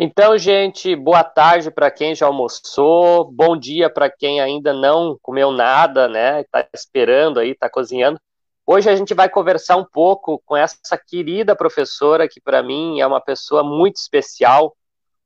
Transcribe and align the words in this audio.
Então, 0.00 0.38
gente, 0.38 0.94
boa 0.94 1.24
tarde 1.24 1.72
para 1.72 1.90
quem 1.90 2.14
já 2.14 2.24
almoçou, 2.26 3.24
bom 3.32 3.56
dia 3.56 3.90
para 3.90 4.08
quem 4.08 4.40
ainda 4.40 4.72
não 4.72 5.18
comeu 5.20 5.50
nada, 5.50 6.06
né? 6.06 6.42
Está 6.42 6.64
esperando 6.72 7.40
aí, 7.40 7.50
está 7.50 7.68
cozinhando. 7.68 8.16
Hoje 8.64 8.88
a 8.88 8.94
gente 8.94 9.12
vai 9.12 9.28
conversar 9.28 9.76
um 9.76 9.84
pouco 9.84 10.40
com 10.46 10.56
essa 10.56 10.96
querida 11.04 11.56
professora 11.56 12.28
que 12.28 12.40
para 12.40 12.62
mim 12.62 13.00
é 13.00 13.06
uma 13.08 13.20
pessoa 13.20 13.64
muito 13.64 13.96
especial, 13.96 14.76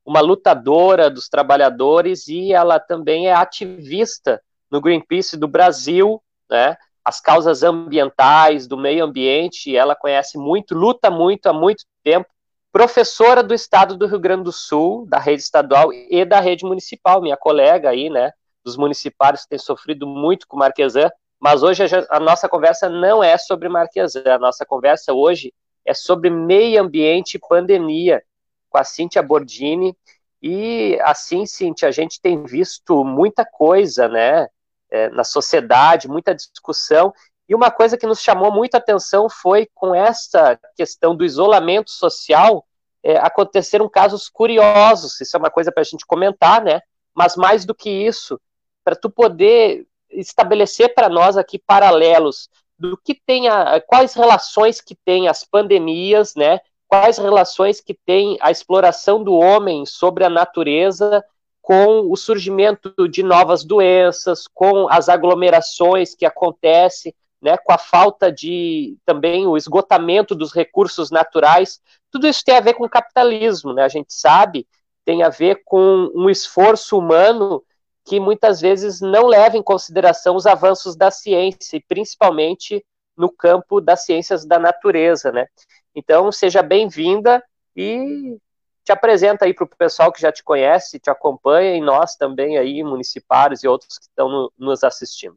uma 0.07 0.23
lutadora 0.23 1.11
dos 1.11 1.29
trabalhadores 1.29 2.27
e 2.27 2.55
ela 2.55 2.81
também 2.81 3.29
é 3.29 3.35
ativista 3.35 4.41
no 4.71 4.81
Greenpeace 4.81 5.37
do 5.37 5.47
Brasil, 5.47 6.19
né? 6.51 6.79
As 7.05 7.21
causas 7.21 7.63
ambientais, 7.63 8.67
do 8.67 8.79
meio 8.79 9.05
ambiente, 9.05 9.77
ela 9.77 9.95
conhece 9.95 10.39
muito, 10.39 10.75
luta 10.75 11.11
muito 11.11 11.47
há 11.47 11.53
muito 11.53 11.85
tempo 12.03 12.33
professora 12.73 13.43
do 13.43 13.53
estado 13.53 13.97
do 13.97 14.07
Rio 14.07 14.19
Grande 14.19 14.45
do 14.45 14.53
Sul, 14.53 15.07
da 15.07 15.19
rede 15.19 15.43
estadual 15.43 15.93
e 15.93 16.25
da 16.25 16.41
rede 16.41 16.65
municipal, 16.65 17.21
minha 17.21 17.37
colega 17.37 17.91
aí, 17.91 18.09
né, 18.09 18.33
dos 18.65 18.77
municipários 18.77 19.43
que 19.43 19.51
tem 19.51 19.59
sofrido 19.59 20.07
muito 20.07 20.49
com 20.49 20.57
Marquesan, 20.57 21.11
mas 21.39 21.63
hoje 21.63 21.83
a, 22.09 22.19
nossa 22.19 22.49
conversa 22.49 22.89
não 22.89 23.23
é 23.23 23.37
sobre 23.37 23.69
Marquesan, 23.69 24.23
a 24.27 24.39
nossa 24.39 24.65
conversa 24.65 25.13
hoje 25.13 25.53
é 25.85 25.93
sobre 25.93 26.31
meio 26.31 26.81
ambiente 26.81 27.35
e 27.35 27.41
pandemia, 27.41 28.23
com 28.71 28.79
a 28.79 28.85
Cíntia 28.85 29.23
Bordini, 29.23 29.95
e 30.41 30.99
assim, 31.03 31.45
Cíntia, 31.45 31.89
a 31.89 31.93
gente 31.93 32.21
tem 32.21 32.43
visto 32.43 33.05
muita 33.05 33.45
coisa, 33.45 34.09
né, 34.09 34.49
é, 34.91 35.11
na 35.11 35.25
sociedade, 35.25 36.09
muita 36.09 36.35
discussão, 36.35 37.13
e 37.53 37.55
uma 37.55 37.71
coisa 37.71 37.99
que 37.99 38.07
nos 38.07 38.23
chamou 38.23 38.51
muita 38.51 38.79
atenção 38.79 39.29
foi 39.29 39.69
com 39.75 39.95
essa 39.95 40.59
questão 40.75 41.15
do 41.15 41.23
isolamento 41.23 41.91
social, 41.91 42.65
é, 43.03 43.19
aconteceram 43.19 43.87
casos 43.91 44.27
curiosos, 44.31 45.21
isso 45.21 45.37
é 45.37 45.39
uma 45.39 45.51
coisa 45.51 45.71
para 45.71 45.83
a 45.83 45.85
gente 45.85 46.07
comentar, 46.07 46.65
né? 46.65 46.81
Mas 47.15 47.37
mais 47.37 47.67
do 47.67 47.75
que 47.75 47.91
isso, 47.91 48.41
para 48.83 48.97
tu 48.97 49.11
poder 49.11 49.87
estabelecer 50.09 50.95
para 50.95 51.11
nós 51.11 51.37
aqui 51.37 51.59
paralelos 51.59 52.49
do 52.79 52.97
que 52.97 53.15
tem 53.15 53.49
a, 53.49 53.79
quais 53.83 54.15
relações 54.15 54.81
que 54.81 54.95
tem 54.95 55.29
as 55.29 55.45
pandemias, 55.45 56.35
né? 56.35 56.59
Quais 56.89 57.19
relações 57.19 57.83
que 57.83 57.93
tem 57.93 58.39
a 58.41 58.51
exploração 58.51 59.23
do 59.23 59.35
homem 59.35 59.85
sobre 59.85 60.25
a 60.25 60.31
natureza 60.31 61.23
com 61.61 62.11
o 62.11 62.17
surgimento 62.17 63.07
de 63.11 63.23
novas 63.23 63.63
doenças, 63.63 64.47
com 64.55 64.89
as 64.89 65.11
aglomerações 65.11 66.15
que 66.15 66.25
acontecem, 66.25 67.15
né, 67.43 67.57
com 67.57 67.73
a 67.73 67.79
falta 67.79 68.31
de 68.31 68.97
também 69.05 69.47
o 69.47 69.57
esgotamento 69.57 70.33
dos 70.33 70.53
recursos 70.53 71.11
naturais, 71.11 71.81
tudo 72.11 72.29
isso 72.29 72.45
tem 72.45 72.57
a 72.57 72.61
ver 72.61 72.75
com 72.75 72.85
o 72.85 72.91
capitalismo, 72.91 73.73
né? 73.73 73.83
A 73.83 73.89
gente 73.89 74.15
sabe, 74.15 74.67
tem 75.05 75.25
a 75.25 75.29
ver 75.29 75.63
com 75.65 76.11
um 76.15 76.31
esforço 76.31 76.97
humano 76.97 77.63
que 78.05 78.21
muitas 78.21 78.61
vezes 78.61 79.01
não 79.01 79.27
leva 79.27 79.57
em 79.57 79.63
consideração 79.63 80.37
os 80.37 80.47
avanços 80.47 80.95
da 80.95 81.11
ciência, 81.11 81.77
e 81.77 81.81
principalmente 81.81 82.85
no 83.17 83.31
campo 83.31 83.81
das 83.81 84.05
ciências 84.05 84.45
da 84.45 84.59
natureza, 84.59 85.33
né? 85.33 85.47
Então, 85.95 86.31
seja 86.31 86.63
bem-vinda 86.63 87.43
e 87.77 88.39
te 88.85 88.93
apresenta 88.93 89.45
aí 89.45 89.55
para 89.55 89.65
o 89.65 89.69
pessoal 89.69 90.13
que 90.13 90.21
já 90.21 90.33
te 90.33 90.43
conhece, 90.43 90.99
te 90.99 91.11
acompanha, 91.11 91.77
e 91.77 91.81
nós 91.81 92.17
também 92.17 92.57
aí, 92.57 92.83
municipários 92.83 93.63
e 93.63 93.69
outros 93.69 93.99
que 93.99 94.05
estão 94.05 94.29
no, 94.29 94.53
nos 94.59 94.83
assistindo. 94.85 95.37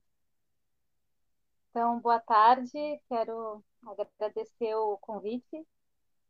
Então, 1.76 2.00
boa 2.00 2.22
tarde. 2.22 2.72
Quero 3.10 3.62
agradecer 3.86 4.74
o 4.76 4.98
convite 4.98 5.58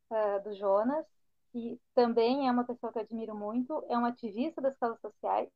uh, 0.09 0.43
do 0.43 0.55
Jonas, 0.55 1.05
que 1.51 1.79
também 1.93 2.47
é 2.47 2.51
uma 2.51 2.63
pessoa 2.63 2.91
que 2.91 2.97
eu 2.97 3.03
admiro 3.03 3.35
muito, 3.35 3.85
é 3.87 3.95
um 3.95 4.05
ativista 4.05 4.59
das 4.59 4.75
causas 4.75 4.99
sociais, 5.01 5.47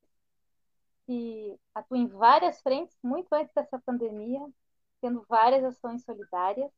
que 1.07 1.59
atua 1.73 1.97
em 1.97 2.05
várias 2.05 2.61
frentes, 2.61 2.95
muito 3.01 3.33
antes 3.33 3.51
dessa 3.55 3.79
pandemia, 3.79 4.47
tendo 5.01 5.25
várias 5.27 5.63
ações 5.63 6.03
solidárias. 6.03 6.71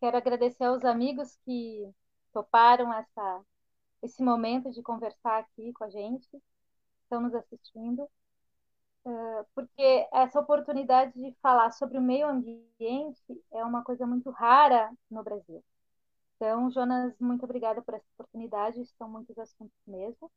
Quero 0.00 0.16
agradecer 0.16 0.64
aos 0.64 0.84
amigos 0.84 1.36
que 1.44 1.88
toparam 2.32 2.92
essa, 2.92 3.44
esse 4.02 4.24
momento 4.24 4.72
de 4.72 4.82
conversar 4.82 5.38
aqui 5.38 5.72
com 5.72 5.84
a 5.84 5.88
gente, 5.88 6.28
estão 7.04 7.20
nos 7.20 7.34
assistindo 7.36 8.10
porque 9.54 10.08
essa 10.12 10.40
oportunidade 10.40 11.12
de 11.14 11.34
falar 11.42 11.70
sobre 11.72 11.98
o 11.98 12.02
meio 12.02 12.28
ambiente 12.28 13.44
é 13.52 13.64
uma 13.64 13.82
coisa 13.82 14.06
muito 14.06 14.30
rara 14.30 14.90
no 15.10 15.22
Brasil. 15.22 15.62
Então, 16.36 16.70
Jonas, 16.70 17.14
muito 17.20 17.44
obrigada 17.44 17.82
por 17.82 17.94
essa 17.94 18.06
oportunidade, 18.14 18.84
são 18.98 19.08
muitos 19.08 19.38
assuntos 19.38 19.76
mesmo. 19.86 20.30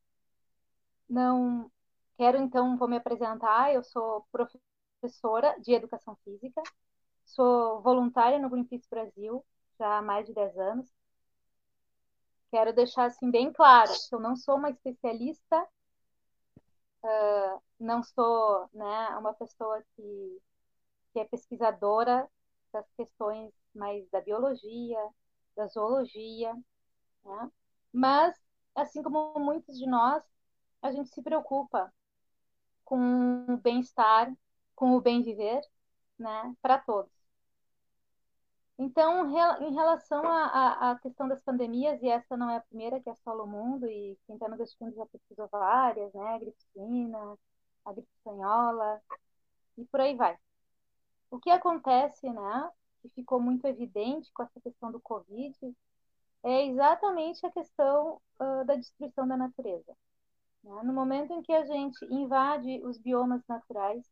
Não 1.09 1.72
quero 2.18 2.38
então 2.38 2.78
vou 2.78 2.88
me 2.88 2.98
apresentar, 2.98 3.74
eu 3.74 3.84
sou 3.84 4.25
professora 4.31 5.56
de 5.62 5.74
educação 5.74 6.16
física, 6.24 6.62
sou 7.25 7.81
voluntária 7.81 8.40
no 8.40 8.50
Greenpeace 8.50 8.90
Brasil 8.90 9.44
já 9.80 9.98
há 9.98 10.02
mais 10.02 10.25
de 10.25 10.34
10 10.34 10.58
anos. 10.58 10.92
Quero 12.52 12.74
deixar 12.74 13.06
assim 13.06 13.30
bem 13.30 13.52
claro 13.52 13.92
que 14.08 14.16
eu 14.16 14.20
não 14.20 14.36
sou 14.36 14.56
uma 14.56 14.70
especialista 14.70 15.68
uh, 17.06 17.62
não 17.80 18.04
sou 18.04 18.70
né, 18.74 19.10
uma 19.18 19.34
pessoa 19.34 19.82
que, 19.96 20.42
que 21.14 21.20
é 21.20 21.26
pesquisadora 21.26 22.30
das 22.74 22.86
questões 22.98 23.54
mais 23.74 24.10
da 24.10 24.22
biologia, 24.22 25.00
da 25.56 25.68
zoologia, 25.68 26.54
né? 27.24 27.52
mas, 27.94 28.36
assim 28.76 29.02
como 29.04 29.34
muitos 29.40 29.78
de 29.78 29.88
nós, 29.88 30.24
a 30.82 30.92
gente 30.92 31.10
se 31.10 31.22
preocupa 31.22 31.94
com 32.84 33.46
o 33.50 33.58
bem-estar, 33.58 34.32
com 34.76 34.96
o 34.96 35.02
bem 35.02 35.24
viver, 35.24 35.62
né, 36.20 36.56
para 36.62 36.78
todos. 36.80 37.15
Então, 38.78 39.25
em 39.62 39.74
relação 39.74 40.24
à 40.28 41.00
questão 41.02 41.28
das 41.30 41.41
pandemias, 41.41 42.02
e 42.03 42.09
essa 42.09 42.36
não 42.36 42.50
é 42.50 42.58
a 42.58 42.62
primeira 42.62 43.00
que 43.00 43.09
assola 43.09 43.44
o 43.44 43.47
mundo, 43.47 43.88
e 43.88 44.18
quem 44.28 44.36
está 44.36 44.50
nos 44.50 44.59
assistindo 44.59 44.94
já 44.94 45.06
pesquisou 45.06 45.47
várias, 45.47 46.13
né? 46.13 46.36
A 46.36 46.40
gripe 46.40 46.62
suína, 46.74 47.38
a 47.86 47.94
gripe 47.94 48.09
espanhola, 48.18 49.02
e 49.78 49.86
por 49.86 50.02
aí 50.02 50.16
vai. 50.16 50.38
O 51.31 51.40
que 51.40 51.50
acontece, 51.50 52.30
né, 52.30 52.72
que 53.02 53.09
ficou 53.09 53.40
muito 53.40 53.66
evidente 53.66 54.31
com 54.34 54.44
essa 54.44 54.59
questão 54.62 54.92
do 54.92 55.00
Covid, 55.00 55.56
é 56.44 56.68
exatamente 56.68 57.46
a 57.46 57.52
questão 57.52 58.22
uh, 58.40 58.66
da 58.66 58.75
destruição 58.75 59.28
da 59.28 59.38
natureza. 59.38 59.96
Né? 60.63 60.84
No 60.84 60.94
momento 60.94 61.34
em 61.34 61.42
que 61.42 61.53
a 61.53 61.66
gente 61.66 61.97
invade 62.06 62.81
os 62.84 62.97
biomas 62.97 63.42
naturais, 63.47 64.06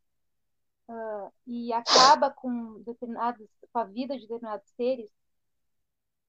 uh, 0.87 1.31
e 1.47 1.71
acaba 1.73 2.31
com 2.31 2.81
determinados 2.81 3.47
com 3.71 3.79
a 3.79 3.83
vida 3.85 4.15
de 4.15 4.21
determinados 4.21 4.67
seres, 4.75 5.09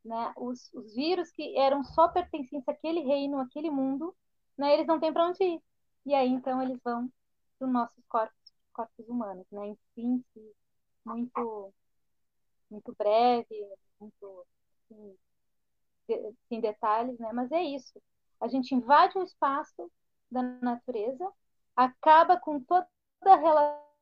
né? 0.05 0.33
Os, 0.37 0.73
os 0.75 0.95
vírus 0.95 1.31
que 1.31 1.57
eram 1.59 1.83
só 1.85 2.09
pertencentes 2.09 2.69
àquele 2.69 3.01
reino, 3.01 3.39
àquele 3.39 3.71
mundo, 3.71 4.15
né? 4.57 4.75
Eles 4.75 4.87
não 4.87 5.01
têm 5.01 5.13
para 5.13 5.29
onde 5.29 5.43
ir. 5.43 5.63
E 6.07 6.15
aí 6.15 6.29
então 6.29 6.63
eles 6.63 6.79
vão 6.85 7.11
para 7.59 7.67
os 7.67 7.73
nossos 7.73 8.05
corpos, 8.09 8.53
corpos 8.73 9.09
humanos, 9.09 9.47
né? 9.51 9.69
Em 9.69 9.79
síntese 9.95 10.55
muito 11.05 11.73
muito 12.71 12.95
breve, 12.97 13.69
muito 14.01 14.47
assim, 14.91 15.17
de, 16.09 16.35
sem 16.49 16.61
detalhes, 16.61 17.19
né? 17.19 17.33
Mas 17.33 17.51
é 17.53 17.63
isso. 17.63 18.01
A 18.41 18.49
gente 18.49 18.75
invade 18.75 19.17
um 19.19 19.23
espaço 19.23 19.91
da 20.31 20.43
natureza, 20.43 21.31
acaba 21.77 22.39
com 22.39 22.61
toda 22.61 22.87
a 23.25 23.37
relação 23.37 23.94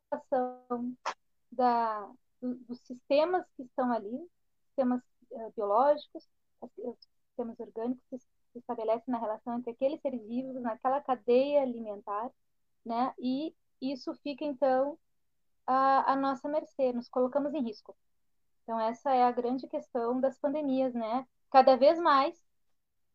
da, 1.50 2.11
do, 2.41 2.55
dos 2.67 2.81
sistemas 2.81 3.45
que 3.56 3.62
estão 3.62 3.93
ali, 3.93 4.28
sistemas 4.67 5.03
uh, 5.31 5.53
biológicos, 5.56 6.28
os 6.61 6.97
sistemas 7.27 7.59
orgânicos 7.61 8.03
que 8.11 8.19
se 8.19 8.59
estabelecem 8.59 9.12
na 9.12 9.19
relação 9.19 9.59
entre 9.59 9.73
aqueles 9.73 10.00
seres 10.00 10.23
vivos, 10.26 10.61
naquela 10.61 11.00
cadeia 11.00 11.62
alimentar, 11.62 12.31
né? 12.85 13.14
E 13.19 13.55
isso 13.81 14.14
fica, 14.17 14.44
então, 14.44 14.99
à 15.67 16.15
nossa 16.17 16.49
mercê, 16.49 16.93
nos 16.93 17.08
colocamos 17.08 17.53
em 17.55 17.62
risco. 17.62 17.97
Então, 18.62 18.79
essa 18.79 19.12
é 19.12 19.25
a 19.25 19.32
grande 19.32 19.67
questão 19.67 20.20
das 20.20 20.38
pandemias, 20.38 20.94
né? 20.94 21.26
Cada 21.50 21.76
vez 21.76 21.99
mais, 21.99 22.38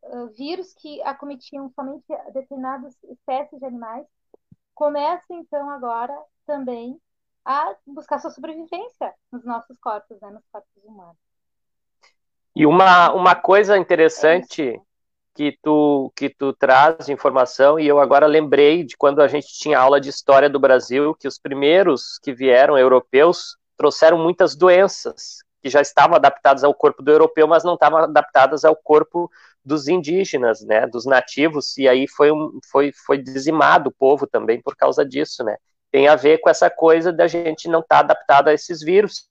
uh, 0.04 0.28
vírus 0.30 0.74
que 0.74 1.02
acometiam 1.04 1.70
somente 1.70 2.06
determinadas 2.34 2.98
espécies 3.04 3.60
de 3.60 3.66
animais 3.66 4.06
começam, 4.78 5.40
então, 5.40 5.72
agora 5.72 6.16
também 6.46 7.02
a 7.44 7.76
buscar 7.86 8.20
sua 8.20 8.30
sobrevivência 8.30 9.12
nos 9.32 9.44
nossos 9.44 9.76
corpos, 9.80 10.20
né, 10.22 10.30
nos 10.30 10.44
corpos 10.52 10.84
humanos. 10.84 11.18
E 12.56 12.66
uma, 12.66 13.12
uma 13.12 13.36
coisa 13.36 13.76
interessante 13.78 14.70
é 14.70 14.80
que 15.34 15.58
tu 15.62 16.12
que 16.16 16.30
tu 16.30 16.52
traz 16.54 17.06
de 17.06 17.14
informação 17.14 17.80
e 17.80 17.88
eu 17.88 18.00
agora 18.00 18.26
lembrei 18.26 18.84
de 18.84 18.98
quando 18.98 19.22
a 19.22 19.28
gente 19.28 19.48
tinha 19.48 19.80
aula 19.80 20.02
de 20.02 20.10
história 20.10 20.50
do 20.50 20.60
Brasil 20.60 21.14
que 21.14 21.28
os 21.28 21.38
primeiros 21.38 22.18
que 22.24 22.34
vieram 22.34 22.78
europeus 22.78 23.56
trouxeram 23.78 24.18
muitas 24.18 24.56
doenças 24.56 25.38
que 25.62 25.69
já 25.69 25.81
estavam 25.81 26.15
adaptadas 26.15 26.63
ao 26.63 26.74
corpo 26.74 27.01
do 27.01 27.12
europeu, 27.12 27.48
mas 27.48 27.63
não 27.63 27.74
estavam 27.74 28.00
adaptadas 28.00 28.63
ao 28.63 28.75
corpo 28.75 29.30
dos 29.63 29.88
indígenas, 29.88 30.62
né, 30.62 30.88
dos 30.88 31.06
nativos, 31.06 31.77
e 31.77 31.88
aí 31.88 32.07
foi, 32.07 32.31
um, 32.31 32.59
foi, 32.71 32.92
foi 33.06 33.18
dizimado 33.18 33.89
o 33.89 33.94
povo 33.94 34.25
também 34.25 34.62
por 34.62 34.75
causa 34.75 35.06
disso, 35.06 35.44
né. 35.44 35.57
Tem 35.92 36.07
a 36.07 36.15
ver 36.15 36.39
com 36.39 36.50
essa 36.50 36.69
coisa 36.69 37.12
da 37.12 37.27
gente 37.27 37.68
não 37.68 37.81
estar 37.81 37.98
tá 37.98 38.00
adaptado 38.00 38.48
a 38.48 38.54
esses 38.54 38.81
vírus, 38.81 39.27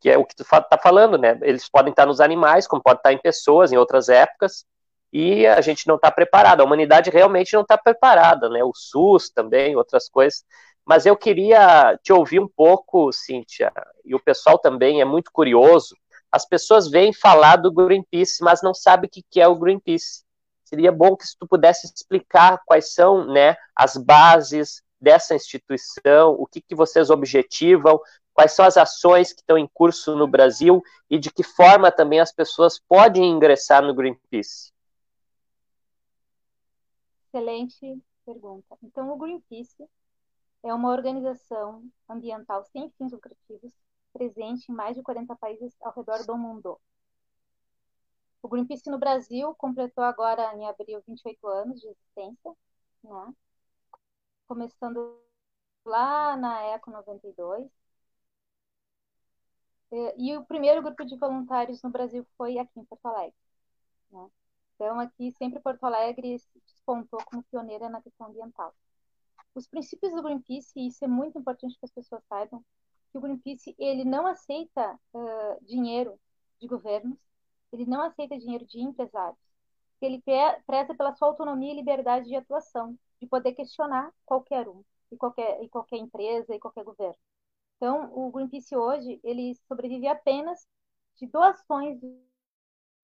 que 0.00 0.08
é 0.08 0.16
o 0.16 0.24
que 0.24 0.34
tu 0.34 0.42
está 0.42 0.78
falando, 0.82 1.18
né, 1.18 1.38
eles 1.42 1.68
podem 1.68 1.90
estar 1.90 2.06
nos 2.06 2.20
animais, 2.20 2.66
como 2.66 2.82
pode 2.82 3.00
estar 3.00 3.12
em 3.12 3.18
pessoas 3.18 3.70
em 3.70 3.76
outras 3.76 4.08
épocas, 4.08 4.64
e 5.12 5.46
a 5.46 5.60
gente 5.60 5.86
não 5.86 5.96
está 5.96 6.10
preparado, 6.10 6.60
a 6.60 6.64
humanidade 6.64 7.10
realmente 7.10 7.52
não 7.52 7.62
está 7.62 7.76
preparada, 7.76 8.48
né, 8.48 8.64
o 8.64 8.72
SUS 8.74 9.28
também, 9.28 9.76
outras 9.76 10.08
coisas, 10.08 10.44
mas 10.86 11.06
eu 11.06 11.16
queria 11.16 11.98
te 12.02 12.12
ouvir 12.12 12.40
um 12.40 12.48
pouco, 12.48 13.12
Cíntia, 13.12 13.72
e 14.04 14.14
o 14.14 14.20
pessoal 14.20 14.58
também 14.58 15.00
é 15.00 15.04
muito 15.04 15.30
curioso. 15.32 15.96
As 16.32 16.46
pessoas 16.46 16.88
vêm 16.88 17.12
falar 17.12 17.56
do 17.56 17.72
Greenpeace, 17.72 18.42
mas 18.42 18.62
não 18.62 18.72
sabem 18.72 19.08
o 19.08 19.24
que 19.30 19.40
é 19.40 19.46
o 19.46 19.56
Greenpeace. 19.56 20.24
Seria 20.64 20.92
bom 20.92 21.16
que 21.16 21.24
tu 21.38 21.46
pudesse 21.46 21.86
explicar 21.86 22.60
quais 22.64 22.94
são 22.94 23.26
né, 23.26 23.56
as 23.74 23.96
bases 23.96 24.82
dessa 25.00 25.34
instituição, 25.34 26.32
o 26.38 26.46
que, 26.46 26.60
que 26.60 26.74
vocês 26.74 27.10
objetivam, 27.10 28.00
quais 28.32 28.52
são 28.52 28.64
as 28.64 28.76
ações 28.76 29.32
que 29.32 29.40
estão 29.40 29.58
em 29.58 29.68
curso 29.72 30.14
no 30.14 30.28
Brasil 30.28 30.82
e 31.08 31.18
de 31.18 31.32
que 31.32 31.42
forma 31.42 31.90
também 31.90 32.20
as 32.20 32.32
pessoas 32.32 32.78
podem 32.78 33.24
ingressar 33.24 33.82
no 33.82 33.94
Greenpeace. 33.94 34.72
Excelente 37.26 38.00
pergunta. 38.24 38.76
Então, 38.82 39.10
o 39.12 39.16
Greenpeace 39.16 39.88
é 40.62 40.74
uma 40.74 40.90
organização 40.90 41.82
ambiental 42.08 42.64
sem 42.64 42.90
fins 42.90 43.12
lucrativos, 43.12 43.72
presente 44.12 44.70
em 44.70 44.74
mais 44.74 44.96
de 44.96 45.02
40 45.02 45.34
países 45.36 45.74
ao 45.80 45.92
redor 45.92 46.24
do 46.26 46.36
mundo. 46.36 46.80
O 48.42 48.48
Greenpeace 48.48 48.90
no 48.90 48.98
Brasil 48.98 49.54
completou 49.54 50.02
agora 50.04 50.54
em 50.54 50.66
abril 50.66 51.02
28 51.06 51.46
anos 51.46 51.80
de 51.80 51.88
existência, 51.88 52.56
né? 53.04 53.34
começando 54.46 55.20
lá 55.84 56.36
na 56.36 56.62
ECO 56.74 56.90
92. 56.90 57.70
E 60.16 60.36
o 60.36 60.44
primeiro 60.44 60.82
grupo 60.82 61.04
de 61.04 61.16
voluntários 61.16 61.82
no 61.82 61.90
Brasil 61.90 62.24
foi 62.36 62.58
aqui 62.58 62.78
em 62.78 62.84
Porto 62.84 63.06
Alegre. 63.06 63.34
Né? 64.10 64.30
Então, 64.74 65.00
aqui 65.00 65.32
sempre 65.32 65.60
Porto 65.60 65.84
Alegre 65.84 66.38
se 66.38 66.60
despontou 66.66 67.22
como 67.24 67.42
pioneira 67.44 67.88
na 67.88 68.00
questão 68.00 68.28
ambiental. 68.28 68.74
Os 69.54 69.66
princípios 69.66 70.12
do 70.12 70.22
Greenpeace, 70.22 70.72
e 70.76 70.88
isso 70.88 71.04
é 71.04 71.08
muito 71.08 71.38
importante 71.38 71.78
que 71.78 71.84
as 71.84 71.90
pessoas 71.90 72.22
saibam, 72.28 72.64
que 73.10 73.18
o 73.18 73.20
Greenpeace 73.20 73.74
ele 73.78 74.04
não 74.04 74.26
aceita 74.26 74.98
uh, 75.12 75.64
dinheiro 75.64 76.18
de 76.60 76.68
governos, 76.68 77.18
ele 77.72 77.84
não 77.86 78.02
aceita 78.02 78.38
dinheiro 78.38 78.64
de 78.66 78.80
empresários. 78.80 79.38
Ele 80.00 80.22
preza 80.66 80.94
pela 80.94 81.14
sua 81.14 81.28
autonomia 81.28 81.72
e 81.72 81.76
liberdade 81.76 82.28
de 82.28 82.36
atuação, 82.36 82.98
de 83.20 83.26
poder 83.26 83.52
questionar 83.52 84.12
qualquer 84.24 84.68
um, 84.68 84.82
e 85.10 85.16
qualquer, 85.16 85.62
e 85.62 85.68
qualquer 85.68 85.98
empresa, 85.98 86.54
e 86.54 86.58
qualquer 86.58 86.84
governo. 86.84 87.18
Então, 87.76 88.10
o 88.14 88.30
Greenpeace 88.30 88.76
hoje, 88.76 89.20
ele 89.22 89.54
sobrevive 89.66 90.06
apenas 90.06 90.66
de 91.16 91.26
doações 91.26 91.98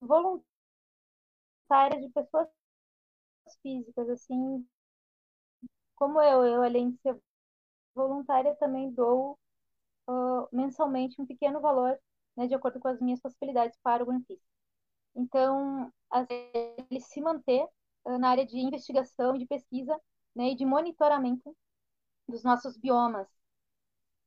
voluntárias 0.01 0.45
de 2.01 2.09
pessoas 2.11 2.49
físicas, 3.63 4.09
assim, 4.09 4.67
como 5.97 6.21
eu, 6.21 6.45
eu 6.47 6.63
além 6.63 6.91
de 6.91 6.99
ser 6.99 7.19
voluntária, 7.95 8.57
também 8.57 8.93
dou 8.93 9.39
uh, 10.09 10.49
mensalmente 10.53 11.21
um 11.21 11.27
pequeno 11.27 11.61
valor, 11.61 11.99
né, 12.37 12.47
de 12.47 12.55
acordo 12.55 12.81
com 12.81 12.89
as 12.89 13.01
minhas 13.01 13.21
possibilidades 13.21 13.79
para 13.83 14.03
o 14.03 14.07
Greenpeace. 14.07 14.43
Então, 15.15 15.93
ele 16.91 17.01
se 17.01 17.21
manter 17.21 17.67
uh, 18.07 18.19
na 18.19 18.31
área 18.31 18.47
de 18.47 18.59
investigação, 18.59 19.39
de 19.39 19.47
pesquisa 19.47 19.99
né, 20.35 20.51
e 20.51 20.57
de 20.57 20.65
monitoramento 20.67 21.57
dos 22.29 22.45
nossos 22.45 22.77
biomas. 22.77 23.29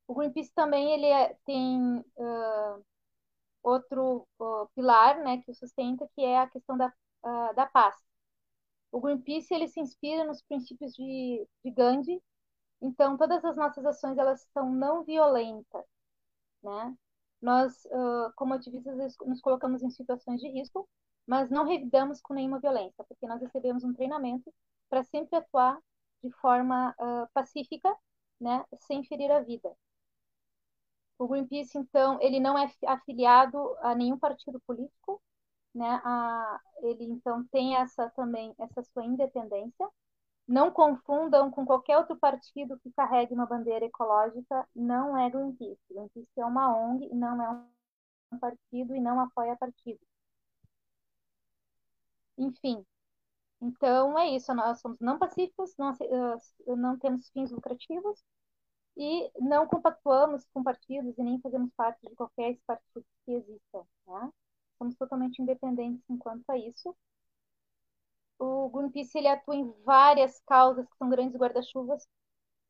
O 0.07 0.16
Greenpeace 0.16 0.51
também 0.54 0.92
ele 0.92 1.06
é, 1.06 1.36
tem 1.45 2.00
uh, 2.00 2.86
outro 3.63 4.27
pilar 4.75 5.19
né, 5.24 5.42
que 5.42 5.51
o 5.51 5.56
sustenta, 5.56 6.10
que 6.16 6.21
é 6.24 6.39
a 6.39 6.50
questão 6.50 6.77
da, 6.77 6.94
da 7.56 7.66
paz. 7.68 7.95
O 8.92 9.00
Greenpeace 9.00 9.54
ele 9.54 9.68
se 9.68 9.80
inspira 9.80 10.26
nos 10.26 10.42
princípios 10.42 10.94
de, 10.94 11.48
de 11.64 11.72
Gandhi, 11.72 12.22
então 12.82 13.18
todas 13.18 13.44
as 13.46 13.56
nossas 13.56 13.86
ações 13.86 14.18
elas 14.18 14.42
são 14.54 14.72
não 14.72 15.04
violentas, 15.04 15.86
né? 16.64 16.96
Nós, 17.42 17.86
uh, 17.86 18.34
como 18.36 18.54
ativistas, 18.54 19.16
nos 19.26 19.42
colocamos 19.42 19.82
em 19.82 19.90
situações 19.90 20.42
de 20.42 20.50
risco, 20.50 20.90
mas 21.26 21.50
não 21.50 21.66
revidamos 21.66 22.22
com 22.22 22.34
nenhuma 22.34 22.60
violência, 22.60 23.04
porque 23.08 23.28
nós 23.28 23.42
recebemos 23.42 23.84
um 23.84 23.94
treinamento 23.94 24.54
para 24.90 25.04
sempre 25.04 25.38
atuar 25.38 25.80
de 26.24 26.32
forma 26.32 26.94
uh, 27.00 27.30
pacífica, 27.34 27.96
né, 28.40 28.66
sem 28.88 29.04
ferir 29.04 29.32
a 29.32 29.42
vida. 29.42 29.72
O 31.18 31.28
Greenpeace, 31.28 31.78
então, 31.78 32.20
ele 32.22 32.40
não 32.40 32.58
é 32.58 32.70
afiliado 32.88 33.78
a 33.82 33.94
nenhum 33.94 34.18
partido 34.18 34.60
político, 34.62 35.22
né? 35.74 36.01
A, 36.04 36.60
ele 36.83 37.06
então 37.06 37.45
tem 37.51 37.75
essa 37.75 38.10
também 38.12 38.54
essa 38.60 38.83
sua 38.83 39.06
independência. 39.06 39.88
Não 40.48 40.71
confundam 40.71 41.51
com 41.51 41.66
qualquer 41.66 41.98
outro 41.98 42.18
partido 42.18 42.80
que 42.80 42.92
carregue 42.94 43.33
uma 43.33 43.45
bandeira 43.48 43.86
ecológica, 43.86 44.68
não 44.75 45.18
é 45.18 45.30
Greenpeace. 45.30 45.81
Greenpeace 45.89 46.31
é 46.39 46.45
uma 46.45 46.75
ONG, 46.77 47.10
não 47.16 47.42
é 47.44 47.50
um 48.33 48.39
partido 48.39 48.95
e 48.95 49.01
não 49.01 49.19
apoia 49.21 49.56
partido. 49.57 50.00
Enfim, 52.38 52.83
então 53.62 54.18
é 54.19 54.30
isso. 54.36 54.54
Nós 54.54 54.80
somos 54.81 55.00
não 55.00 55.19
pacíficos, 55.19 55.75
não, 55.77 55.94
não 56.77 56.98
temos 57.00 57.30
fins 57.31 57.51
lucrativos 57.51 58.24
e 58.98 59.31
não 59.39 59.68
compactuamos 59.68 60.45
com 60.54 60.63
partidos 60.63 61.18
e 61.18 61.24
nem 61.24 61.39
fazemos 61.42 61.71
parte 61.75 62.07
de 62.07 62.16
qualquer 62.16 62.57
partido 62.68 63.06
que 63.25 63.31
exista. 63.33 63.69
Somos 64.90 64.96
totalmente 64.98 65.42
independentes 65.42 66.04
enquanto 66.10 66.50
a 66.50 66.58
isso. 66.58 66.96
O 68.40 68.70
Greenpeace 68.70 69.18
ele 69.18 69.28
atua 69.28 69.56
em 69.56 69.72
várias 69.84 70.40
causas 70.48 70.88
que 70.88 70.98
são 70.98 71.10
grandes 71.10 71.36
guarda-chuvas, 71.36 72.08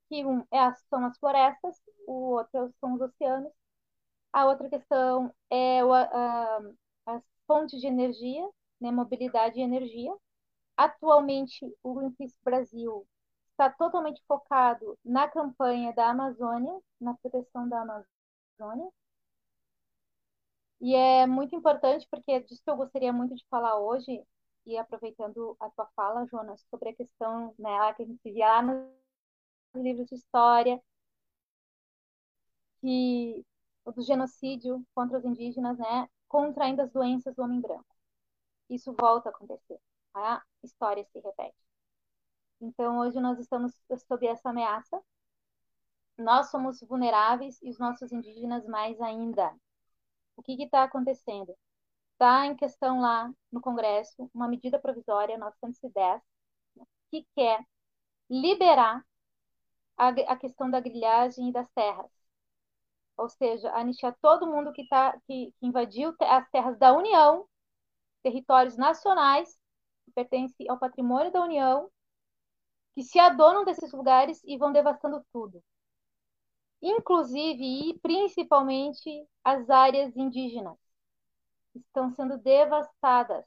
que 0.09 0.25
um 0.25 0.41
é, 0.51 0.73
são 0.89 1.05
as 1.05 1.17
florestas, 1.19 1.79
o 2.07 2.31
outro 2.31 2.73
são 2.79 2.95
os 2.95 3.01
oceanos, 3.01 3.51
a 4.33 4.45
outra 4.47 4.69
questão 4.69 5.33
é 5.49 5.83
o, 5.83 5.93
a, 5.93 6.61
as 7.07 7.23
fontes 7.47 7.79
de 7.81 7.87
energia, 7.87 8.47
né, 8.81 8.91
mobilidade 8.91 9.59
e 9.59 9.63
energia. 9.63 10.13
Atualmente, 10.77 11.65
o 11.83 11.93
Greenpeace 11.95 12.37
Brasil 12.43 13.07
está 13.51 13.69
totalmente 13.71 14.23
focado 14.27 14.97
na 15.05 15.27
campanha 15.29 15.93
da 15.93 16.09
Amazônia, 16.09 16.79
na 16.99 17.15
proteção 17.15 17.69
da 17.69 17.81
Amazônia, 17.81 18.89
e 20.81 20.95
é 20.95 21.25
muito 21.27 21.55
importante, 21.55 22.07
porque 22.09 22.39
disso 22.41 22.61
que 22.63 22.69
eu 22.69 22.77
gostaria 22.77 23.11
muito 23.13 23.35
de 23.35 23.45
falar 23.49 23.77
hoje, 23.79 24.23
e 24.65 24.77
aproveitando 24.77 25.55
a 25.59 25.69
tua 25.71 25.87
fala, 25.95 26.25
Jonas, 26.27 26.65
sobre 26.69 26.89
a 26.89 26.95
questão 26.95 27.53
né, 27.57 27.93
que 27.95 28.03
a 28.03 28.05
gente 28.05 28.31
via 28.31 28.47
lá 28.47 28.61
nos 28.61 29.83
livros 29.83 30.07
de 30.07 30.15
história, 30.15 30.81
que 32.81 33.45
do 33.85 34.01
genocídio 34.03 34.85
contra 34.93 35.17
os 35.17 35.25
indígenas, 35.25 35.77
né, 35.77 36.07
contraindo 36.27 36.81
as 36.81 36.91
doenças 36.91 37.35
do 37.35 37.41
homem 37.41 37.59
branco. 37.59 37.95
Isso 38.69 38.93
volta 38.93 39.29
a 39.29 39.31
acontecer. 39.31 39.79
A 40.13 40.43
história 40.63 41.03
se 41.05 41.19
repete. 41.19 41.57
Então, 42.61 42.99
hoje 42.99 43.19
nós 43.19 43.39
estamos 43.39 43.73
sob 44.07 44.27
essa 44.27 44.49
ameaça. 44.49 45.01
Nós 46.17 46.51
somos 46.51 46.81
vulneráveis 46.81 47.59
e 47.63 47.69
os 47.69 47.79
nossos 47.79 48.11
indígenas 48.11 48.65
mais 48.67 48.99
ainda. 49.01 49.55
O 50.39 50.41
que 50.41 50.53
está 50.63 50.83
acontecendo? 50.85 51.53
Está 52.13 52.45
em 52.45 52.55
questão 52.55 53.01
lá 53.01 53.29
no 53.51 53.59
Congresso 53.59 54.31
uma 54.33 54.47
medida 54.47 54.79
provisória 54.79 55.37
910 55.37 56.21
que 57.11 57.27
quer 57.35 57.65
liberar 58.29 59.05
a, 59.97 60.07
a 60.07 60.37
questão 60.37 60.71
da 60.71 60.79
grilhagem 60.79 61.49
e 61.49 61.51
das 61.51 61.69
terras. 61.71 62.09
Ou 63.17 63.27
seja, 63.27 63.69
anistiar 63.73 64.15
todo 64.21 64.47
mundo 64.47 64.71
que, 64.71 64.87
tá, 64.87 65.19
que, 65.27 65.53
que 65.59 65.67
invadiu 65.67 66.15
as 66.21 66.49
terras 66.51 66.79
da 66.79 66.93
União, 66.93 67.45
territórios 68.23 68.77
nacionais, 68.77 69.59
que 70.05 70.11
pertencem 70.13 70.69
ao 70.69 70.79
patrimônio 70.79 71.33
da 71.33 71.41
União, 71.41 71.91
que 72.95 73.03
se 73.03 73.19
adonam 73.19 73.65
desses 73.65 73.91
lugares 73.91 74.41
e 74.45 74.57
vão 74.57 74.71
devastando 74.71 75.21
tudo 75.33 75.61
inclusive 76.81 77.89
e 77.89 77.99
principalmente 77.99 79.27
as 79.43 79.69
áreas 79.69 80.15
indígenas 80.15 80.77
estão 81.75 82.11
sendo 82.11 82.37
devastadas 82.37 83.45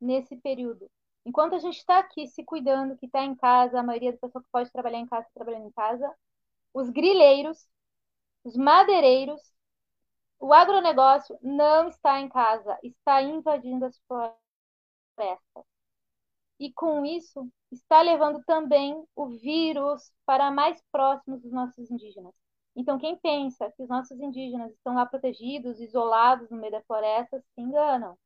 nesse 0.00 0.36
período. 0.36 0.90
Enquanto 1.24 1.54
a 1.54 1.58
gente 1.58 1.78
está 1.78 1.98
aqui 1.98 2.26
se 2.28 2.44
cuidando, 2.44 2.96
que 2.96 3.06
está 3.06 3.22
em 3.24 3.34
casa, 3.34 3.80
a 3.80 3.82
maioria 3.82 4.12
das 4.12 4.20
pessoas 4.20 4.44
que 4.44 4.50
pode 4.52 4.70
trabalhar 4.70 4.98
em 4.98 5.06
casa 5.06 5.26
está 5.26 5.34
trabalhando 5.34 5.68
em 5.68 5.72
casa, 5.72 6.14
os 6.72 6.90
grileiros, 6.90 7.66
os 8.44 8.56
madeireiros, 8.56 9.40
o 10.38 10.52
agronegócio 10.52 11.38
não 11.42 11.88
está 11.88 12.20
em 12.20 12.28
casa, 12.28 12.78
está 12.82 13.22
invadindo 13.22 13.86
as 13.86 13.98
florestas. 14.06 15.64
E 16.58 16.72
com 16.72 17.04
isso, 17.04 17.50
está 17.72 18.02
levando 18.02 18.42
também 18.44 19.04
o 19.14 19.28
vírus 19.28 20.12
para 20.24 20.50
mais 20.50 20.80
próximos 20.92 21.42
dos 21.42 21.52
nossos 21.52 21.90
indígenas. 21.90 22.34
Então, 22.76 22.98
quem 22.98 23.16
pensa 23.16 23.70
que 23.72 23.82
os 23.82 23.88
nossos 23.88 24.20
indígenas 24.20 24.70
estão 24.72 24.94
lá 24.94 25.06
protegidos, 25.06 25.80
isolados 25.80 26.50
no 26.50 26.58
meio 26.58 26.72
da 26.72 26.82
floresta, 26.82 27.40
se 27.40 27.60
enganam. 27.60 28.18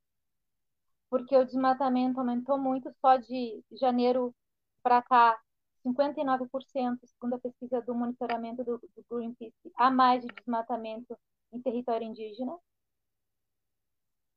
Porque 1.09 1.37
o 1.37 1.45
desmatamento 1.45 2.19
aumentou 2.19 2.59
muito 2.59 2.93
só 3.01 3.17
de 3.17 3.63
janeiro 3.73 4.35
para 4.83 5.03
cá, 5.03 5.41
59%, 5.83 7.07
segundo 7.07 7.35
a 7.35 7.39
pesquisa 7.39 7.81
do 7.83 7.95
monitoramento 7.95 8.65
do, 8.65 8.79
do 8.79 9.05
Greenpeace, 9.11 9.73
há 9.77 9.91
mais 9.91 10.23
de 10.23 10.29
desmatamento 10.35 11.17
em 11.53 11.61
território 11.63 12.07
indígena. 12.07 12.57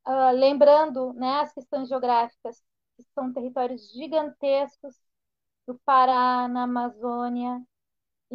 Uh, 0.05 0.31
lembrando 0.33 1.13
né, 1.13 1.39
as 1.41 1.53
questões 1.53 1.87
geográficas, 1.89 2.61
que 2.97 3.03
são 3.15 3.33
territórios 3.33 3.91
gigantescos 3.91 4.95
do 5.65 5.79
Pará, 5.85 6.47
na 6.47 6.63
Amazônia, 6.63 7.61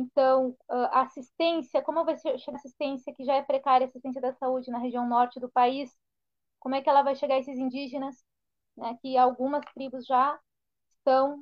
então, 0.00 0.56
a 0.68 1.00
assistência, 1.00 1.82
como 1.82 2.04
vai 2.04 2.14
a 2.14 2.54
assistência 2.54 3.12
que 3.12 3.24
já 3.24 3.34
é 3.34 3.42
precária, 3.42 3.84
assistência 3.84 4.20
da 4.20 4.32
saúde 4.32 4.70
na 4.70 4.78
região 4.78 5.08
norte 5.08 5.40
do 5.40 5.50
país, 5.50 5.92
como 6.60 6.76
é 6.76 6.80
que 6.80 6.88
ela 6.88 7.02
vai 7.02 7.16
chegar 7.16 7.34
a 7.34 7.38
esses 7.38 7.58
indígenas, 7.58 8.24
né, 8.76 8.96
que 9.02 9.16
algumas 9.16 9.64
tribos 9.74 10.06
já 10.06 10.38
estão 10.98 11.40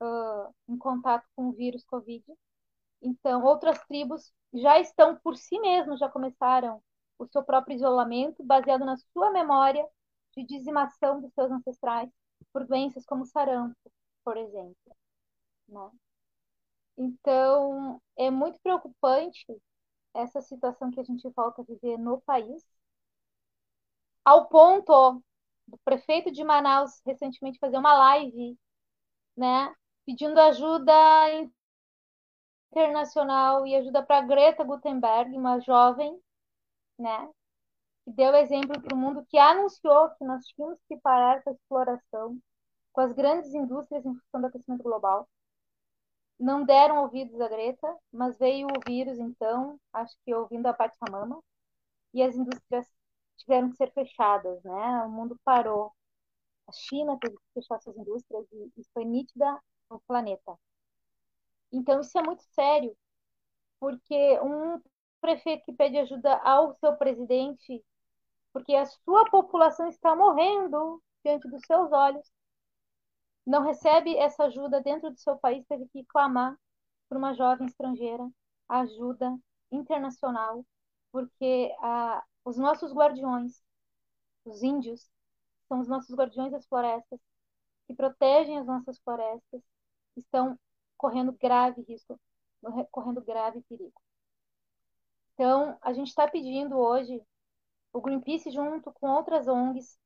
uh, 0.00 0.54
em 0.66 0.78
contato 0.78 1.28
com 1.36 1.48
o 1.50 1.52
vírus 1.52 1.84
Covid. 1.84 2.24
Então, 3.02 3.44
outras 3.44 3.78
tribos 3.86 4.32
já 4.54 4.80
estão 4.80 5.14
por 5.16 5.36
si 5.36 5.60
mesmas, 5.60 5.98
já 6.00 6.08
começaram 6.08 6.82
o 7.18 7.26
seu 7.26 7.44
próprio 7.44 7.76
isolamento, 7.76 8.42
baseado 8.42 8.86
na 8.86 8.96
sua 8.96 9.30
memória 9.32 9.86
de 10.34 10.44
dizimação 10.44 11.20
dos 11.20 11.34
seus 11.34 11.50
ancestrais 11.50 12.10
por 12.54 12.66
doenças 12.66 13.04
como 13.04 13.26
sarampo, 13.26 13.76
por 14.24 14.38
exemplo. 14.38 14.96
Né? 15.68 15.90
Então, 16.98 18.02
é 18.16 18.30
muito 18.30 18.60
preocupante 18.60 19.46
essa 20.14 20.40
situação 20.42 20.90
que 20.90 21.00
a 21.00 21.04
gente 21.04 21.28
volta 21.30 21.62
a 21.62 21.64
viver 21.64 21.96
no 21.98 22.20
país, 22.22 22.64
ao 24.24 24.48
ponto 24.48 25.22
do 25.66 25.78
prefeito 25.84 26.30
de 26.32 26.44
Manaus 26.44 27.00
recentemente 27.06 27.58
fazer 27.58 27.78
uma 27.78 27.94
live, 27.94 28.58
né, 29.36 29.74
pedindo 30.06 30.38
ajuda 30.40 30.92
internacional 32.70 33.66
e 33.66 33.74
ajuda 33.76 34.02
para 34.02 34.22
Greta 34.26 34.64
Gutenberg, 34.64 35.36
uma 35.36 35.60
jovem, 35.60 36.18
né, 36.98 37.28
que 38.04 38.12
deu 38.12 38.34
exemplo 38.36 38.80
para 38.82 38.94
o 38.94 38.98
mundo, 38.98 39.26
que 39.28 39.38
anunciou 39.38 40.10
que 40.16 40.24
nós 40.24 40.44
tínhamos 40.46 40.78
que 40.88 40.96
parar 40.98 41.42
com 41.42 41.50
a 41.50 41.54
exploração 41.54 42.38
com 42.92 43.02
as 43.02 43.12
grandes 43.12 43.54
indústrias 43.54 44.04
em 44.06 44.14
função 44.14 44.40
do 44.42 44.46
aquecimento 44.48 44.82
global 44.82 45.28
não 46.38 46.64
deram 46.64 47.02
ouvidos 47.02 47.40
à 47.40 47.48
Greta, 47.48 47.96
mas 48.12 48.38
veio 48.38 48.66
o 48.68 48.80
vírus, 48.86 49.18
então, 49.18 49.78
acho 49.92 50.16
que 50.24 50.34
ouvindo 50.34 50.66
a 50.66 50.74
Pachamama, 50.74 51.42
e 52.14 52.22
as 52.22 52.34
indústrias 52.36 52.86
tiveram 53.38 53.70
que 53.70 53.76
ser 53.76 53.92
fechadas, 53.92 54.62
né? 54.64 55.02
O 55.04 55.10
mundo 55.10 55.38
parou. 55.44 55.92
A 56.68 56.72
China 56.72 57.18
teve 57.20 57.36
que 57.36 57.54
fechar 57.54 57.80
suas 57.80 57.96
indústrias 57.96 58.46
e 58.52 58.72
isso 58.78 58.90
foi 58.94 59.04
nítida 59.04 59.60
no 59.90 60.00
planeta. 60.06 60.58
Então, 61.72 62.00
isso 62.00 62.16
é 62.18 62.22
muito 62.22 62.42
sério, 62.54 62.96
porque 63.80 64.40
um 64.40 64.80
prefeito 65.20 65.64
que 65.64 65.72
pede 65.72 65.98
ajuda 65.98 66.36
ao 66.38 66.74
seu 66.76 66.96
presidente, 66.96 67.84
porque 68.52 68.74
a 68.74 68.86
sua 68.86 69.30
população 69.30 69.88
está 69.88 70.16
morrendo 70.16 71.02
diante 71.24 71.48
dos 71.48 71.62
seus 71.66 71.92
olhos, 71.92 72.30
não 73.48 73.62
recebe 73.62 74.14
essa 74.16 74.44
ajuda 74.44 74.80
dentro 74.82 75.10
do 75.10 75.18
seu 75.18 75.36
país, 75.38 75.64
teve 75.66 75.88
que 75.88 76.04
clamar 76.04 76.54
por 77.08 77.16
uma 77.16 77.32
jovem 77.32 77.66
estrangeira, 77.66 78.28
ajuda 78.68 79.38
internacional, 79.72 80.64
porque 81.10 81.74
ah, 81.80 82.22
os 82.44 82.58
nossos 82.58 82.92
guardiões, 82.92 83.62
os 84.44 84.62
índios, 84.62 85.10
são 85.66 85.80
os 85.80 85.88
nossos 85.88 86.14
guardiões 86.14 86.52
das 86.52 86.66
florestas, 86.66 87.18
que 87.86 87.94
protegem 87.94 88.58
as 88.58 88.66
nossas 88.66 88.98
florestas, 88.98 89.62
estão 90.14 90.58
correndo 90.98 91.32
grave 91.32 91.80
risco, 91.88 92.20
correndo 92.90 93.22
grave 93.22 93.62
perigo. 93.62 93.98
Então, 95.32 95.78
a 95.80 95.94
gente 95.94 96.08
está 96.08 96.28
pedindo 96.28 96.76
hoje, 96.76 97.22
o 97.94 98.00
Greenpeace, 98.02 98.50
junto 98.50 98.92
com 98.92 99.08
outras 99.08 99.48
ONGs, 99.48 99.98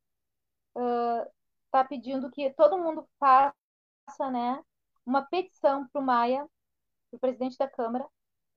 uh, 0.76 1.28
está 1.72 1.82
pedindo 1.82 2.30
que 2.30 2.50
todo 2.50 2.78
mundo 2.78 3.08
faça 3.18 4.30
né, 4.30 4.62
uma 5.06 5.22
petição 5.22 5.88
para 5.88 6.02
o 6.02 6.04
Maia, 6.04 6.46
o 7.10 7.18
presidente 7.18 7.56
da 7.56 7.66
Câmara, 7.66 8.06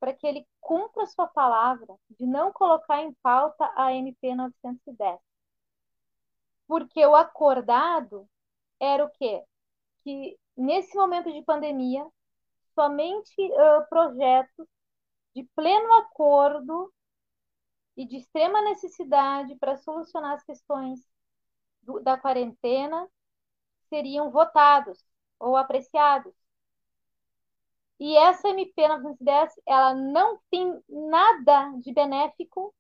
para 0.02 0.14
que 0.14 0.28
ele 0.28 0.46
cumpra 0.60 1.06
sua 1.06 1.26
palavra 1.26 1.96
de 2.10 2.28
não 2.28 2.52
colocar 2.52 3.02
em 3.02 3.14
pauta 3.24 3.72
a 3.78 3.94
MP 3.94 4.36
910. 4.36 5.20
Porque 6.68 7.06
o 7.06 7.16
acordado 7.16 8.28
era 8.82 9.06
o 9.06 9.10
quê? 9.12 9.46
Que 10.04 10.38
nesse 10.58 10.94
momento 10.98 11.32
de 11.32 11.42
pandemia, 11.44 12.06
somente 12.74 13.34
uh, 13.40 13.88
projetos 13.90 14.68
de 15.34 15.44
pleno 15.56 15.94
acordo 15.94 16.94
e 17.96 18.06
de 18.06 18.18
extrema 18.18 18.62
necessidade 18.62 19.56
para 19.56 19.78
solucionar 19.78 20.34
as 20.34 20.44
questões 20.44 21.00
do, 21.86 22.00
da 22.00 22.18
quarentena 22.18 23.08
seriam 23.90 24.32
votados 24.32 25.04
ou 25.40 25.56
apreciados. 25.56 26.34
E 28.00 28.18
essa 28.18 28.50
MP 28.50 28.88
910, 28.88 29.54
ela 29.66 29.94
não 29.94 30.40
tem 30.52 30.84
nada 30.90 31.72
de 31.80 31.94
benéfico 31.94 32.74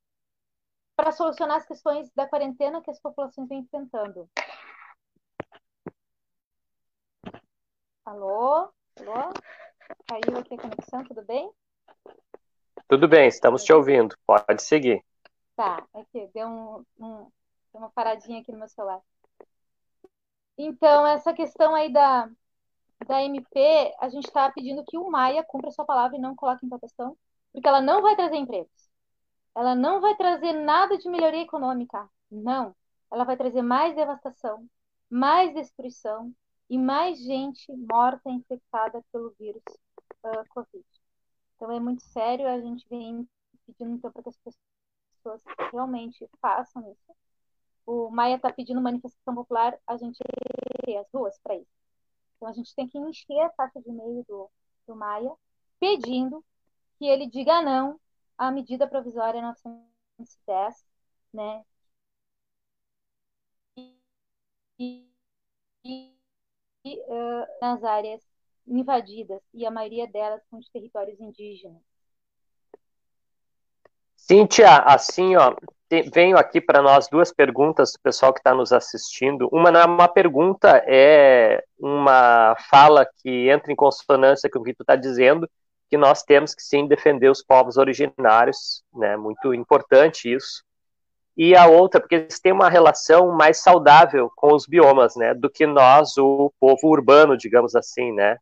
para 0.95 1.11
solucionar 1.11 1.57
as 1.57 1.65
questões 1.65 2.11
da 2.13 2.27
quarentena 2.27 2.81
que 2.81 2.91
as 2.91 2.99
populações 2.99 3.47
vêm 3.47 3.59
enfrentando. 3.59 4.29
Alô? 8.05 8.69
Alô? 8.97 9.33
Caiu 10.07 10.37
aqui 10.37 10.55
a 10.55 10.57
conexão, 10.57 11.03
tudo 11.05 11.23
bem? 11.23 11.51
Tudo 12.87 13.07
bem, 13.07 13.27
estamos 13.27 13.63
te 13.63 13.73
ouvindo. 13.73 14.15
Pode 14.25 14.61
seguir. 14.61 15.03
Tá, 15.55 15.87
aqui, 15.93 16.29
deu 16.33 16.47
um, 16.47 16.85
um 16.99 17.31
uma 17.77 17.89
paradinha 17.89 18.41
aqui 18.41 18.51
no 18.51 18.59
meu 18.59 18.67
celular. 18.67 19.01
Então, 20.57 21.05
essa 21.05 21.33
questão 21.33 21.75
aí 21.75 21.91
da, 21.91 22.29
da 23.07 23.21
MP, 23.23 23.93
a 23.99 24.09
gente 24.09 24.25
está 24.25 24.51
pedindo 24.51 24.83
que 24.85 24.97
o 24.97 25.09
Maia 25.09 25.43
cumpra 25.43 25.71
sua 25.71 25.85
palavra 25.85 26.17
e 26.17 26.19
não 26.19 26.35
coloque 26.35 26.65
em 26.65 26.69
votação, 26.69 27.17
porque 27.51 27.67
ela 27.67 27.81
não 27.81 28.01
vai 28.01 28.15
trazer 28.15 28.37
empregos. 28.37 28.89
Ela 29.55 29.75
não 29.75 30.01
vai 30.01 30.15
trazer 30.15 30.53
nada 30.53 30.97
de 30.97 31.09
melhoria 31.09 31.41
econômica. 31.41 32.09
Não. 32.31 32.75
Ela 33.11 33.23
vai 33.23 33.37
trazer 33.37 33.61
mais 33.61 33.95
devastação, 33.95 34.67
mais 35.09 35.53
destruição 35.53 36.33
e 36.69 36.77
mais 36.77 37.19
gente 37.19 37.71
morta 37.73 38.29
infectada 38.29 39.01
pelo 39.11 39.33
vírus 39.39 39.63
uh, 40.23 40.43
Covid. 40.49 40.85
Então 41.55 41.71
é 41.71 41.79
muito 41.79 42.03
sério, 42.03 42.47
a 42.47 42.59
gente 42.59 42.85
vem 42.89 43.27
pedindo 43.65 43.95
então 43.95 44.11
para 44.11 44.23
que 44.23 44.29
as 44.29 44.37
pessoas 44.37 45.41
realmente 45.71 46.27
façam 46.41 46.81
isso 46.91 47.15
o 47.85 48.09
Maia 48.09 48.35
está 48.35 48.51
pedindo 48.51 48.81
manifestação 48.81 49.35
popular, 49.35 49.77
a 49.87 49.97
gente 49.97 50.17
tem 50.85 50.97
as 50.97 51.07
ruas 51.13 51.37
para 51.43 51.55
isso. 51.55 51.69
Então 52.35 52.47
a 52.49 52.53
gente 52.53 52.73
tem 52.75 52.87
que 52.87 52.97
encher 52.97 53.39
a 53.41 53.49
caixa 53.49 53.81
de 53.81 53.89
e-mail 53.89 54.23
do, 54.27 54.49
do 54.87 54.95
Maia 54.95 55.31
pedindo 55.79 56.43
que 56.97 57.05
ele 57.05 57.27
diga 57.27 57.61
não 57.61 57.99
à 58.37 58.51
medida 58.51 58.87
provisória 58.87 59.41
910, 59.41 60.85
né? 61.33 61.65
E, 63.77 65.07
e, 65.83 66.15
e 66.85 66.99
uh, 67.01 67.47
nas 67.61 67.83
áreas 67.83 68.21
invadidas, 68.67 69.41
e 69.53 69.65
a 69.65 69.71
maioria 69.71 70.07
delas 70.07 70.41
são 70.49 70.59
de 70.59 70.69
territórios 70.71 71.19
indígenas. 71.19 71.94
Cíntia, 74.27 74.77
assim, 74.77 75.35
ó, 75.35 75.53
venho 76.11 76.35
aqui 76.35 76.59
para 76.59 76.81
nós 76.81 77.07
duas 77.07 77.31
perguntas 77.31 77.91
do 77.91 77.99
pessoal 78.01 78.33
que 78.33 78.39
está 78.39 78.55
nos 78.55 78.73
assistindo. 78.73 79.47
Uma 79.51 79.69
não 79.69 79.79
é 79.79 79.85
uma 79.85 80.07
pergunta, 80.07 80.83
é 80.87 81.63
uma 81.77 82.55
fala 82.67 83.07
que 83.21 83.51
entra 83.51 83.71
em 83.71 83.75
consonância 83.75 84.49
com 84.49 84.57
o 84.57 84.63
que 84.63 84.73
tu 84.73 84.81
está 84.81 84.95
dizendo, 84.95 85.47
que 85.91 85.95
nós 85.95 86.23
temos 86.23 86.55
que 86.55 86.63
sim 86.63 86.87
defender 86.87 87.29
os 87.29 87.43
povos 87.43 87.77
originários, 87.77 88.83
né? 88.95 89.15
Muito 89.15 89.53
importante 89.53 90.33
isso. 90.33 90.63
E 91.37 91.55
a 91.55 91.67
outra, 91.67 92.01
porque 92.01 92.15
eles 92.15 92.39
têm 92.39 92.51
uma 92.51 92.67
relação 92.67 93.31
mais 93.31 93.61
saudável 93.61 94.31
com 94.35 94.55
os 94.55 94.65
biomas, 94.65 95.15
né? 95.15 95.35
Do 95.35 95.51
que 95.51 95.67
nós, 95.67 96.17
o 96.17 96.51
povo 96.59 96.87
urbano, 96.87 97.37
digamos 97.37 97.75
assim, 97.75 98.11
né? 98.11 98.37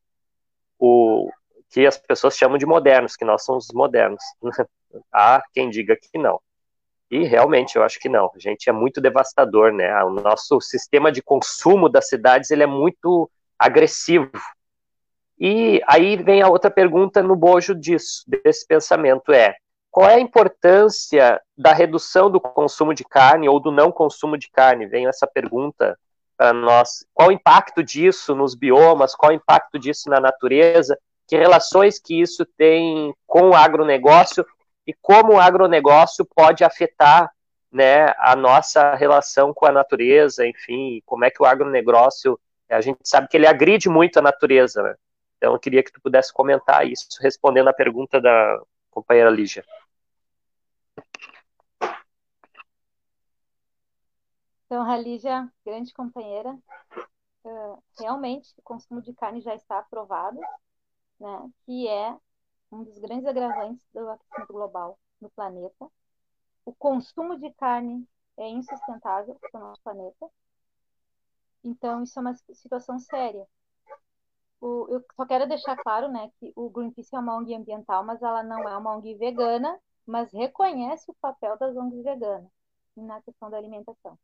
O 0.79 1.29
que 1.73 1.87
as 1.87 1.97
pessoas 1.97 2.37
chamam 2.37 2.59
de 2.59 2.67
modernos, 2.67 3.15
que 3.15 3.25
nós 3.25 3.43
somos 3.43 3.69
modernos. 3.73 4.23
Há 5.11 5.43
quem 5.51 5.71
diga 5.71 5.97
que 5.99 6.19
não. 6.19 6.39
E 7.09 7.23
realmente 7.23 7.75
eu 7.75 7.83
acho 7.83 7.99
que 7.99 8.07
não. 8.07 8.31
A 8.35 8.39
gente 8.39 8.69
é 8.69 8.71
muito 8.71 9.01
devastador, 9.01 9.73
né? 9.73 9.91
O 10.03 10.11
nosso 10.11 10.61
sistema 10.61 11.11
de 11.11 11.21
consumo 11.21 11.89
das 11.89 12.07
cidades 12.07 12.51
ele 12.51 12.61
é 12.61 12.67
muito 12.67 13.29
agressivo. 13.57 14.31
E 15.39 15.81
aí 15.87 16.15
vem 16.15 16.43
a 16.43 16.47
outra 16.47 16.69
pergunta 16.69 17.23
no 17.23 17.35
bojo 17.35 17.73
disso, 17.73 18.23
desse 18.27 18.67
pensamento 18.67 19.33
é: 19.33 19.55
qual 19.89 20.07
é 20.07 20.15
a 20.15 20.19
importância 20.19 21.41
da 21.57 21.73
redução 21.73 22.29
do 22.29 22.39
consumo 22.39 22.93
de 22.93 23.03
carne 23.03 23.49
ou 23.49 23.59
do 23.59 23.71
não 23.71 23.91
consumo 23.91 24.37
de 24.37 24.49
carne? 24.49 24.85
Vem 24.85 25.07
essa 25.07 25.25
pergunta 25.25 25.97
para 26.37 26.53
nós. 26.53 27.03
Qual 27.15 27.29
o 27.29 27.31
impacto 27.31 27.83
disso 27.83 28.35
nos 28.35 28.53
biomas? 28.53 29.15
Qual 29.15 29.31
o 29.31 29.35
impacto 29.35 29.79
disso 29.79 30.07
na 30.07 30.19
natureza? 30.19 30.95
Que 31.33 31.37
relações 31.39 31.97
que 31.97 32.21
isso 32.21 32.45
tem 32.45 33.11
com 33.25 33.49
o 33.49 33.55
agronegócio 33.55 34.45
e 34.85 34.93
como 34.93 35.33
o 35.33 35.39
agronegócio 35.39 36.23
pode 36.23 36.63
afetar 36.63 37.33
né, 37.71 38.13
a 38.19 38.35
nossa 38.35 38.93
relação 38.93 39.51
com 39.51 39.65
a 39.65 39.71
natureza, 39.71 40.45
enfim, 40.45 41.01
como 41.07 41.25
é 41.25 41.31
que 41.31 41.41
o 41.41 41.45
agronegócio, 41.47 42.39
a 42.69 42.81
gente 42.81 42.99
sabe 43.03 43.27
que 43.27 43.35
ele 43.35 43.47
agride 43.47 43.89
muito 43.89 44.19
a 44.19 44.21
natureza, 44.21 44.83
né? 44.83 44.95
Então 45.35 45.53
eu 45.53 45.59
queria 45.59 45.81
que 45.81 45.91
tu 45.91 45.99
pudesse 45.99 46.31
comentar 46.31 46.85
isso, 46.85 47.07
respondendo 47.19 47.67
a 47.67 47.73
pergunta 47.73 48.21
da 48.21 48.61
companheira 48.91 49.31
Lígia. 49.31 49.65
Então, 54.67 54.87
a 54.87 54.95
Lígia, 54.95 55.51
grande 55.65 55.91
companheira, 55.93 56.55
realmente 57.97 58.53
o 58.55 58.61
consumo 58.61 59.01
de 59.01 59.15
carne 59.15 59.41
já 59.41 59.55
está 59.55 59.79
aprovado, 59.79 60.39
né, 61.19 61.51
que 61.65 61.87
é 61.87 62.17
um 62.71 62.83
dos 62.83 62.97
grandes 62.99 63.25
agravantes 63.25 63.85
do 63.93 64.09
aquecimento 64.09 64.53
global 64.53 64.99
no 65.21 65.29
planeta. 65.29 65.87
O 66.65 66.73
consumo 66.73 67.37
de 67.37 67.51
carne 67.53 68.07
é 68.37 68.49
insustentável 68.49 69.37
para 69.51 69.59
o 69.59 69.63
nosso 69.63 69.81
planeta. 69.83 70.29
Então, 71.63 72.03
isso 72.03 72.17
é 72.19 72.21
uma 72.21 72.35
situação 72.35 72.99
séria. 72.99 73.47
O, 74.59 74.87
eu 74.89 75.03
só 75.15 75.25
quero 75.25 75.47
deixar 75.47 75.75
claro 75.77 76.07
né, 76.07 76.31
que 76.39 76.51
o 76.55 76.69
Greenpeace 76.69 77.15
é 77.15 77.19
uma 77.19 77.35
ONG 77.37 77.53
ambiental, 77.53 78.03
mas 78.03 78.21
ela 78.21 78.41
não 78.43 78.67
é 78.67 78.77
uma 78.77 78.95
ONG 78.95 79.15
vegana, 79.15 79.77
mas 80.05 80.31
reconhece 80.31 81.09
o 81.11 81.15
papel 81.15 81.57
das 81.57 81.75
ONGs 81.75 82.03
veganas 82.03 82.49
na 82.95 83.21
questão 83.21 83.49
da 83.49 83.57
alimentação. 83.57 84.17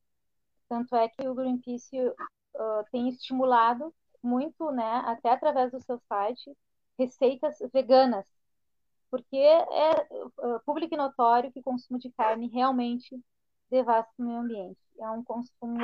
Tanto 0.67 0.95
é 0.95 1.09
que 1.09 1.27
o 1.27 1.35
Greenpeace 1.35 1.97
uh, 1.99 2.85
tem 2.91 3.09
estimulado 3.09 3.93
muito, 4.21 4.71
né, 4.71 5.01
até 5.05 5.29
através 5.31 5.71
do 5.71 5.81
seu 5.81 5.99
site, 6.07 6.55
receitas 6.99 7.57
veganas 7.73 8.27
porque 9.09 9.37
é 9.37 10.07
uh, 10.37 10.59
público 10.65 10.93
e 10.93 10.97
notório 10.97 11.51
que 11.51 11.59
o 11.59 11.63
consumo 11.63 11.99
de 11.99 12.11
carne 12.11 12.47
realmente 12.47 13.19
devasta 13.69 14.13
o 14.17 14.23
meio 14.23 14.39
ambiente. 14.39 14.79
É 14.99 15.09
um 15.09 15.23
consumo 15.23 15.79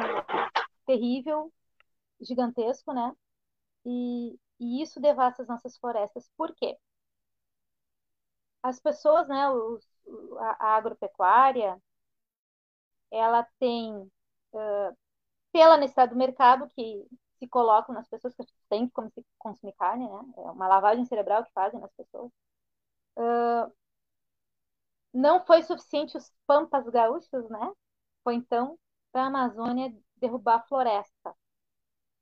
terrível, 0.85 1.51
gigantesco, 2.21 2.93
né? 2.93 3.13
E, 3.85 4.37
e 4.59 4.81
isso 4.81 4.99
devasta 4.99 5.41
as 5.43 5.47
nossas 5.47 5.77
florestas. 5.77 6.29
Por 6.37 6.53
quê? 6.55 6.77
As 8.61 8.79
pessoas, 8.79 9.27
né, 9.27 9.49
os, 9.49 9.85
a, 10.39 10.67
a 10.67 10.77
agropecuária, 10.77 11.79
ela 13.11 13.43
tem, 13.59 13.93
uh, 13.95 14.97
pela 15.51 15.77
necessidade 15.77 16.11
do 16.13 16.17
mercado, 16.17 16.69
que 16.75 17.07
se 17.39 17.47
colocam 17.47 17.93
nas 17.95 18.07
pessoas 18.07 18.35
que 18.35 18.45
têm 18.69 18.87
que 18.87 19.25
consumir 19.37 19.73
carne, 19.73 20.07
né? 20.07 20.33
É 20.37 20.51
uma 20.51 20.67
lavagem 20.67 21.05
cerebral 21.05 21.43
que 21.45 21.51
fazem 21.53 21.79
nas 21.79 21.91
pessoas 21.93 22.31
Uh, 23.17 23.71
não 25.13 25.45
foi 25.45 25.63
suficiente 25.63 26.17
os 26.17 26.31
pampas 26.45 26.87
gaúchos, 26.89 27.49
né? 27.49 27.73
Foi 28.23 28.35
então 28.35 28.77
para 29.11 29.23
a 29.23 29.27
Amazônia 29.27 29.95
derrubar 30.17 30.55
a 30.57 30.63
floresta. 30.63 31.35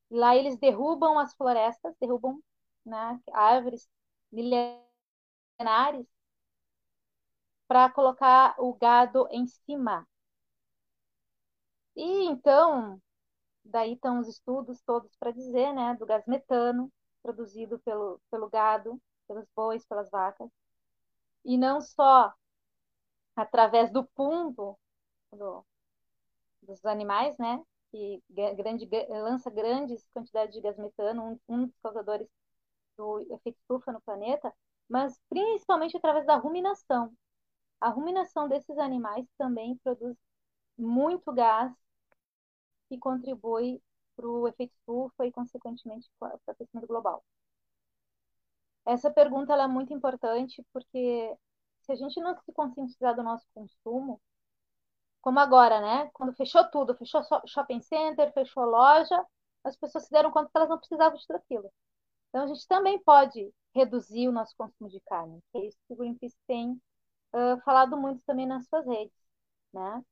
Lá 0.10 0.36
eles 0.36 0.58
derrubam 0.58 1.18
as 1.20 1.34
florestas, 1.34 1.96
derrubam 2.00 2.40
né, 2.86 3.20
árvores 3.34 3.90
milenares 4.32 6.08
para 7.68 7.90
colocar 7.90 8.56
o 8.58 8.74
gado 8.74 9.28
em 9.32 9.46
cima. 9.48 10.08
E 11.96 12.26
então, 12.28 13.02
daí 13.66 13.94
estão 13.94 14.20
os 14.20 14.28
estudos 14.28 14.82
todos 14.82 15.16
para 15.18 15.32
dizer, 15.32 15.74
né, 15.74 15.96
do 15.96 16.06
gás 16.06 16.26
metano 16.28 16.92
produzido 17.22 17.80
pelo, 17.80 18.20
pelo 18.32 18.50
gado, 18.50 19.02
pelos 19.28 19.46
bois, 19.56 19.86
pelas 19.86 20.10
vacas, 20.10 20.50
e 21.46 21.58
não 21.58 21.82
só 21.82 22.34
através 23.36 23.92
do 23.92 24.04
pumbo 24.16 24.80
do, 25.32 25.66
dos 26.62 26.84
animais, 26.86 27.38
né, 27.38 27.62
que 27.92 28.24
grande, 28.30 28.88
lança 29.10 29.50
grandes 29.50 30.06
quantidades 30.14 30.54
de 30.56 30.62
gás 30.62 30.78
metano, 30.78 31.40
um, 31.48 31.56
um 31.56 31.66
dos 31.66 31.78
causadores 31.82 32.28
do 32.98 33.20
efeito 33.34 33.60
estufa 33.60 33.92
no 33.92 34.02
planeta, 34.02 34.54
mas 34.90 35.20
principalmente 35.30 35.98
através 35.98 36.26
da 36.26 36.38
ruminação. 36.38 37.14
A 37.82 37.90
ruminação 37.90 38.48
desses 38.50 38.78
animais 38.78 39.28
também 39.38 39.78
produz 39.84 40.18
muito 40.78 41.32
gás 41.34 41.74
que 42.94 43.00
contribui 43.00 43.82
para 44.16 44.28
o 44.28 44.48
efeito 44.48 44.74
estufa 44.74 45.26
e, 45.26 45.32
consequentemente, 45.32 46.10
para 46.20 46.36
o 46.36 46.52
aquecimento 46.52 46.88
global. 46.88 47.24
Essa 48.86 49.12
pergunta 49.12 49.54
é 49.54 49.68
muito 49.68 49.94
importante 49.94 50.64
porque 50.72 51.36
se 51.82 51.92
a 51.92 51.96
gente 51.96 52.20
não 52.22 52.38
se 52.38 52.54
conscientizar 52.54 53.16
do 53.16 53.24
nosso 53.24 53.46
consumo, 53.54 54.22
como 55.22 55.40
agora, 55.40 55.80
né? 55.82 56.10
Quando 56.14 56.36
fechou 56.36 56.70
tudo, 56.70 56.96
fechou 56.96 57.22
shopping 57.48 57.82
center, 57.82 58.32
fechou 58.34 58.66
loja, 58.66 59.26
as 59.64 59.76
pessoas 59.78 60.06
se 60.06 60.12
deram 60.12 60.32
conta 60.32 60.50
que 60.52 60.58
elas 60.58 60.70
não 60.70 60.78
precisavam 60.78 61.18
de 61.18 61.26
tudo 61.26 61.38
aquilo. 61.38 61.72
Então 62.30 62.44
a 62.44 62.48
gente 62.48 62.68
também 62.68 63.02
pode 63.04 63.54
reduzir 63.76 64.28
o 64.28 64.32
nosso 64.32 64.56
consumo 64.58 64.90
de 64.90 65.00
carne, 65.02 65.40
que 65.52 65.58
é 65.60 65.68
isso 65.68 65.78
que 65.88 65.94
o 65.94 65.98
Greenpeace 65.98 66.38
tem 66.48 66.72
uh, 67.34 67.60
falado 67.66 67.98
muito 67.98 68.22
também 68.26 68.46
nas 68.48 68.68
suas 68.68 68.86
redes, 68.86 69.16
né? 69.74 70.04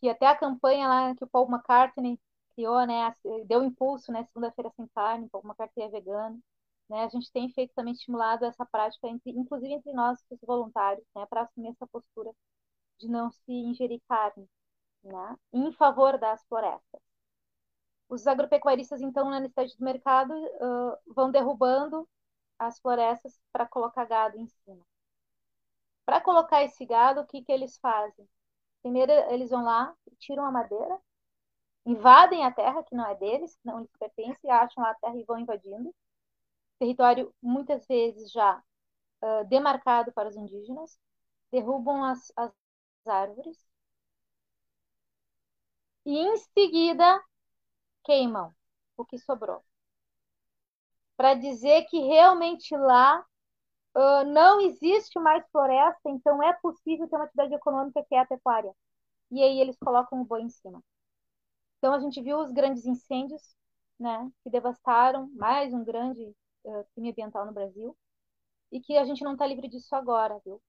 Que 0.00 0.08
até 0.08 0.26
a 0.26 0.36
campanha 0.36 0.88
lá 0.88 1.14
que 1.14 1.24
o 1.24 1.28
Paul 1.28 1.48
McCartney 1.50 2.20
criou, 2.54 2.86
né, 2.86 3.14
deu 3.46 3.64
impulso, 3.64 4.12
né, 4.12 4.24
segunda-feira 4.24 4.70
sem 4.76 4.86
carne, 4.94 5.28
Paul 5.28 5.44
McCartney 5.44 5.86
é 5.86 5.90
vegano, 5.90 6.40
né? 6.88 7.04
A 7.04 7.08
gente 7.08 7.32
tem 7.32 7.48
feito 7.50 7.74
também 7.74 7.92
estimulado 7.94 8.44
essa 8.44 8.64
prática, 8.66 9.08
entre, 9.08 9.32
inclusive 9.32 9.72
entre 9.74 9.92
nós, 9.92 10.18
os 10.30 10.40
voluntários, 10.42 11.06
né, 11.16 11.26
para 11.26 11.42
assumir 11.42 11.68
essa 11.70 11.86
postura 11.86 12.30
de 13.00 13.08
não 13.08 13.30
se 13.32 13.52
ingerir 13.52 14.00
carne, 14.08 14.48
né, 15.04 15.36
em 15.52 15.72
favor 15.72 16.18
das 16.18 16.44
florestas. 16.46 17.00
Os 18.08 18.26
agropecuaristas, 18.26 19.02
então, 19.02 19.28
na 19.28 19.40
necessidade 19.40 19.76
do 19.76 19.84
mercado, 19.84 20.32
uh, 20.32 20.98
vão 21.14 21.30
derrubando 21.30 22.08
as 22.58 22.78
florestas 22.80 23.38
para 23.52 23.66
colocar 23.66 24.06
gado 24.06 24.38
em 24.38 24.46
cima. 24.46 24.84
Para 26.06 26.18
colocar 26.18 26.62
esse 26.62 26.86
gado, 26.86 27.20
o 27.20 27.26
que, 27.26 27.42
que 27.42 27.52
eles 27.52 27.76
fazem? 27.76 28.26
Primeiro, 28.84 29.12
eles 29.32 29.50
vão 29.50 29.64
lá, 29.64 29.96
tiram 30.20 30.44
a 30.46 30.52
madeira, 30.52 31.00
invadem 31.86 32.44
a 32.44 32.52
terra, 32.52 32.84
que 32.84 32.94
não 32.94 33.06
é 33.08 33.16
deles, 33.16 33.54
que 33.56 33.66
não 33.66 33.80
lhes 33.80 33.90
pertence, 33.98 34.48
acham 34.48 34.84
lá 34.84 34.90
a 34.90 34.94
terra 34.96 35.16
e 35.16 35.24
vão 35.24 35.38
invadindo. 35.38 35.94
Território 36.78 37.34
muitas 37.42 37.86
vezes 37.86 38.30
já 38.32 38.62
uh, 39.22 39.44
demarcado 39.48 40.12
para 40.12 40.28
os 40.28 40.36
indígenas, 40.36 40.98
derrubam 41.52 42.04
as, 42.04 42.32
as 42.36 42.52
árvores. 43.06 43.58
E 46.06 46.16
em 46.18 46.36
seguida 46.38 47.22
queimam 48.04 48.54
o 48.96 49.04
que 49.04 49.18
sobrou. 49.18 49.64
Para 51.16 51.34
dizer 51.34 51.84
que 51.86 51.98
realmente 52.00 52.76
lá 52.76 53.24
uh, 53.96 54.24
não 54.26 54.60
existe 54.60 55.18
mais 55.18 55.44
floresta, 55.50 56.10
então 56.10 56.42
é 56.42 56.52
possível 56.54 57.08
ter 57.08 57.16
uma 57.16 57.24
atividade 57.24 57.54
econômica 57.54 58.04
que 58.08 58.14
é 58.14 58.20
a 58.20 58.26
pecuária. 58.26 58.72
E 59.30 59.42
aí 59.42 59.60
eles 59.60 59.78
colocam 59.78 60.20
o 60.20 60.24
boi 60.24 60.42
em 60.42 60.50
cima. 60.50 60.82
Então 61.78 61.94
a 61.94 62.00
gente 62.00 62.20
viu 62.22 62.38
os 62.38 62.52
grandes 62.52 62.86
incêndios, 62.86 63.42
né, 63.98 64.30
que 64.42 64.50
devastaram 64.50 65.30
mais 65.34 65.72
um 65.72 65.84
grande 65.84 66.22
uh, 66.64 66.84
crime 66.94 67.10
ambiental 67.10 67.46
no 67.46 67.52
Brasil 67.52 67.96
e 68.72 68.80
que 68.80 68.96
a 68.96 69.04
gente 69.04 69.22
não 69.24 69.34
está 69.34 69.46
livre 69.46 69.68
disso 69.68 69.94
agora, 69.96 70.40
viu? 70.44 70.60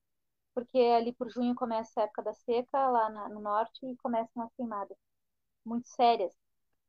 Porque 0.54 0.78
ali 0.78 1.12
por 1.14 1.30
junho 1.30 1.54
começa 1.54 2.00
a 2.00 2.04
época 2.04 2.22
da 2.22 2.34
seca 2.34 2.88
lá 2.90 3.10
na, 3.10 3.28
no 3.28 3.40
norte 3.40 3.86
e 3.86 3.96
começam 3.98 4.42
as 4.42 4.52
queimadas 4.54 4.96
muito 5.64 5.88
sérias. 5.88 6.34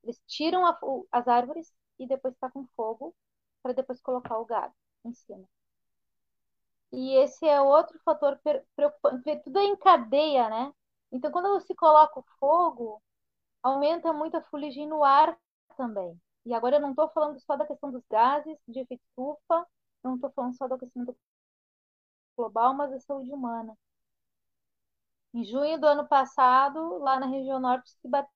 Eles 0.03 0.21
tiram 0.27 0.65
a, 0.65 0.77
o, 0.83 1.07
as 1.11 1.27
árvores 1.27 1.73
e 1.99 2.07
depois 2.07 2.33
está 2.33 2.51
com 2.51 2.67
fogo 2.75 3.15
para 3.63 3.73
depois 3.73 4.01
colocar 4.01 4.39
o 4.39 4.45
gado 4.45 4.73
em 5.05 5.13
cima. 5.13 5.47
E 6.91 7.15
esse 7.17 7.45
é 7.47 7.61
outro 7.61 7.99
fator 8.03 8.39
preocupante, 8.75 9.37
tudo 9.43 9.59
é 9.59 9.63
em 9.65 9.75
cadeia, 9.77 10.49
né? 10.49 10.73
Então, 11.11 11.31
quando 11.31 11.59
se 11.61 11.73
coloca 11.75 12.19
o 12.19 12.25
fogo, 12.39 13.01
aumenta 13.63 14.13
muito 14.13 14.37
a 14.37 14.43
fuligem 14.43 14.87
no 14.87 15.03
ar 15.03 15.37
também. 15.77 16.19
E 16.45 16.53
agora 16.53 16.77
eu 16.77 16.81
não 16.81 16.91
estou 16.91 17.09
falando 17.11 17.39
só 17.41 17.55
da 17.57 17.67
questão 17.67 17.91
dos 17.91 18.03
gases 18.11 18.57
de 18.67 18.79
efeito 18.81 19.03
estufa, 19.09 19.67
não 20.03 20.15
estou 20.15 20.31
falando 20.31 20.55
só 20.57 20.67
do 20.67 20.75
aquecimento 20.75 21.15
global, 22.37 22.73
mas 22.73 22.89
da 22.91 22.99
saúde 23.01 23.31
humana. 23.33 23.77
Em 25.33 25.41
junho 25.45 25.79
do 25.79 25.87
ano 25.87 26.05
passado, 26.05 26.97
lá 26.97 27.17
na 27.17 27.27
região 27.27 27.59
norte, 27.61 27.89
se 27.91 28.07
bateu 28.09 28.29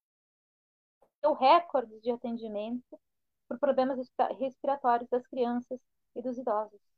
recorde 1.39 1.99
de 2.01 2.11
atendimento 2.11 2.99
por 3.47 3.59
problemas 3.59 3.99
respiratórios 4.39 5.09
das 5.09 5.25
crianças 5.27 5.79
e 6.15 6.21
dos 6.21 6.37
idosos. 6.37 6.90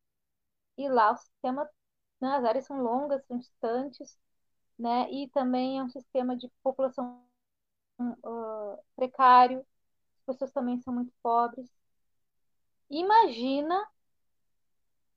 E 0.77 0.89
lá 0.89 1.11
o 1.11 1.17
sistema, 1.17 1.69
né, 2.21 2.35
as 2.35 2.43
áreas 2.45 2.65
são 2.65 2.81
longas, 2.81 3.25
são 3.25 3.37
distantes, 3.37 4.17
né, 4.77 5.09
e 5.11 5.29
também 5.29 5.79
é 5.79 5.83
um 5.83 5.89
sistema 5.89 6.35
de 6.35 6.49
população 6.63 7.23
uh, 7.99 8.77
precário, 8.95 9.65
as 10.19 10.25
pessoas 10.25 10.51
também 10.51 10.79
são 10.79 10.93
muito 10.93 11.13
pobres. 11.21 11.69
Imagina, 12.89 13.87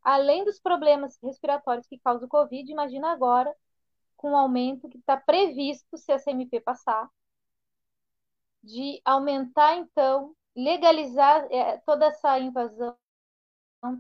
além 0.03 0.45
dos 0.45 0.59
problemas 0.61 1.19
respiratórios 1.23 1.87
que 1.87 1.99
causa 1.99 2.27
o 2.27 2.29
Covid, 2.29 2.71
imagina 2.71 3.13
agora 3.13 3.55
com 4.17 4.33
o 4.33 4.37
aumento 4.37 4.89
que 4.89 4.99
está 4.99 5.17
previsto 5.17 5.97
se 5.97 6.13
a 6.13 6.19
CMP 6.19 6.61
passar, 6.61 7.09
de 8.63 9.01
aumentar, 9.05 9.77
então, 9.77 10.35
legalizar 10.57 11.47
é, 11.53 11.79
toda 11.79 12.07
essa 12.07 12.39
invasão, 12.39 12.97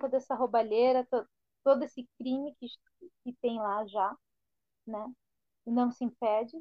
toda 0.01 0.17
essa 0.17 0.35
roubalheira, 0.35 1.07
to, 1.07 1.27
todo 1.67 1.83
esse 1.83 2.09
crime 2.17 2.55
que, 2.61 2.69
que 3.25 3.33
tem 3.43 3.59
lá 3.59 3.85
já, 3.89 4.17
né? 4.87 5.13
Não 5.67 5.91
se 5.91 6.05
impede. 6.05 6.57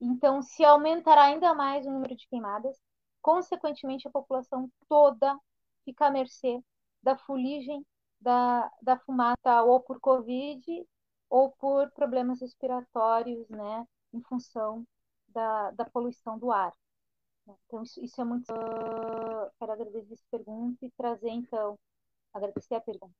Então, 0.00 0.42
se 0.42 0.64
aumentará 0.64 1.26
ainda 1.26 1.54
mais 1.54 1.86
o 1.86 1.92
número 1.92 2.16
de 2.16 2.26
queimadas, 2.26 2.76
consequentemente, 3.22 4.08
a 4.08 4.10
população 4.10 4.68
toda 4.88 5.38
fica 5.84 6.06
à 6.06 6.10
mercê 6.10 6.60
da 7.00 7.16
fuligem 7.16 7.86
da, 8.20 8.68
da 8.82 9.00
ou 9.64 9.80
por 9.80 10.00
Covid, 10.00 10.88
ou 11.30 11.52
por 11.52 11.92
problemas 11.92 12.40
respiratórios, 12.40 13.48
né, 13.48 13.86
em 14.12 14.22
função 14.22 14.84
da, 15.28 15.70
da 15.70 15.84
poluição 15.84 16.36
do 16.36 16.50
ar. 16.50 16.72
Então, 17.46 17.84
isso, 17.84 18.04
isso 18.04 18.20
é 18.20 18.24
muito. 18.24 18.50
Uh, 18.52 19.50
quero 19.56 19.72
agradecer 19.72 20.14
essa 20.14 20.24
pergunta 20.32 20.84
e 20.84 20.90
trazer, 20.90 21.30
então, 21.30 21.78
agradecer 22.34 22.74
a 22.74 22.80
pergunta. 22.80 23.14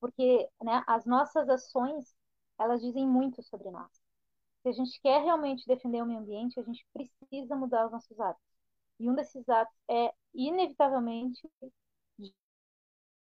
Porque 0.00 0.48
né, 0.62 0.82
as 0.86 1.04
nossas 1.06 1.48
ações, 1.48 2.14
elas 2.58 2.80
dizem 2.82 3.06
muito 3.06 3.42
sobre 3.42 3.70
nós. 3.70 3.90
Se 4.62 4.68
a 4.68 4.72
gente 4.72 5.00
quer 5.00 5.22
realmente 5.22 5.66
defender 5.66 6.02
o 6.02 6.06
meio 6.06 6.20
ambiente, 6.20 6.58
a 6.60 6.62
gente 6.62 6.86
precisa 6.92 7.56
mudar 7.56 7.86
os 7.86 7.92
nossos 7.92 8.18
hábitos. 8.20 8.44
E 8.98 9.08
um 9.10 9.14
desses 9.14 9.48
atos 9.48 9.74
é, 9.88 10.12
inevitavelmente, 10.34 11.48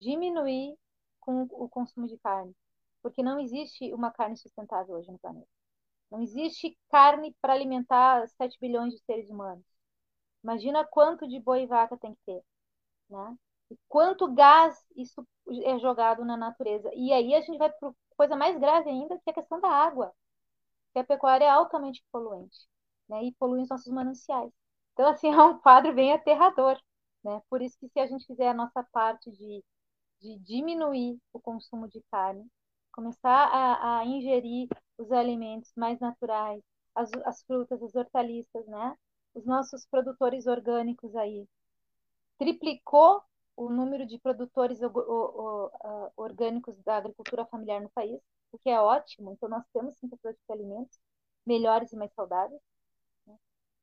diminuir 0.00 0.76
com 1.20 1.42
o 1.50 1.68
consumo 1.68 2.06
de 2.06 2.18
carne. 2.18 2.54
Porque 3.02 3.22
não 3.22 3.38
existe 3.40 3.92
uma 3.92 4.10
carne 4.10 4.36
sustentável 4.36 4.96
hoje 4.96 5.10
no 5.10 5.18
planeta. 5.18 5.48
Não 6.10 6.22
existe 6.22 6.78
carne 6.90 7.34
para 7.40 7.54
alimentar 7.54 8.28
7 8.30 8.58
bilhões 8.60 8.94
de 8.94 9.00
seres 9.04 9.28
humanos. 9.30 9.64
Imagina 10.44 10.86
quanto 10.86 11.26
de 11.28 11.40
boi 11.40 11.62
e 11.62 11.66
vaca 11.66 11.96
tem 11.98 12.14
que 12.14 12.20
ter, 12.26 12.42
né? 13.10 13.36
Quanto 13.88 14.32
gás 14.34 14.76
isso 14.96 15.26
é 15.64 15.78
jogado 15.78 16.24
na 16.24 16.36
natureza. 16.36 16.90
E 16.94 17.12
aí 17.12 17.34
a 17.34 17.40
gente 17.40 17.58
vai 17.58 17.70
para 17.70 17.92
coisa 18.16 18.36
mais 18.36 18.58
grave 18.58 18.88
ainda, 18.90 19.16
que 19.18 19.30
é 19.30 19.32
a 19.32 19.34
questão 19.34 19.60
da 19.60 19.68
água. 19.68 20.12
Que 20.92 21.00
a 21.00 21.04
pecuária 21.04 21.44
é 21.44 21.50
altamente 21.50 22.04
poluente, 22.12 22.58
né? 23.08 23.24
E 23.24 23.32
polui 23.34 23.62
os 23.62 23.68
nossos 23.68 23.92
mananciais. 23.92 24.52
Então, 24.92 25.08
assim, 25.08 25.28
é 25.34 25.42
um 25.42 25.58
quadro 25.58 25.94
bem 25.94 26.12
aterrador. 26.12 26.80
Né? 27.24 27.42
Por 27.50 27.62
isso 27.62 27.78
que 27.78 27.88
se 27.88 27.98
a 28.00 28.06
gente 28.06 28.26
fizer 28.26 28.48
a 28.48 28.54
nossa 28.54 28.82
parte 28.92 29.30
de, 29.30 29.64
de 30.20 30.38
diminuir 30.40 31.18
o 31.32 31.40
consumo 31.40 31.88
de 31.88 32.02
carne, 32.10 32.46
começar 32.92 33.30
a, 33.30 34.00
a 34.00 34.04
ingerir 34.06 34.68
os 34.98 35.10
alimentos 35.12 35.72
mais 35.76 35.98
naturais, 36.00 36.62
as, 36.94 37.10
as 37.24 37.42
frutas, 37.42 37.82
as 37.82 37.94
hortaliças, 37.94 38.66
né? 38.66 38.96
Os 39.34 39.44
nossos 39.44 39.86
produtores 39.86 40.46
orgânicos 40.46 41.14
aí. 41.16 41.46
Triplicou 42.38 43.22
o 43.56 43.68
número 43.68 44.06
de 44.06 44.18
produtores 44.18 44.80
orgânicos 46.16 46.76
da 46.82 46.96
agricultura 46.96 47.46
familiar 47.46 47.80
no 47.80 47.90
país, 47.90 48.20
o 48.52 48.58
que 48.58 48.70
é 48.70 48.80
ótimo. 48.80 49.32
Então, 49.32 49.48
nós 49.48 49.64
temos 49.72 49.96
sim 49.96 50.08
produtos 50.08 50.42
de 50.46 50.52
alimentos 50.52 50.98
melhores 51.46 51.92
e 51.92 51.96
mais 51.96 52.12
saudáveis. 52.14 52.60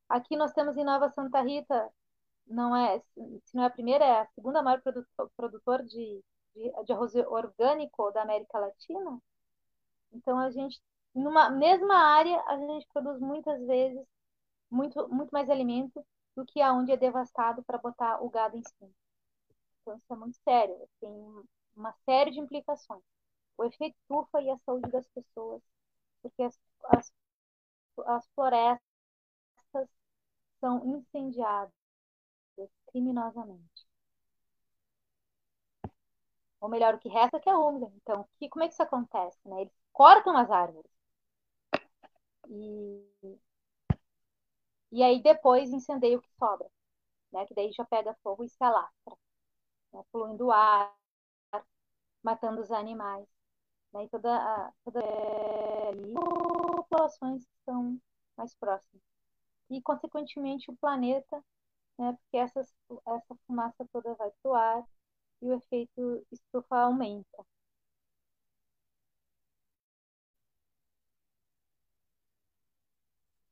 Aqui 0.10 0.36
nós 0.36 0.52
temos 0.54 0.76
em 0.78 0.84
Nova 0.84 1.10
Santa 1.10 1.42
Rita, 1.42 1.90
não 2.46 2.76
é, 2.76 3.00
se 3.00 3.56
não 3.56 3.64
é 3.64 3.68
a 3.68 3.70
primeira, 3.70 4.04
é 4.04 4.20
a 4.22 4.28
segunda 4.36 4.62
maior 4.62 4.82
produtor 5.38 5.84
de, 5.84 6.22
de, 6.54 6.84
de 6.86 6.94
arroz 6.94 7.16
orgânico 7.16 8.12
da 8.12 8.24
América 8.24 8.60
Latina. 8.60 9.22
Então 10.12 10.38
a 10.38 10.52
gente, 10.52 10.82
numa 11.16 11.50
mesma 11.50 11.96
área, 11.96 12.42
a 12.48 12.58
gente 12.58 12.88
produz 12.94 13.20
muitas 13.22 13.66
vezes 13.66 14.06
muito, 14.70 15.08
muito 15.10 15.32
mais 15.32 15.50
alimento 15.50 16.06
do 16.36 16.46
que 16.46 16.62
aonde 16.62 16.92
é 16.92 16.98
devastado 16.98 17.64
para 17.64 17.78
botar 17.78 18.22
o 18.24 18.30
gado 18.30 18.58
em 18.58 18.64
cima. 18.64 18.92
É 20.10 20.16
muito 20.16 20.38
sério, 20.44 20.76
tem 21.00 21.12
uma 21.76 21.94
série 22.06 22.32
de 22.32 22.40
implicações. 22.40 23.04
O 23.58 23.64
efeito 23.66 23.98
estufa 24.02 24.42
e 24.42 24.50
a 24.50 24.58
saúde 24.60 24.90
das 24.92 25.08
pessoas, 25.10 25.62
porque 26.22 26.44
as, 26.44 26.60
as, 26.86 27.14
as 28.08 28.28
florestas 28.36 28.82
são 30.62 30.82
incendiadas 30.86 31.74
criminosamente. 32.88 33.86
Ou 36.62 36.70
melhor, 36.70 36.94
o 36.96 37.00
que 37.00 37.10
resta 37.10 37.36
é 37.38 37.40
que 37.42 37.50
é 37.50 37.54
úmido. 37.56 37.92
Então, 37.98 38.26
que, 38.40 38.48
como 38.50 38.64
é 38.64 38.68
que 38.68 38.74
isso 38.74 38.84
acontece? 38.84 39.38
Né? 39.46 39.62
Eles 39.62 39.74
cortam 39.92 40.38
as 40.38 40.50
árvores. 40.50 40.90
E, 42.48 43.38
e 44.92 45.04
aí 45.04 45.22
depois 45.22 45.72
incendeia 45.74 46.18
o 46.18 46.22
que 46.22 46.30
sobra. 46.40 46.70
Né? 47.34 47.46
Que 47.48 47.56
daí 47.56 47.72
já 47.74 47.86
pega 47.86 48.16
fogo 48.24 48.44
e 48.44 48.50
se 48.50 48.64
alastra. 48.64 49.18
Né? 49.94 50.04
Poluindo 50.12 50.48
o 50.48 50.52
ar, 50.52 50.94
matando 52.24 52.62
os 52.62 52.72
animais. 52.72 53.28
Né? 53.94 54.06
E 54.06 54.10
toda, 54.10 54.36
a, 54.36 54.74
toda 54.86 55.02
a, 55.02 55.94
populações 56.76 57.44
que 57.46 57.64
são 57.66 58.00
mais 58.38 58.54
próximas 58.56 59.04
e, 59.72 59.82
consequentemente, 59.82 60.72
o 60.72 60.78
planeta, 60.78 61.44
né, 62.00 62.14
porque 62.14 62.38
essas, 62.38 62.74
essa 63.08 63.36
fumaça 63.48 63.88
toda 63.94 64.16
vai 64.16 64.32
para 64.42 64.52
o 64.52 64.56
ar 64.56 64.88
e 65.42 65.48
o 65.50 65.56
efeito 65.56 66.26
estufa 66.32 66.78
aumenta. 66.78 67.46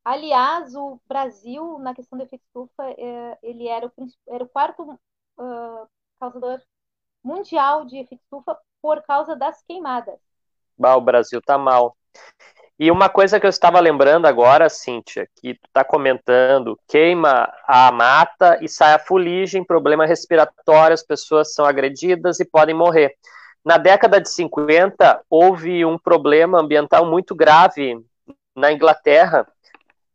Aliás, 0.03 0.75
o 0.75 0.99
Brasil, 1.07 1.77
na 1.79 1.93
questão 1.93 2.17
do 2.17 2.23
efeito 2.23 2.43
estufa, 2.45 2.83
é, 2.97 3.37
ele 3.43 3.67
era 3.67 3.87
o, 3.87 3.91
era 4.27 4.43
o 4.43 4.49
quarto 4.49 4.83
uh, 5.37 5.89
causador 6.19 6.61
mundial 7.23 7.85
de 7.85 7.97
efeito 7.97 8.21
estufa 8.23 8.57
por 8.81 9.01
causa 9.03 9.35
das 9.35 9.61
queimadas. 9.63 10.19
Bah, 10.77 10.95
o 10.95 11.01
Brasil 11.01 11.41
tá 11.41 11.57
mal. 11.57 11.95
E 12.79 12.89
uma 12.89 13.09
coisa 13.09 13.39
que 13.39 13.45
eu 13.45 13.49
estava 13.49 13.77
lembrando 13.81 14.25
agora, 14.25 14.69
Cíntia, 14.69 15.27
que 15.35 15.53
tu 15.53 15.67
está 15.67 15.83
comentando, 15.83 16.79
queima 16.87 17.51
a 17.67 17.91
mata 17.91 18.57
e 18.61 18.69
sai 18.69 18.93
a 18.93 18.99
fuligem, 18.99 19.65
problema 19.65 20.05
respiratório, 20.05 20.93
as 20.93 21.03
pessoas 21.03 21.53
são 21.53 21.65
agredidas 21.65 22.39
e 22.39 22.45
podem 22.45 22.73
morrer. 22.73 23.15
Na 23.65 23.77
década 23.77 24.21
de 24.21 24.29
50, 24.29 25.21
houve 25.29 25.83
um 25.83 25.97
problema 25.97 26.61
ambiental 26.61 27.05
muito 27.05 27.35
grave 27.35 28.01
na 28.55 28.71
Inglaterra, 28.71 29.45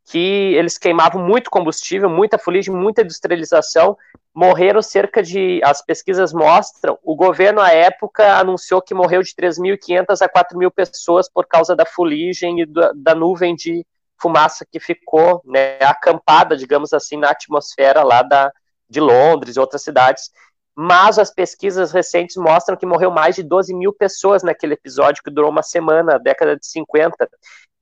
que 0.05 0.53
eles 0.55 0.77
queimavam 0.77 1.21
muito 1.21 1.51
combustível, 1.51 2.09
muita 2.09 2.39
fuligem, 2.39 2.73
muita 2.73 3.03
industrialização, 3.03 3.95
morreram 4.35 4.81
cerca 4.81 5.23
de, 5.23 5.61
as 5.63 5.81
pesquisas 5.81 6.33
mostram, 6.33 6.99
o 7.03 7.15
governo 7.15 7.61
à 7.61 7.71
época 7.71 8.37
anunciou 8.37 8.81
que 8.81 8.93
morreu 8.93 9.23
de 9.23 9.33
3.500 9.33 10.21
a 10.21 10.29
4.000 10.29 10.69
pessoas 10.71 11.29
por 11.29 11.47
causa 11.47 11.75
da 11.75 11.85
fuligem 11.85 12.61
e 12.61 12.65
da, 12.65 12.91
da 12.93 13.15
nuvem 13.15 13.55
de 13.55 13.85
fumaça 14.21 14.65
que 14.69 14.79
ficou 14.79 15.41
né, 15.45 15.77
acampada, 15.79 16.57
digamos 16.57 16.91
assim, 16.91 17.17
na 17.17 17.29
atmosfera 17.29 18.03
lá 18.03 18.21
da, 18.21 18.51
de 18.89 18.99
Londres 18.99 19.55
e 19.55 19.59
outras 19.59 19.81
cidades 19.81 20.29
mas 20.75 21.17
as 21.17 21.33
pesquisas 21.33 21.93
recentes 21.93 22.35
mostram 22.35 22.75
que 22.75 22.85
morreu 22.85 23.09
mais 23.09 23.33
de 23.33 23.41
12 23.41 23.73
mil 23.73 23.93
pessoas 23.93 24.43
naquele 24.43 24.73
episódio 24.73 25.23
que 25.23 25.31
durou 25.31 25.49
uma 25.49 25.63
semana, 25.63 26.19
década 26.19 26.57
de 26.57 26.67
50. 26.67 27.29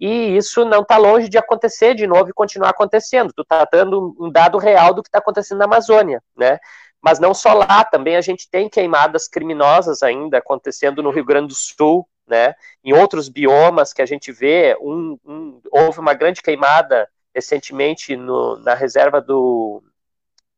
E 0.05 0.35
isso 0.35 0.65
não 0.65 0.81
está 0.81 0.97
longe 0.97 1.29
de 1.29 1.37
acontecer 1.37 1.95
de 1.95 2.05
novo 2.05 2.29
e 2.29 2.33
continuar 2.33 2.71
acontecendo. 2.71 3.31
Tu 3.31 3.41
está 3.41 3.63
dando 3.63 4.13
um 4.19 4.29
dado 4.29 4.57
real 4.57 4.93
do 4.93 5.01
que 5.01 5.07
está 5.07 5.19
acontecendo 5.19 5.59
na 5.59 5.63
Amazônia, 5.63 6.21
né? 6.35 6.59
Mas 7.01 7.19
não 7.19 7.33
só 7.33 7.53
lá, 7.53 7.85
também 7.85 8.17
a 8.17 8.21
gente 8.21 8.49
tem 8.49 8.67
queimadas 8.67 9.29
criminosas 9.29 10.03
ainda 10.03 10.39
acontecendo 10.39 11.01
no 11.01 11.09
Rio 11.09 11.23
Grande 11.23 11.47
do 11.47 11.55
Sul, 11.55 12.05
né? 12.27 12.53
Em 12.83 12.91
outros 12.91 13.29
biomas 13.29 13.93
que 13.93 14.01
a 14.01 14.05
gente 14.05 14.29
vê, 14.33 14.77
um, 14.81 15.17
um, 15.25 15.61
houve 15.71 16.01
uma 16.01 16.13
grande 16.13 16.41
queimada 16.41 17.07
recentemente 17.33 18.17
no, 18.17 18.57
na 18.57 18.73
reserva 18.73 19.21
do, 19.21 19.81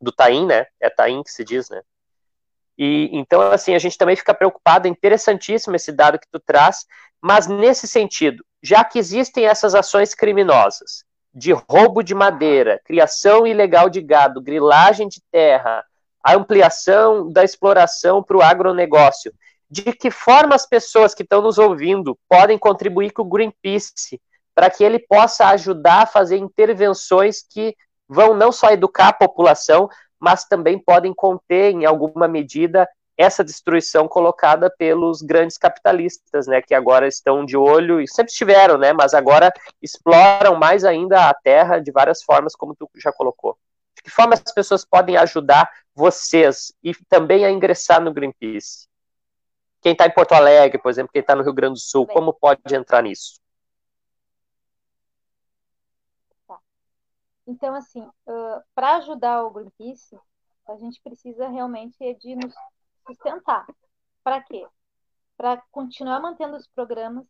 do 0.01 0.12
Taim, 0.12 0.47
né? 0.47 0.65
É 0.79 0.89
Taim 0.89 1.21
que 1.21 1.29
se 1.29 1.43
diz, 1.43 1.69
né? 1.69 1.84
E 2.77 3.09
então, 3.13 3.41
assim, 3.41 3.73
a 3.73 3.79
gente 3.79 3.97
também 3.97 4.15
fica 4.15 4.33
preocupado, 4.33 4.88
é 4.88 4.91
interessantíssimo 4.91 5.75
esse 5.75 5.91
dado 5.91 6.19
que 6.19 6.27
tu 6.31 6.39
traz, 6.39 6.85
mas 7.21 7.47
nesse 7.47 7.88
sentido, 7.88 8.43
já 8.61 8.83
que 8.83 8.99
existem 8.99 9.45
essas 9.45 9.73
ações 9.73 10.13
criminosas 10.13 11.03
de 11.33 11.51
roubo 11.51 12.01
de 12.01 12.15
madeira, 12.15 12.79
criação 12.85 13.45
ilegal 13.45 13.89
de 13.89 14.01
gado, 14.01 14.41
grilagem 14.41 15.07
de 15.07 15.21
terra, 15.31 15.83
a 16.23 16.33
ampliação 16.33 17.31
da 17.31 17.43
exploração 17.43 18.23
para 18.23 18.38
o 18.38 18.41
agronegócio, 18.41 19.33
de 19.69 19.83
que 19.93 20.09
forma 20.09 20.55
as 20.55 20.65
pessoas 20.65 21.13
que 21.13 21.23
estão 21.23 21.41
nos 21.41 21.57
ouvindo 21.57 22.17
podem 22.29 22.57
contribuir 22.57 23.11
com 23.11 23.23
o 23.23 23.29
Greenpeace 23.29 24.21
para 24.53 24.69
que 24.69 24.83
ele 24.83 24.99
possa 24.99 25.47
ajudar 25.49 26.03
a 26.03 26.07
fazer 26.07 26.38
intervenções 26.38 27.41
que 27.41 27.75
vão 28.07 28.33
não 28.33 28.51
só 28.51 28.71
educar 28.71 29.09
a 29.09 29.13
população, 29.13 29.89
mas 30.19 30.45
também 30.45 30.80
podem 30.80 31.13
conter, 31.13 31.71
em 31.71 31.86
alguma 31.86 32.28
medida, 32.28 32.88
essa 33.17 33.43
destruição 33.43 34.08
colocada 34.08 34.69
pelos 34.69 35.21
grandes 35.21 35.58
capitalistas, 35.58 36.47
né, 36.47 36.62
que 36.62 36.73
agora 36.73 37.08
estão 37.08 37.45
de 37.45 37.56
olho 37.56 38.01
e 38.01 38.08
sempre 38.08 38.32
estiveram, 38.32 38.78
né, 38.78 38.91
mas 38.91 39.13
agora 39.13 39.54
exploram 39.82 40.56
mais 40.56 40.84
ainda 40.84 41.30
a 41.30 41.34
terra 41.34 41.80
de 41.80 41.91
várias 41.91 42.21
formas, 42.23 42.56
como 42.56 42.75
tu 42.75 42.89
já 42.97 43.12
colocou. 43.12 43.58
De 43.95 44.04
que 44.04 44.10
forma 44.10 44.34
as 44.34 44.54
pessoas 44.54 44.84
podem 44.84 45.15
ajudar 45.15 45.69
vocês 45.93 46.73
e 46.84 46.93
também 47.08 47.45
a 47.45 47.51
ingressar 47.51 48.01
no 48.01 48.13
Greenpeace? 48.13 48.88
Quem 49.82 49.93
está 49.93 50.06
em 50.06 50.12
Porto 50.12 50.34
Alegre, 50.34 50.78
por 50.78 50.89
exemplo, 50.89 51.12
quem 51.13 51.21
está 51.21 51.36
no 51.36 51.43
Rio 51.43 51.54
Grande 51.54 51.75
do 51.75 51.80
Sul, 51.80 52.06
como 52.06 52.34
pode 52.34 52.60
entrar 52.75 53.01
nisso? 53.04 53.39
Então, 57.47 57.75
assim, 57.75 58.01
uh, 58.01 58.63
para 58.73 58.97
ajudar 58.97 59.43
o 59.43 59.51
Greenpeace, 59.51 60.17
a 60.67 60.75
gente 60.77 61.01
precisa 61.01 61.47
realmente 61.47 61.97
de 62.15 62.36
nos 62.36 62.53
sustentar. 63.05 63.65
Para 64.23 64.41
quê? 64.41 64.67
Para 65.38 65.62
continuar 65.71 66.19
mantendo 66.19 66.55
os 66.55 66.67
programas 66.67 67.25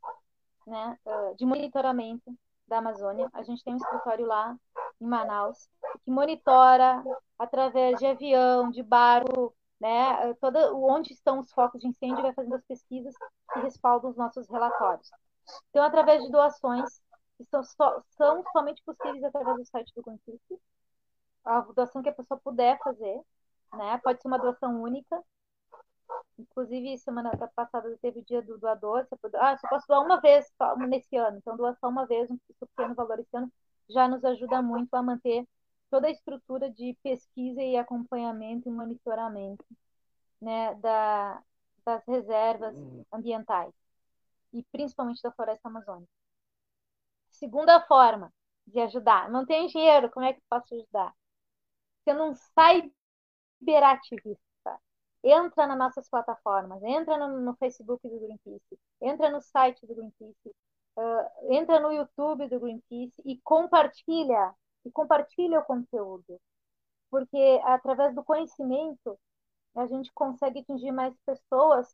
né, 0.66 0.98
uh, 1.06 1.36
de 1.36 1.46
monitoramento 1.46 2.34
da 2.68 2.78
Amazônia. 2.78 3.30
A 3.34 3.44
gente 3.44 3.64
tem 3.64 3.74
um 3.74 3.78
escritório 3.78 4.26
lá 4.26 4.56
em 5.00 5.06
Manaus 5.06 5.70
que 6.04 6.12
monitora 6.12 7.04
através 7.38 8.00
de 8.00 8.06
avião, 8.06 8.70
de 8.70 8.82
barco, 8.82 9.54
né, 9.80 10.34
toda, 10.36 10.74
onde 10.74 11.14
estão 11.14 11.40
os 11.40 11.52
focos 11.52 11.82
de 11.82 11.88
incêndio, 11.88 12.22
vai 12.22 12.34
fazendo 12.34 12.56
as 12.56 12.64
pesquisas 12.64 13.14
que 13.54 13.60
respaldam 13.60 14.10
os 14.10 14.18
nossos 14.18 14.50
relatórios. 14.50 15.10
Então, 15.70 15.84
através 15.84 16.24
de 16.24 16.32
doações, 16.32 17.02
são, 17.50 17.64
só, 17.64 18.02
são 18.10 18.44
somente 18.52 18.82
possíveis 18.84 19.24
através 19.24 19.58
do 19.58 19.66
site 19.66 19.94
do 19.96 20.02
Greenpeace. 20.02 20.62
A 21.44 21.62
doação 21.62 22.02
que 22.02 22.10
a 22.10 22.14
pessoa 22.14 22.40
puder 22.44 22.78
fazer, 22.84 23.22
né? 23.74 23.98
Pode 24.04 24.22
ser 24.22 24.28
uma 24.28 24.40
doação 24.40 24.82
única. 24.82 25.22
Inclusive, 26.38 26.98
semana 26.98 27.32
passada 27.56 27.98
teve 28.02 28.20
o 28.20 28.26
dia 28.26 28.42
do 28.42 28.58
doador. 28.58 29.06
Você 29.06 29.16
pode, 29.18 29.36
ah, 29.38 29.58
só 29.58 29.68
posso 29.68 29.88
doar 29.88 30.02
uma 30.02 30.20
vez 30.20 30.52
nesse 30.90 31.16
ano. 31.18 31.38
Então, 31.38 31.56
doar 31.58 31.78
só 31.80 31.88
uma 31.90 32.06
vez, 32.06 32.30
um 32.30 32.38
pequeno 32.60 32.96
valor 32.96 33.20
esse 33.20 33.36
ano, 33.36 33.52
já 33.90 34.08
nos 34.08 34.24
ajuda 34.24 34.62
muito 34.62 34.94
a 34.96 35.04
manter 35.04 35.48
toda 35.90 36.08
a 36.08 36.12
estrutura 36.12 36.70
de 36.70 36.98
pesquisa 37.04 37.62
e 37.62 37.78
acompanhamento 37.78 38.68
e 38.68 38.72
monitoramento 38.72 39.66
né, 40.42 40.76
da, 40.76 41.42
das 41.86 42.04
reservas 42.08 42.76
ambientais 43.14 43.74
e 44.54 44.64
principalmente 44.72 45.22
da 45.22 45.32
floresta 45.32 45.68
amazônica. 45.68 46.10
Segunda 47.36 47.82
forma 47.82 48.34
de 48.66 48.80
ajudar. 48.80 49.30
Não 49.30 49.46
tem 49.46 49.68
dinheiro, 49.68 50.10
como 50.12 50.26
é 50.26 50.34
que 50.34 50.42
posso 50.50 50.74
ajudar? 50.74 51.14
Não 52.08 52.34
sai 52.34 52.92
cyberativista. 53.60 54.40
Entra 55.24 55.68
nas 55.68 55.78
nossas 55.78 56.10
plataformas, 56.10 56.84
entra 56.84 57.18
no, 57.18 57.42
no, 57.42 57.56
Facebook 57.56 58.08
do 58.08 58.20
Greenpeace, 58.20 58.80
entra 59.02 59.30
no 59.32 59.42
site 59.42 59.86
do 59.86 59.96
Greenpeace, 59.96 60.56
uh, 60.98 61.54
entra 61.54 61.80
no 61.80 61.92
YouTube 61.92 62.48
do 62.48 62.60
Greenpeace 62.60 63.22
e 63.26 63.40
compartilha, 63.42 64.54
e 64.86 64.92
compartilha 64.92 65.60
o 65.60 65.66
conteúdo. 65.66 66.40
Porque 67.10 67.60
através 67.64 68.14
do 68.14 68.24
conhecimento 68.24 69.18
a 69.76 69.88
gente 69.88 70.12
consegue 70.14 70.60
atingir 70.60 70.92
mais 70.92 71.16
pessoas, 71.26 71.94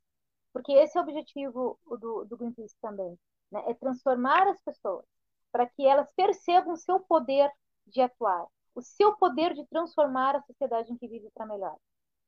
porque 0.53 0.73
esse 0.73 0.97
é 0.97 1.01
o 1.01 1.03
objetivo 1.03 1.79
do, 1.85 2.25
do 2.25 2.37
Greenpeace 2.37 2.75
também, 2.81 3.17
né? 3.49 3.63
é 3.67 3.73
transformar 3.73 4.47
as 4.47 4.61
pessoas 4.61 5.05
para 5.51 5.67
que 5.67 5.85
elas 5.85 6.11
percebam 6.15 6.73
o 6.73 6.77
seu 6.77 6.99
poder 6.99 7.51
de 7.87 8.01
atuar, 8.01 8.45
o 8.75 8.81
seu 8.81 9.15
poder 9.17 9.53
de 9.53 9.65
transformar 9.67 10.35
a 10.35 10.41
sociedade 10.43 10.91
em 10.91 10.97
que 10.97 11.07
vive 11.07 11.29
para 11.33 11.45
melhor. 11.45 11.75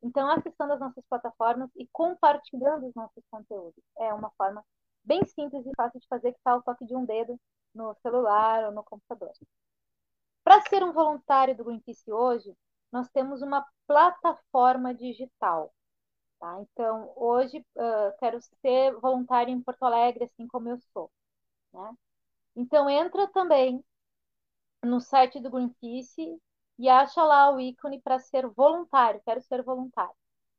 Então, 0.01 0.29
acessando 0.29 0.73
as 0.73 0.79
nossas 0.79 1.03
plataformas 1.09 1.69
e 1.77 1.87
compartilhando 1.91 2.87
os 2.87 2.93
nossos 2.93 3.23
conteúdos. 3.31 3.81
É 3.97 4.13
uma 4.13 4.29
forma 4.31 4.63
bem 5.03 5.25
simples 5.25 5.65
e 5.65 5.71
fácil 5.75 5.99
de 5.99 6.07
fazer, 6.07 6.31
que 6.33 6.37
está 6.37 6.51
ao 6.51 6.61
toque 6.61 6.85
de 6.85 6.95
um 6.95 7.05
dedo 7.05 7.39
no 7.73 7.95
celular 8.01 8.65
ou 8.65 8.71
no 8.71 8.83
computador. 8.83 9.31
Para 10.43 10.61
ser 10.61 10.83
um 10.83 10.91
voluntário 10.91 11.55
do 11.55 11.63
Greenpeace 11.63 12.11
hoje, 12.11 12.53
nós 12.91 13.09
temos 13.09 13.41
uma 13.41 13.65
plataforma 13.87 14.93
digital. 14.93 15.73
Tá? 16.39 16.61
Então, 16.61 17.13
hoje, 17.15 17.65
uh, 17.75 18.17
quero 18.19 18.39
ser 18.61 18.93
voluntário 18.99 19.53
em 19.53 19.61
Porto 19.61 19.83
Alegre, 19.83 20.25
assim 20.25 20.45
como 20.47 20.67
eu 20.67 20.77
sou. 20.93 21.09
Né? 21.73 21.93
Então 22.55 22.89
entra 22.89 23.27
também 23.27 23.83
no 24.83 24.99
site 24.99 25.39
do 25.39 25.49
Greenpeace 25.49 26.37
e 26.77 26.89
acha 26.89 27.23
lá 27.23 27.51
o 27.51 27.59
ícone 27.59 28.01
para 28.01 28.19
ser 28.19 28.47
voluntário, 28.49 29.21
quero 29.25 29.41
ser 29.41 29.63
voluntário. 29.63 30.13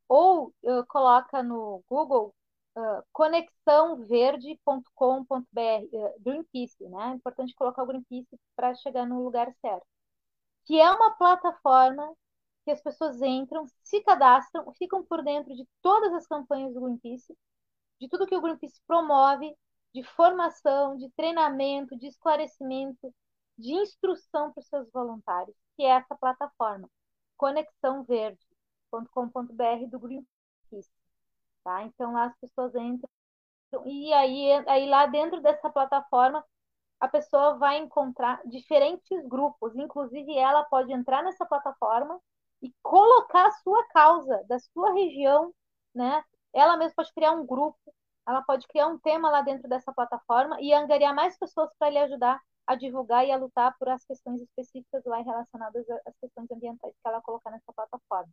Ou 0.09 0.49
uh, 0.63 0.85
coloca 0.89 1.43
no 1.43 1.83
Google 1.89 2.35
uh, 2.77 3.03
conexãoverde.com.br, 3.13 5.33
uh, 5.33 6.21
Greenpeace, 6.21 6.85
né? 6.89 7.13
É 7.13 7.15
importante 7.15 7.55
colocar 7.55 7.83
o 7.83 7.87
Greenpeace 7.87 8.39
para 8.57 8.75
chegar 8.75 9.07
no 9.07 9.23
lugar 9.23 9.53
certo. 9.61 9.87
Que 10.67 10.81
é 10.81 10.91
uma 10.91 11.13
plataforma 11.17 12.15
que 12.65 12.71
as 12.71 12.83
pessoas 12.83 13.21
entram, 13.23 13.67
se 13.83 14.01
cadastram, 14.03 14.73
ficam 14.75 15.05
por 15.05 15.23
dentro 15.23 15.55
de 15.55 15.67
todas 15.83 16.13
as 16.15 16.27
campanhas 16.27 16.73
do 16.75 16.81
Greenpeace, 16.81 17.37
de 18.01 18.09
tudo 18.09 18.27
que 18.27 18.37
o 18.37 18.41
Greenpeace 18.41 18.81
promove, 18.87 19.55
de 19.95 20.03
formação, 20.03 20.97
de 20.97 21.09
treinamento, 21.11 21.97
de 21.97 22.09
esclarecimento, 22.09 23.15
de 23.57 23.73
instrução 23.75 24.53
para 24.53 24.61
os 24.61 24.67
seus 24.67 24.91
voluntários, 24.91 25.57
que 25.77 25.85
é 25.85 25.91
essa 25.91 26.17
plataforma, 26.17 26.91
conexãoverde.com.br 27.37 29.87
do 29.91 30.01
Greenpeace. 30.01 30.91
Tá? 31.63 31.85
Então 31.85 32.13
lá 32.13 32.25
as 32.27 32.37
pessoas 32.39 32.75
entram 32.75 33.09
e 33.87 34.13
aí, 34.13 34.53
aí 34.69 34.89
lá 34.89 35.07
dentro 35.07 35.41
dessa 35.41 35.71
plataforma 35.71 36.45
a 37.01 37.09
pessoa 37.09 37.59
vai 37.59 37.79
encontrar 37.79 38.41
diferentes 38.47 39.27
grupos, 39.27 39.75
inclusive 39.77 40.37
ela 40.37 40.65
pode 40.65 40.93
entrar 40.93 41.23
nessa 41.23 41.45
plataforma 41.45 42.21
e 42.63 42.73
colocar 42.83 43.47
a 43.47 43.53
sua 43.53 43.85
causa 43.89 44.43
da 44.49 44.59
sua 44.59 44.93
região, 44.93 45.53
né? 45.95 46.25
Ela 46.53 46.77
mesma 46.77 46.95
pode 46.97 47.13
criar 47.13 47.33
um 47.33 47.45
grupo 47.45 47.79
ela 48.27 48.43
pode 48.43 48.67
criar 48.69 48.87
um 48.89 48.99
tema 48.99 49.31
lá 49.31 49.43
dentro 49.43 49.69
dessa 49.69 49.93
plataforma 49.93 50.61
e 50.61 50.73
angariar 50.73 51.15
mais 51.15 51.39
pessoas 51.39 51.71
para 51.79 51.91
lhe 51.91 51.99
ajudar 51.99 52.41
a 52.67 52.75
divulgar 52.75 53.27
e 53.27 53.33
a 53.33 53.37
lutar 53.37 53.77
por 53.79 53.89
as 53.89 54.05
questões 54.05 54.41
específicas 54.41 55.05
lá 55.05 55.21
relacionadas 55.21 55.85
às 56.07 56.17
questões 56.19 56.51
ambientais 56.51 56.95
que 56.95 57.09
ela 57.09 57.21
colocar 57.21 57.51
nessa 57.51 57.73
plataforma. 57.73 58.33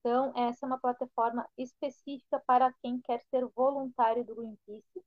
Então, 0.00 0.32
essa 0.36 0.64
é 0.64 0.68
uma 0.68 0.78
plataforma 0.78 1.48
específica 1.56 2.42
para 2.46 2.72
quem 2.82 3.00
quer 3.00 3.20
ser 3.30 3.44
voluntário 3.54 4.24
do 4.24 4.34
Greenpeace. 4.34 5.02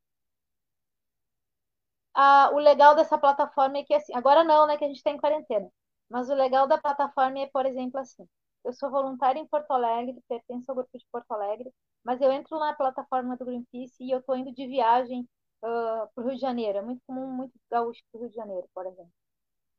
Ah, 2.14 2.50
o 2.54 2.60
legal 2.60 2.96
dessa 2.96 3.18
plataforma 3.18 3.78
é 3.78 3.84
que, 3.84 3.94
assim, 3.94 4.14
agora 4.16 4.44
não, 4.44 4.68
né, 4.68 4.78
que 4.78 4.84
a 4.84 4.88
gente 4.88 4.98
está 4.98 5.12
em 5.12 5.18
quarentena, 5.18 5.70
mas 6.10 6.30
o 6.30 6.34
legal 6.36 6.68
da 6.68 6.78
plataforma 6.78 7.40
é, 7.40 7.48
por 7.48 7.66
exemplo, 7.66 8.00
assim, 8.00 8.28
eu 8.64 8.74
sou 8.74 8.90
voluntária 8.92 9.40
em 9.40 9.48
Porto 9.48 9.72
Alegre, 9.72 10.22
pertenço 10.28 10.72
ao 10.72 10.76
grupo 10.76 10.98
de 10.98 11.06
Porto 11.12 11.32
Alegre, 11.32 11.72
mas 12.04 12.22
eu 12.22 12.32
entro 12.32 12.60
na 12.60 12.74
plataforma 12.74 13.36
do 13.38 13.46
Greenpeace 13.46 14.04
e 14.04 14.12
eu 14.12 14.20
estou 14.20 14.36
indo 14.36 14.52
de 14.52 14.68
viagem 14.68 15.28
uh, 15.64 16.08
para 16.14 16.24
o 16.24 16.28
Rio 16.28 16.36
de 16.36 16.42
Janeiro. 16.42 16.78
É 16.80 16.82
muito 16.82 17.02
comum, 17.06 17.28
muito 17.28 17.54
gaúcho 17.70 18.02
para 18.12 18.20
o 18.20 18.22
Rio 18.22 18.30
de 18.30 18.36
Janeiro, 18.36 18.68
por 18.74 18.86
exemplo. 18.86 19.12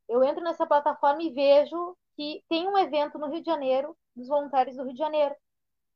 Eu 0.09 0.23
entro 0.23 0.43
nessa 0.43 0.67
plataforma 0.67 1.23
e 1.23 1.31
vejo 1.31 1.97
que 2.17 2.45
tem 2.49 2.69
um 2.69 2.77
evento 2.77 3.19
no 3.19 3.29
Rio 3.29 3.41
de 3.41 3.47
Janeiro 3.47 3.97
dos 4.15 4.29
voluntários 4.29 4.77
do 4.77 4.85
Rio 4.85 4.93
de 4.93 4.99
Janeiro. 4.99 5.35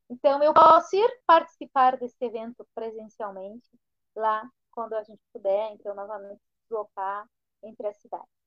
Então, 0.09 0.42
eu 0.42 0.55
posso 0.55 0.94
ir 0.96 1.20
participar 1.27 1.96
desse 1.96 2.25
evento 2.25 2.66
presencialmente 2.75 3.68
lá, 4.14 4.49
quando 4.70 4.94
a 4.94 5.03
gente 5.03 5.20
puder, 5.33 5.72
então, 5.72 5.94
novamente, 5.94 6.40
deslocar 6.62 7.29
entre 7.62 7.88
as 7.88 7.96
cidades. 7.99 8.45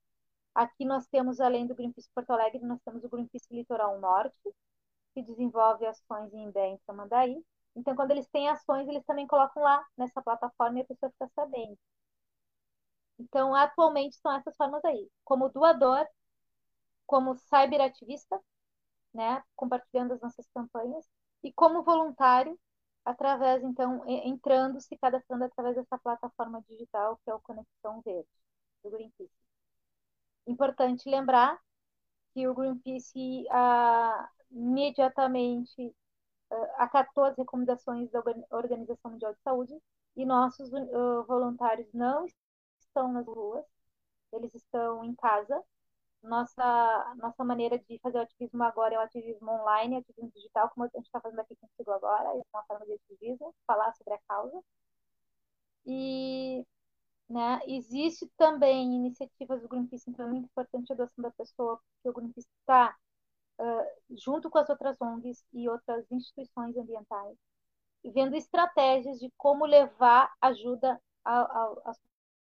Aqui 0.54 0.86
nós 0.86 1.08
temos, 1.08 1.40
além 1.40 1.66
do 1.68 1.76
Greenpeace 1.76 2.10
Porto 2.14 2.32
Alegre, 2.32 2.60
nós 2.66 2.80
temos 2.84 3.04
o 3.04 3.10
Greenpeace 3.10 3.48
Litoral 3.52 4.00
Norte, 4.00 4.54
que 5.14 5.22
desenvolve 5.24 5.86
ações 5.86 6.34
em 6.34 6.44
Imbé 6.46 6.74
e 6.74 6.80
Tramandaí. 6.86 7.44
Então, 7.76 7.96
quando 7.96 8.12
eles 8.12 8.28
têm 8.28 8.50
ações, 8.50 8.88
eles 8.88 9.06
também 9.06 9.28
colocam 9.28 9.64
lá 9.64 9.86
nessa 9.98 10.22
plataforma 10.22 10.80
e 10.80 10.82
a 10.82 10.86
pessoa 10.86 11.12
fica 11.12 11.30
sabendo. 11.36 11.78
Então, 13.20 13.54
atualmente 13.54 14.16
são 14.18 14.32
essas 14.34 14.56
formas 14.56 14.84
aí. 14.86 15.10
Como 15.24 15.50
doador, 15.50 16.08
como 17.06 17.36
cyberativista, 17.36 18.40
né, 19.14 19.44
compartilhando 19.56 20.14
as 20.14 20.22
nossas 20.22 20.48
campanhas, 20.54 21.06
e 21.44 21.52
como 21.54 21.84
voluntário, 21.84 22.60
através, 23.06 23.64
então, 23.64 24.04
entrando, 24.08 24.82
se 24.82 24.98
cadastrando 24.98 25.46
através 25.46 25.76
dessa 25.76 25.98
plataforma 25.98 26.62
digital 26.70 27.20
que 27.24 27.30
é 27.32 27.34
o 27.34 27.42
Conexão 27.42 28.02
Verde, 28.02 28.30
do 28.84 28.92
Greenpeace. 28.92 29.49
Importante 30.50 31.08
lembrar 31.08 31.60
que 32.34 32.48
o 32.48 32.56
Greenpeace 32.56 33.46
ah, 33.52 34.30
imediatamente 34.52 35.96
ah, 36.52 36.76
acatou 36.86 37.26
as 37.26 37.38
recomendações 37.38 38.10
da 38.12 38.24
Organização 38.52 39.12
Mundial 39.12 39.34
de 39.34 39.42
Saúde 39.42 39.80
e 40.16 40.26
nossos 40.26 40.72
uh, 40.74 41.24
voluntários 41.28 41.88
não 41.94 42.26
estão 42.80 43.14
nas 43.14 43.26
ruas, 43.28 43.64
eles 44.34 44.54
estão 44.56 45.04
em 45.04 45.14
casa. 45.16 45.64
Nossa, 46.24 47.16
nossa 47.18 47.44
maneira 47.46 47.80
de 47.80 48.00
fazer 48.00 48.18
o 48.18 48.22
ativismo 48.22 48.64
agora 48.64 48.96
é 48.96 48.98
o 48.98 49.02
ativismo 49.02 49.52
online, 49.52 49.98
ativismo 49.98 50.32
digital, 50.32 50.70
como 50.70 50.86
a 50.86 50.90
gente 50.90 51.06
está 51.06 51.22
fazendo 51.22 51.40
aqui 51.42 51.56
contigo 51.56 51.92
agora, 51.92 52.30
é 52.30 52.42
uma 52.54 52.64
forma 52.64 52.86
de 52.86 52.94
ativismo, 52.94 53.56
falar 53.68 53.94
sobre 53.94 54.14
a 54.16 54.20
causa. 54.28 54.62
E 55.86 56.66
né, 57.30 57.60
existe 57.68 58.28
também 58.38 58.96
iniciativas 58.96 59.62
do 59.62 59.68
Greenpeace, 59.70 60.10
então 60.10 60.26
é 60.26 60.30
muito 60.30 60.46
importante 60.46 60.92
a 60.92 60.96
doação 60.96 61.22
da 61.22 61.32
pessoa, 61.32 61.78
porque 61.78 62.10
o 62.10 62.14
Greenpeace 62.14 62.48
está 62.62 62.96
uh, 63.60 64.16
junto 64.18 64.50
com 64.50 64.58
as 64.58 64.70
outras 64.70 65.00
ONGs 65.02 65.46
e 65.54 65.70
outras 65.70 66.06
instituições 66.12 66.76
ambientais, 66.78 67.38
vendo 68.04 68.36
estratégias 68.36 69.20
de 69.20 69.32
como 69.38 69.66
levar 69.66 70.34
ajuda 70.42 71.00
às 71.26 72.00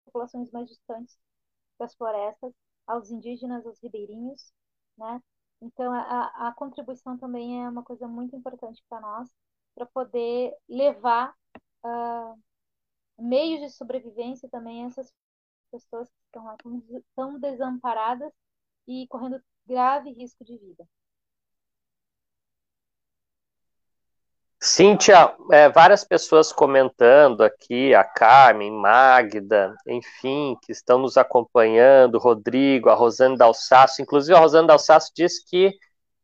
populações 0.05 0.51
mais 0.51 0.67
distantes 0.67 1.17
das 1.79 1.95
florestas, 1.95 2.53
aos 2.87 3.11
indígenas, 3.11 3.65
aos 3.65 3.79
ribeirinhos, 3.81 4.53
né? 4.97 5.21
Então, 5.61 5.93
a, 5.93 6.49
a 6.49 6.53
contribuição 6.53 7.17
também 7.17 7.63
é 7.63 7.69
uma 7.69 7.83
coisa 7.83 8.07
muito 8.07 8.35
importante 8.35 8.83
para 8.89 8.99
nós, 8.99 9.29
para 9.75 9.85
poder 9.85 10.55
levar 10.67 11.35
uh, 11.85 12.39
meios 13.21 13.61
de 13.61 13.69
sobrevivência 13.69 14.49
também 14.49 14.85
essas 14.85 15.13
pessoas 15.71 16.09
que 16.09 16.15
estão 16.25 16.43
lá 16.43 16.57
tão 17.15 17.39
desamparadas 17.39 18.31
e 18.87 19.07
correndo 19.07 19.41
grave 19.65 20.11
risco 20.11 20.43
de 20.43 20.57
vida. 20.57 20.85
Cíntia, 24.63 25.35
é, 25.51 25.69
várias 25.69 26.03
pessoas 26.03 26.53
comentando 26.53 27.41
aqui, 27.41 27.95
a 27.95 28.03
Carmen, 28.03 28.71
Magda, 28.71 29.75
enfim, 29.87 30.55
que 30.61 30.71
estão 30.71 30.99
nos 30.99 31.17
acompanhando, 31.17 32.19
Rodrigo, 32.19 32.87
a 32.87 32.93
Rosane 32.93 33.35
Dalsaço, 33.35 34.03
inclusive 34.03 34.37
a 34.37 34.39
Rosane 34.39 34.67
Dalsaço 34.67 35.11
disse 35.15 35.43
que 35.47 35.75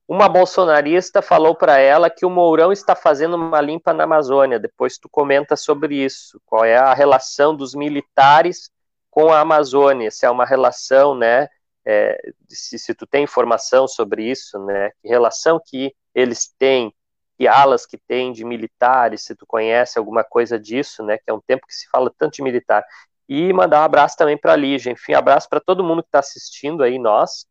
uma 0.07 0.29
bolsonarista 0.29 1.21
falou 1.21 1.53
para 1.53 1.77
ela 1.79 2.09
que 2.09 2.25
o 2.25 2.29
Mourão 2.29 2.71
está 2.71 2.95
fazendo 2.95 3.35
uma 3.35 3.59
limpa 3.59 3.93
na 3.93 4.05
Amazônia, 4.05 4.59
depois 4.59 4.97
tu 4.97 5.09
comenta 5.09 5.55
sobre 5.55 5.95
isso, 5.95 6.41
qual 6.45 6.63
é 6.63 6.77
a 6.77 6.93
relação 6.93 7.55
dos 7.55 7.75
militares 7.75 8.71
com 9.11 9.31
a 9.31 9.41
Amazônia, 9.41 10.09
se 10.09 10.25
é 10.25 10.29
uma 10.29 10.45
relação, 10.45 11.13
né, 11.13 11.49
é, 11.85 12.17
se, 12.47 12.79
se 12.79 12.93
tu 12.93 13.05
tem 13.05 13.23
informação 13.23 13.87
sobre 13.87 14.23
isso, 14.29 14.57
né, 14.59 14.91
que 15.01 15.09
relação 15.09 15.59
que 15.63 15.93
eles 16.15 16.47
têm 16.57 16.93
que 17.37 17.47
alas 17.47 17.85
que 17.85 17.97
tem 17.97 18.31
de 18.31 18.43
militares, 18.43 19.23
se 19.23 19.35
tu 19.35 19.45
conhece 19.45 19.99
alguma 19.99 20.23
coisa 20.23 20.57
disso, 20.59 21.03
né, 21.03 21.17
que 21.17 21.29
é 21.29 21.33
um 21.33 21.39
tempo 21.39 21.67
que 21.67 21.75
se 21.75 21.87
fala 21.89 22.11
tanto 22.17 22.35
de 22.35 22.41
militar. 22.41 22.83
E 23.27 23.51
mandar 23.51 23.81
um 23.81 23.83
abraço 23.83 24.15
também 24.17 24.37
para 24.37 24.53
a 24.53 24.55
Lígia, 24.55 24.91
enfim, 24.91 25.13
abraço 25.13 25.49
para 25.49 25.59
todo 25.59 25.83
mundo 25.83 26.01
que 26.01 26.07
está 26.09 26.19
assistindo 26.19 26.83
aí, 26.83 26.97
nós. 26.97 27.45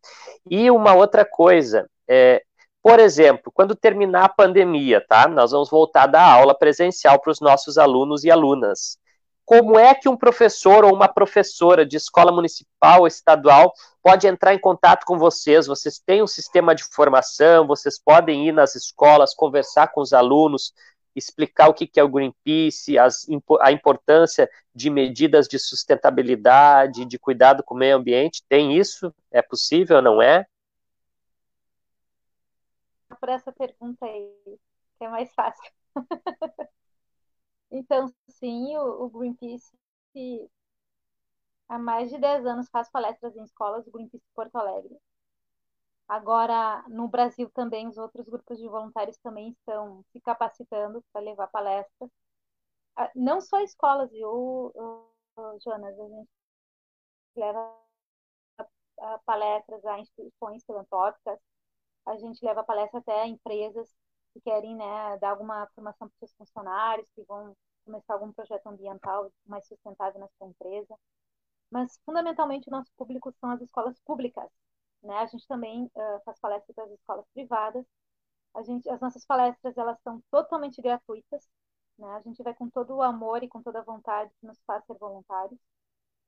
E 0.50 0.70
uma 0.70 0.94
outra 0.94 1.24
coisa, 1.24 1.88
é, 2.08 2.42
por 2.82 2.98
exemplo, 2.98 3.52
quando 3.52 3.74
terminar 3.74 4.24
a 4.24 4.28
pandemia, 4.28 5.04
tá? 5.06 5.28
Nós 5.28 5.50
vamos 5.50 5.68
voltar 5.68 6.04
a 6.04 6.06
dar 6.06 6.32
aula 6.32 6.54
presencial 6.56 7.20
para 7.20 7.30
os 7.30 7.40
nossos 7.40 7.76
alunos 7.78 8.24
e 8.24 8.30
alunas 8.30 8.98
como 9.46 9.78
é 9.78 9.94
que 9.94 10.08
um 10.08 10.16
professor 10.16 10.84
ou 10.84 10.92
uma 10.92 11.06
professora 11.06 11.86
de 11.86 11.96
escola 11.96 12.32
municipal 12.32 13.02
ou 13.02 13.06
estadual 13.06 13.72
pode 14.02 14.26
entrar 14.26 14.52
em 14.52 14.58
contato 14.58 15.04
com 15.06 15.16
vocês? 15.16 15.68
Vocês 15.68 16.00
têm 16.04 16.20
um 16.20 16.26
sistema 16.26 16.74
de 16.74 16.82
formação, 16.82 17.64
vocês 17.64 17.96
podem 17.96 18.48
ir 18.48 18.52
nas 18.52 18.74
escolas, 18.74 19.32
conversar 19.32 19.92
com 19.92 20.00
os 20.00 20.12
alunos, 20.12 20.74
explicar 21.16 21.68
o 21.68 21.74
que 21.74 21.98
é 21.98 22.04
o 22.04 22.08
Greenpeace, 22.08 22.98
as, 22.98 23.26
a 23.60 23.72
importância 23.72 24.48
de 24.74 24.90
medidas 24.90 25.48
de 25.48 25.58
sustentabilidade, 25.58 27.04
de 27.06 27.18
cuidado 27.18 27.64
com 27.64 27.74
o 27.74 27.78
meio 27.78 27.96
ambiente. 27.96 28.44
Tem 28.48 28.76
isso? 28.76 29.12
É 29.30 29.40
possível, 29.40 30.02
não 30.02 30.20
é? 30.20 30.46
Por 33.18 33.30
essa 33.30 33.50
pergunta 33.50 34.04
aí, 34.04 34.30
que 34.98 35.04
é 35.04 35.08
mais 35.08 35.32
fácil. 35.34 35.72
Então, 37.68 38.06
sim, 38.28 38.76
o, 38.76 39.04
o 39.04 39.10
Greenpeace 39.10 39.76
há 41.68 41.78
mais 41.78 42.10
de 42.10 42.18
10 42.18 42.46
anos 42.46 42.68
faz 42.70 42.88
palestras 42.90 43.36
em 43.36 43.42
escolas 43.42 43.84
do 43.84 43.90
Greenpeace 43.90 44.24
Porto 44.34 44.56
Alegre. 44.56 44.96
Agora, 46.08 46.84
no 46.88 47.08
Brasil 47.08 47.50
também, 47.50 47.88
os 47.88 47.96
outros 47.98 48.26
grupos 48.28 48.58
de 48.58 48.68
voluntários 48.68 49.16
também 49.18 49.50
estão 49.50 50.04
se 50.12 50.20
capacitando 50.20 51.02
para 51.12 51.22
levar 51.22 51.48
palestras. 51.48 52.10
Ah, 52.96 53.10
não 53.16 53.40
só 53.40 53.60
escolas, 53.62 54.10
viu, 54.12 54.72
Jonas? 55.64 55.98
A 55.98 56.08
gente 56.08 56.28
leva 57.36 57.76
palestras 59.24 59.84
a 59.84 59.98
instituições 59.98 60.64
filantrópicas, 60.64 61.38
a 62.06 62.16
gente 62.18 62.44
leva 62.44 62.64
palestras 62.64 63.02
até 63.02 63.22
a 63.22 63.26
empresas 63.28 63.88
que 64.32 64.40
querem 64.42 64.76
né, 64.76 65.18
dar 65.20 65.30
alguma 65.30 65.68
formação 65.74 66.08
para 66.08 66.18
seus 66.20 66.34
funcionários, 66.36 67.08
que 67.14 67.22
vão 67.24 67.56
começar 67.84 68.14
algum 68.14 68.32
projeto 68.32 68.66
ambiental 68.68 69.30
mais 69.46 69.66
sustentável 69.66 70.20
na 70.20 70.28
sua 70.38 70.48
empresa. 70.48 70.96
Mas, 71.70 71.98
fundamentalmente, 72.06 72.68
o 72.68 72.72
nosso 72.72 72.92
público 72.96 73.32
são 73.40 73.50
as 73.50 73.62
escolas 73.62 73.98
públicas. 74.00 74.50
Né? 75.06 75.16
A 75.18 75.26
gente 75.26 75.46
também 75.46 75.84
uh, 75.86 76.20
faz 76.24 76.38
palestras 76.40 76.74
para 76.74 76.84
as 76.84 76.90
escolas 76.92 77.24
privadas. 77.34 77.84
A 78.54 78.62
gente, 78.62 78.88
as 78.90 79.00
nossas 79.00 79.24
palestras 79.26 79.76
elas 79.78 79.98
são 80.02 80.22
totalmente 80.30 80.80
gratuitas. 80.82 81.48
Né? 81.98 82.08
A 82.08 82.20
gente 82.22 82.42
vai 82.42 82.54
com 82.54 82.68
todo 82.70 82.96
o 82.96 83.02
amor 83.02 83.42
e 83.42 83.48
com 83.48 83.62
toda 83.62 83.80
a 83.80 83.84
vontade 83.84 84.30
que 84.40 84.46
nos 84.46 84.58
faz 84.66 84.84
ser 84.86 84.96
voluntários. 84.98 85.58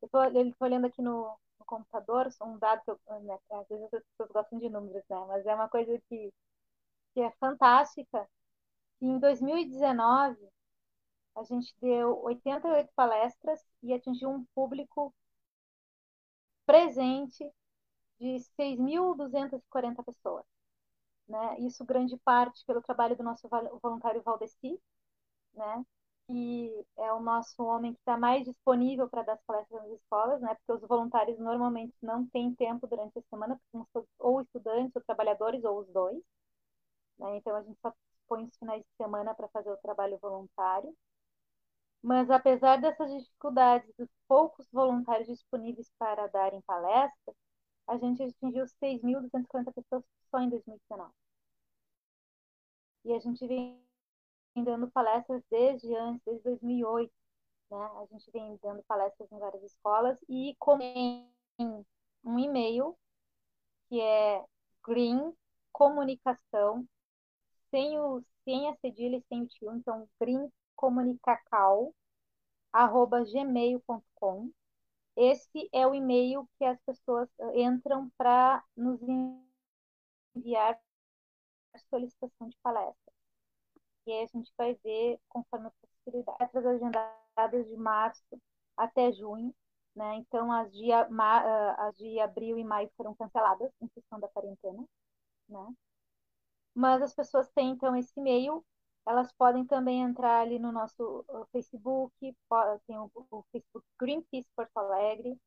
Eu 0.02 0.06
estou 0.06 0.66
olhando 0.66 0.86
aqui 0.86 1.02
no, 1.02 1.36
no 1.58 1.66
computador, 1.66 2.28
um 2.42 2.58
dado 2.58 2.82
que 2.84 2.90
eu, 2.90 3.00
né, 3.20 3.38
às 3.50 3.68
vezes 3.68 3.92
as 3.92 4.02
pessoas 4.04 4.30
gostam 4.30 4.58
de 4.58 4.68
números, 4.68 5.02
né? 5.08 5.16
mas 5.28 5.44
é 5.46 5.54
uma 5.54 5.68
coisa 5.68 6.00
que 6.08 6.32
que 7.14 7.20
é 7.20 7.30
fantástica. 7.40 8.28
em 9.00 9.18
2019, 9.18 10.36
a 11.36 11.42
gente 11.44 11.74
deu 11.80 12.22
88 12.22 12.92
palestras 12.94 13.60
e 13.82 13.92
atingiu 13.92 14.30
um 14.30 14.44
público 14.54 15.12
presente 16.66 17.50
de 18.20 18.40
6.240 18.56 20.02
pessoas. 20.02 20.44
Né? 21.28 21.60
Isso 21.60 21.84
grande 21.84 22.16
parte 22.18 22.64
pelo 22.66 22.82
trabalho 22.82 23.16
do 23.16 23.22
nosso 23.22 23.48
voluntário 23.82 24.22
Valdeci, 24.22 24.80
né? 25.54 25.84
que 26.26 26.86
é 26.98 27.12
o 27.12 27.20
nosso 27.20 27.62
homem 27.64 27.94
que 27.94 28.00
está 28.00 28.16
mais 28.18 28.44
disponível 28.44 29.08
para 29.08 29.22
dar 29.22 29.34
as 29.34 29.42
palestras 29.44 29.82
nas 29.82 29.92
escolas, 29.92 30.40
né? 30.42 30.54
porque 30.56 30.72
os 30.84 30.88
voluntários 30.88 31.38
normalmente 31.38 31.94
não 32.02 32.26
têm 32.28 32.54
tempo 32.54 32.86
durante 32.86 33.18
a 33.18 33.22
semana, 33.30 33.58
porque 33.72 33.88
são 33.92 34.06
ou 34.18 34.40
estudantes, 34.42 34.96
ou 34.96 35.02
trabalhadores, 35.04 35.64
ou 35.64 35.80
os 35.80 35.88
dois. 35.88 36.22
Né? 37.18 37.36
Então, 37.36 37.54
a 37.56 37.62
gente 37.62 37.78
só 37.80 37.92
põe 38.28 38.44
os 38.44 38.56
finais 38.58 38.82
de 38.82 38.88
semana 38.96 39.34
para 39.34 39.48
fazer 39.48 39.70
o 39.70 39.76
trabalho 39.78 40.18
voluntário. 40.18 40.94
Mas, 42.02 42.30
apesar 42.30 42.80
dessas 42.80 43.10
dificuldades, 43.12 43.92
dos 43.96 44.08
poucos 44.28 44.66
voluntários 44.72 45.28
disponíveis 45.28 45.90
para 45.98 46.26
darem 46.28 46.60
palestras, 46.62 47.36
a 47.88 47.96
gente 47.96 48.22
atingiu 48.22 48.64
6.240 48.64 49.72
pessoas 49.72 50.04
só 50.30 50.38
em 50.40 50.50
2019. 50.50 51.10
E 53.04 53.12
a 53.14 53.18
gente 53.18 53.46
vem 53.46 53.82
dando 54.56 54.90
palestras 54.90 55.42
desde 55.50 55.94
antes, 55.96 56.22
desde 56.24 56.42
2008. 56.44 57.12
Né? 57.70 57.76
A 57.76 58.06
gente 58.12 58.30
vem 58.30 58.58
dando 58.62 58.82
palestras 58.84 59.30
em 59.32 59.38
várias 59.38 59.62
escolas 59.62 60.18
e 60.28 60.54
com 60.58 60.78
um 62.24 62.38
e-mail 62.38 62.96
que 63.88 64.00
é 64.00 64.44
green 64.84 65.34
comunicação 65.72 66.86
sem, 67.70 67.98
o, 67.98 68.22
sem 68.44 68.68
a 68.68 68.76
cedilha 68.76 69.16
e 69.16 69.24
sem 69.28 69.42
o 69.42 69.46
tio, 69.46 69.72
então 69.74 70.08
gmail.com 73.32 74.50
Esse 75.18 75.68
é 75.72 75.86
o 75.86 75.94
e-mail 75.94 76.48
que 76.58 76.64
as 76.64 76.80
pessoas 76.82 77.28
eh, 77.40 77.62
entram 77.62 78.08
para 78.16 78.64
nos 78.76 79.00
enviar 80.36 80.80
solicitação 81.90 82.48
de 82.48 82.56
palestra. 82.62 83.12
E 84.06 84.12
aí 84.12 84.24
a 84.24 84.26
gente 84.26 84.52
vai 84.56 84.74
ver 84.76 85.18
conforme 85.28 85.66
a 85.68 85.72
possibilidade. 85.72 86.38
As 86.40 86.66
agendadas 86.66 87.68
de 87.68 87.76
março 87.76 88.22
até 88.76 89.12
junho, 89.12 89.54
né? 89.94 90.16
Então 90.16 90.52
as 90.52 90.72
de, 90.72 90.90
eh, 90.92 91.06
as 91.78 91.96
de 91.96 92.20
abril 92.20 92.58
e 92.58 92.64
maio 92.64 92.90
foram 92.96 93.14
canceladas 93.14 93.72
em 93.80 93.88
função 93.88 94.20
da 94.20 94.28
quarentena, 94.28 94.84
né? 95.48 95.74
Mas 96.74 97.02
as 97.02 97.14
pessoas 97.14 97.50
têm, 97.50 97.70
então, 97.70 97.94
esse 97.96 98.12
e-mail 98.18 98.64
elas 99.08 99.32
podem 99.32 99.64
também 99.64 100.02
entrar 100.02 100.42
ali 100.42 100.58
no 100.58 100.70
nosso 100.70 101.24
Facebook, 101.50 102.12
tem 102.86 102.98
o, 102.98 103.10
o 103.30 103.42
Facebook 103.50 103.86
Greenpeace 103.98 104.46
Porto 104.54 104.76
Alegre, 104.76 105.40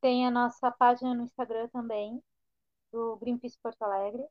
tem 0.00 0.24
a 0.26 0.30
nossa 0.30 0.70
página 0.70 1.12
no 1.12 1.24
Instagram 1.24 1.68
também, 1.68 2.22
do 2.92 3.16
Greenpeace 3.16 3.58
Porto 3.60 3.82
Alegre. 3.82 4.24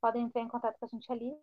Podem 0.00 0.24
entrar 0.24 0.40
em 0.42 0.48
contato 0.48 0.78
com 0.78 0.86
a 0.86 0.88
gente 0.88 1.12
ali. 1.12 1.36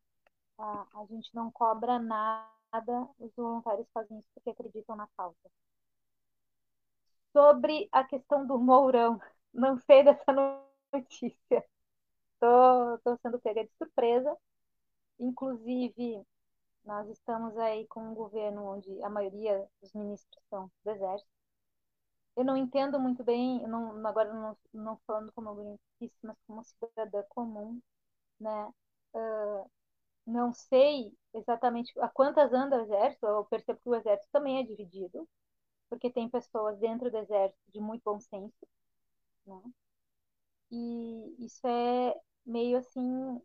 A, 0.58 0.88
a 1.02 1.06
gente 1.06 1.30
não 1.36 1.52
cobra 1.52 2.00
nada, 2.00 2.57
os 3.20 3.32
voluntários 3.36 3.88
fazem 3.94 4.20
isso 4.20 4.28
porque 4.34 4.50
acreditam 4.50 4.96
na 4.96 5.08
causa. 5.18 5.38
Sobre 7.34 7.88
a 7.92 8.04
questão 8.04 8.46
do 8.46 8.58
Mourão, 8.60 9.20
não 9.54 9.78
sei 9.82 10.04
dessa 10.04 10.32
notícia. 10.94 11.66
Estou 12.34 13.18
sendo 13.22 13.40
pega 13.40 13.64
de 13.64 13.72
surpresa. 13.78 14.36
Inclusive, 15.20 16.24
nós 16.86 17.10
estamos 17.10 17.58
aí 17.58 17.88
com 17.88 18.02
um 18.02 18.16
governo 18.16 18.64
onde 18.66 19.04
a 19.04 19.10
maioria 19.10 19.68
dos 19.82 19.94
ministros 19.94 20.44
são 20.50 20.72
do 20.84 20.92
Exército. 20.92 21.30
Eu 22.36 22.46
não 22.46 22.56
entendo 22.56 23.00
muito 23.00 23.24
bem, 23.24 23.68
não, 23.68 24.06
agora 24.08 24.32
não, 24.34 24.58
não 24.74 24.98
falando 25.08 25.32
como 25.34 25.56
greenpeace, 25.56 26.20
mas 26.24 26.38
como 26.48 26.64
cidadã 26.64 27.24
comum, 27.30 27.82
né? 28.40 28.74
Uh, 29.14 29.70
não 30.28 30.54
sei 30.54 31.14
exatamente 31.34 31.94
a 32.02 32.10
quantas 32.10 32.54
anda 32.54 32.78
o 32.78 32.82
Exército, 32.82 33.26
eu 33.28 33.46
percebo 33.46 33.80
que 33.82 33.90
o 33.90 33.96
Exército 33.96 34.30
também 34.32 34.60
é 34.60 34.64
dividido, 34.64 35.28
porque 35.90 36.12
tem 36.12 36.30
pessoas 36.30 36.80
dentro 36.80 37.12
do 37.12 37.18
Exército 37.18 37.62
de 37.74 37.82
muito 37.82 38.04
bom 38.06 38.20
senso, 38.20 38.68
né? 39.48 39.62
E 40.72 41.46
isso 41.46 41.66
é 41.68 42.16
meio 42.46 42.78
assim. 42.78 43.42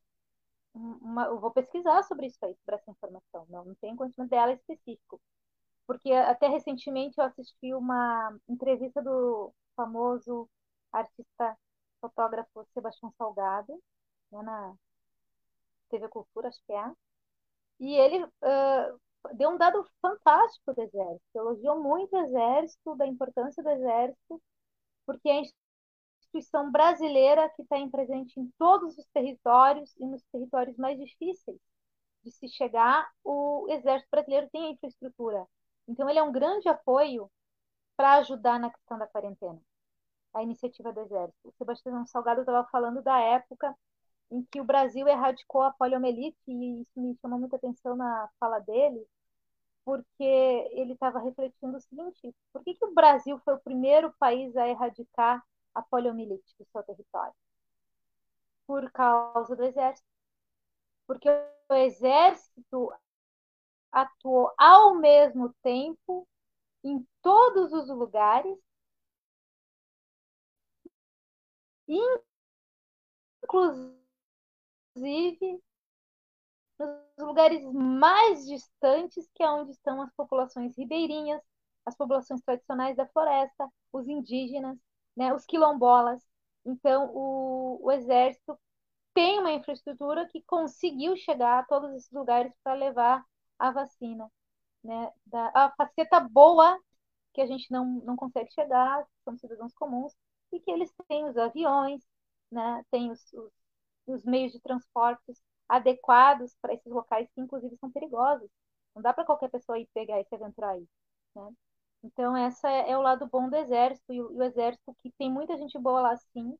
Uma, 0.74 1.26
eu 1.26 1.40
vou 1.40 1.52
pesquisar 1.52 2.02
sobre 2.04 2.26
isso 2.26 2.38
aí, 2.44 2.54
sobre 2.56 2.76
essa 2.76 2.90
informação. 2.90 3.46
Não, 3.50 3.64
não 3.64 3.74
tenho 3.76 3.96
conhecimento 3.96 4.30
dela 4.30 4.52
específico. 4.52 5.20
Porque 5.86 6.12
até 6.12 6.48
recentemente 6.48 7.18
eu 7.18 7.24
assisti 7.24 7.74
uma 7.74 8.36
entrevista 8.48 9.02
do 9.02 9.54
famoso 9.76 10.48
artista 10.92 11.58
fotógrafo 12.00 12.66
Sebastião 12.74 13.12
Salgado, 13.18 13.74
né, 14.32 14.42
na 14.42 14.74
TV 15.92 16.08
Cultura, 16.08 16.48
acho 16.48 16.60
que 16.66 16.72
é. 16.72 16.92
E 17.80 17.94
ele 17.94 18.24
uh, 18.24 19.00
deu 19.34 19.50
um 19.50 19.58
dado 19.58 19.86
fantástico 20.00 20.74
do 20.74 20.82
Exército, 20.82 21.22
elogiou 21.34 21.80
muito 21.82 22.14
o 22.16 22.20
Exército, 22.20 22.96
da 22.96 23.06
importância 23.06 23.62
do 23.62 23.70
Exército, 23.70 24.42
porque 25.06 25.28
é 25.28 25.42
instituição 26.32 26.70
brasileira 26.70 27.50
que 27.50 27.62
está 27.62 27.76
presente 27.90 28.40
em 28.40 28.50
todos 28.58 28.96
os 28.96 29.06
territórios 29.12 29.94
e 29.98 30.06
nos 30.06 30.22
territórios 30.32 30.76
mais 30.76 30.98
difíceis 30.98 31.58
de 32.24 32.30
se 32.30 32.48
chegar, 32.48 33.10
o 33.24 33.66
Exército 33.68 34.08
Brasileiro 34.10 34.48
tem 34.50 34.66
a 34.66 34.70
infraestrutura. 34.70 35.46
Então, 35.88 36.08
ele 36.08 36.18
é 36.18 36.22
um 36.22 36.32
grande 36.32 36.68
apoio 36.68 37.30
para 37.96 38.14
ajudar 38.14 38.58
na 38.60 38.70
questão 38.70 38.98
da 38.98 39.06
quarentena, 39.06 39.60
a 40.34 40.42
iniciativa 40.42 40.92
do 40.92 41.00
Exército. 41.00 41.48
O 41.48 41.52
Sebastião 41.52 42.06
Salgado 42.06 42.40
estava 42.40 42.66
falando 42.68 43.02
da 43.02 43.18
época 43.20 43.74
em 44.32 44.42
que 44.44 44.60
o 44.60 44.64
Brasil 44.64 45.06
erradicou 45.06 45.62
a 45.62 45.72
poliomielite, 45.72 46.38
e 46.48 46.80
isso 46.80 47.00
me 47.00 47.16
chamou 47.20 47.38
muita 47.38 47.56
atenção 47.56 47.94
na 47.94 48.28
fala 48.40 48.58
dele, 48.60 49.06
porque 49.84 50.24
ele 50.72 50.94
estava 50.94 51.18
refletindo 51.18 51.76
o 51.76 51.80
seguinte: 51.80 52.34
por 52.52 52.64
que, 52.64 52.74
que 52.74 52.84
o 52.84 52.94
Brasil 52.94 53.38
foi 53.44 53.54
o 53.54 53.60
primeiro 53.60 54.12
país 54.18 54.56
a 54.56 54.66
erradicar 54.66 55.44
a 55.74 55.82
poliomielite 55.82 56.54
do 56.58 56.64
seu 56.72 56.82
território? 56.82 57.34
Por 58.66 58.90
causa 58.90 59.54
do 59.54 59.64
exército. 59.64 60.06
Porque 61.06 61.28
o 61.68 61.74
exército 61.74 62.92
atuou 63.90 64.50
ao 64.56 64.94
mesmo 64.94 65.54
tempo 65.62 66.26
em 66.82 67.06
todos 67.20 67.72
os 67.72 67.88
lugares, 67.88 68.58
inclusive 73.42 74.01
nos 76.78 76.90
lugares 77.18 77.64
mais 77.72 78.46
distantes, 78.46 79.28
que 79.34 79.42
é 79.42 79.50
onde 79.50 79.72
estão 79.72 80.02
as 80.02 80.12
populações 80.14 80.76
ribeirinhas, 80.76 81.40
as 81.84 81.96
populações 81.96 82.40
tradicionais 82.42 82.96
da 82.96 83.06
floresta, 83.06 83.68
os 83.92 84.08
indígenas, 84.08 84.78
né, 85.16 85.34
os 85.34 85.44
quilombolas. 85.44 86.22
Então, 86.64 87.10
o, 87.14 87.80
o 87.82 87.90
exército 87.92 88.58
tem 89.14 89.38
uma 89.40 89.52
infraestrutura 89.52 90.26
que 90.28 90.42
conseguiu 90.42 91.16
chegar 91.16 91.60
a 91.60 91.64
todos 91.64 91.92
esses 91.94 92.10
lugares 92.12 92.54
para 92.62 92.74
levar 92.74 93.24
a 93.58 93.70
vacina. 93.70 94.30
Né, 94.84 95.12
da, 95.26 95.50
a 95.54 95.70
faceta 95.76 96.18
boa 96.20 96.76
que 97.32 97.40
a 97.40 97.46
gente 97.46 97.70
não, 97.70 97.86
não 98.04 98.16
consegue 98.16 98.50
chegar, 98.52 99.06
são 99.24 99.36
cidadãos 99.38 99.72
comuns, 99.74 100.12
e 100.52 100.60
que 100.60 100.70
eles 100.70 100.92
têm 101.08 101.24
os 101.28 101.36
aviões, 101.36 102.02
né, 102.50 102.84
têm 102.90 103.10
os, 103.10 103.32
os, 103.32 103.52
os 104.06 104.24
meios 104.24 104.52
de 104.52 104.60
transportes 104.60 105.42
adequados 105.68 106.54
para 106.60 106.74
esses 106.74 106.92
locais 106.92 107.28
que, 107.34 107.40
inclusive, 107.40 107.76
são 107.78 107.90
perigosos. 107.90 108.50
Não 108.94 109.02
dá 109.02 109.12
para 109.12 109.24
qualquer 109.24 109.50
pessoa 109.50 109.78
ir 109.78 109.88
pegar 109.94 110.20
e 110.20 110.24
se 110.24 110.34
aventurar 110.34 110.70
aí. 110.72 110.86
Né? 111.34 111.52
Então, 112.04 112.36
essa 112.36 112.68
é, 112.70 112.90
é, 112.90 112.98
o 112.98 113.02
lado 113.02 113.26
bom 113.28 113.48
do 113.48 113.56
Exército, 113.56 114.12
e 114.12 114.20
o, 114.20 114.32
e 114.32 114.36
o, 114.38 114.42
Exército, 114.42 114.94
que 115.02 115.10
tem 115.12 115.30
muita 115.32 115.56
gente 115.56 115.78
boa 115.78 116.00
lá 116.00 116.16
sim, 116.16 116.58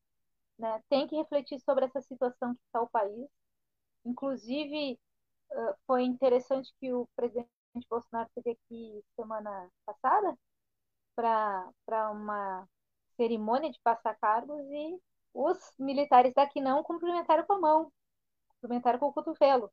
né, 0.57 0.81
tem 0.89 1.07
que 1.07 1.15
refletir 1.15 1.59
sobre 1.61 1.85
essa 1.85 2.01
situação 2.01 2.55
que 2.55 2.61
está 2.65 2.81
o 2.81 2.89
país. 2.89 3.27
Inclusive, 4.05 4.99
uh, 5.51 5.75
foi 5.87 6.03
interessante 6.03 6.73
que 6.79 6.93
o 6.93 7.07
presidente 7.15 7.49
Bolsonaro 7.89 8.29
esteve 8.29 8.51
aqui 8.51 9.03
semana 9.15 9.69
passada 9.85 10.37
para 11.15 12.11
uma 12.11 12.67
cerimônia 13.15 13.71
de 13.71 13.79
passar 13.81 14.15
cargos 14.15 14.59
e 14.71 14.99
os 15.33 15.57
militares 15.79 16.33
daqui 16.33 16.61
não 16.61 16.83
cumprimentaram 16.83 17.45
com 17.45 17.53
a 17.53 17.59
mão, 17.59 17.91
cumprimentaram 18.49 18.99
com 18.99 19.07
o 19.07 19.13
cotovelo. 19.13 19.71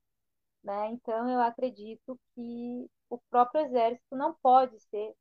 Né? 0.64 0.90
Então, 0.92 1.28
eu 1.30 1.40
acredito 1.40 2.18
que 2.34 2.90
o 3.10 3.18
próprio 3.30 3.62
exército 3.62 4.16
não 4.16 4.34
pode 4.42 4.78
ser 4.80 5.14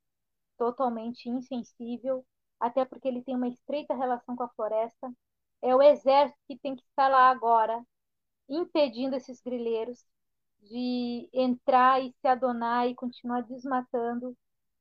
totalmente 0.57 1.29
insensível, 1.29 2.25
até 2.59 2.85
porque 2.85 3.07
ele 3.07 3.23
tem 3.23 3.35
uma 3.35 3.47
estreita 3.47 3.95
relação 3.95 4.35
com 4.35 4.43
a 4.43 4.49
floresta. 4.49 5.11
É 5.61 5.75
o 5.75 5.81
exército 5.81 6.39
que 6.47 6.57
tem 6.59 6.75
que 6.75 6.83
estar 6.83 7.09
lá 7.09 7.29
agora, 7.29 7.83
impedindo 8.49 9.15
esses 9.15 9.41
grileiros 9.41 10.05
de 10.61 11.29
entrar 11.33 12.01
e 12.01 12.13
se 12.21 12.27
adonar 12.27 12.87
e 12.87 12.95
continuar 12.95 13.41
desmatando 13.43 14.35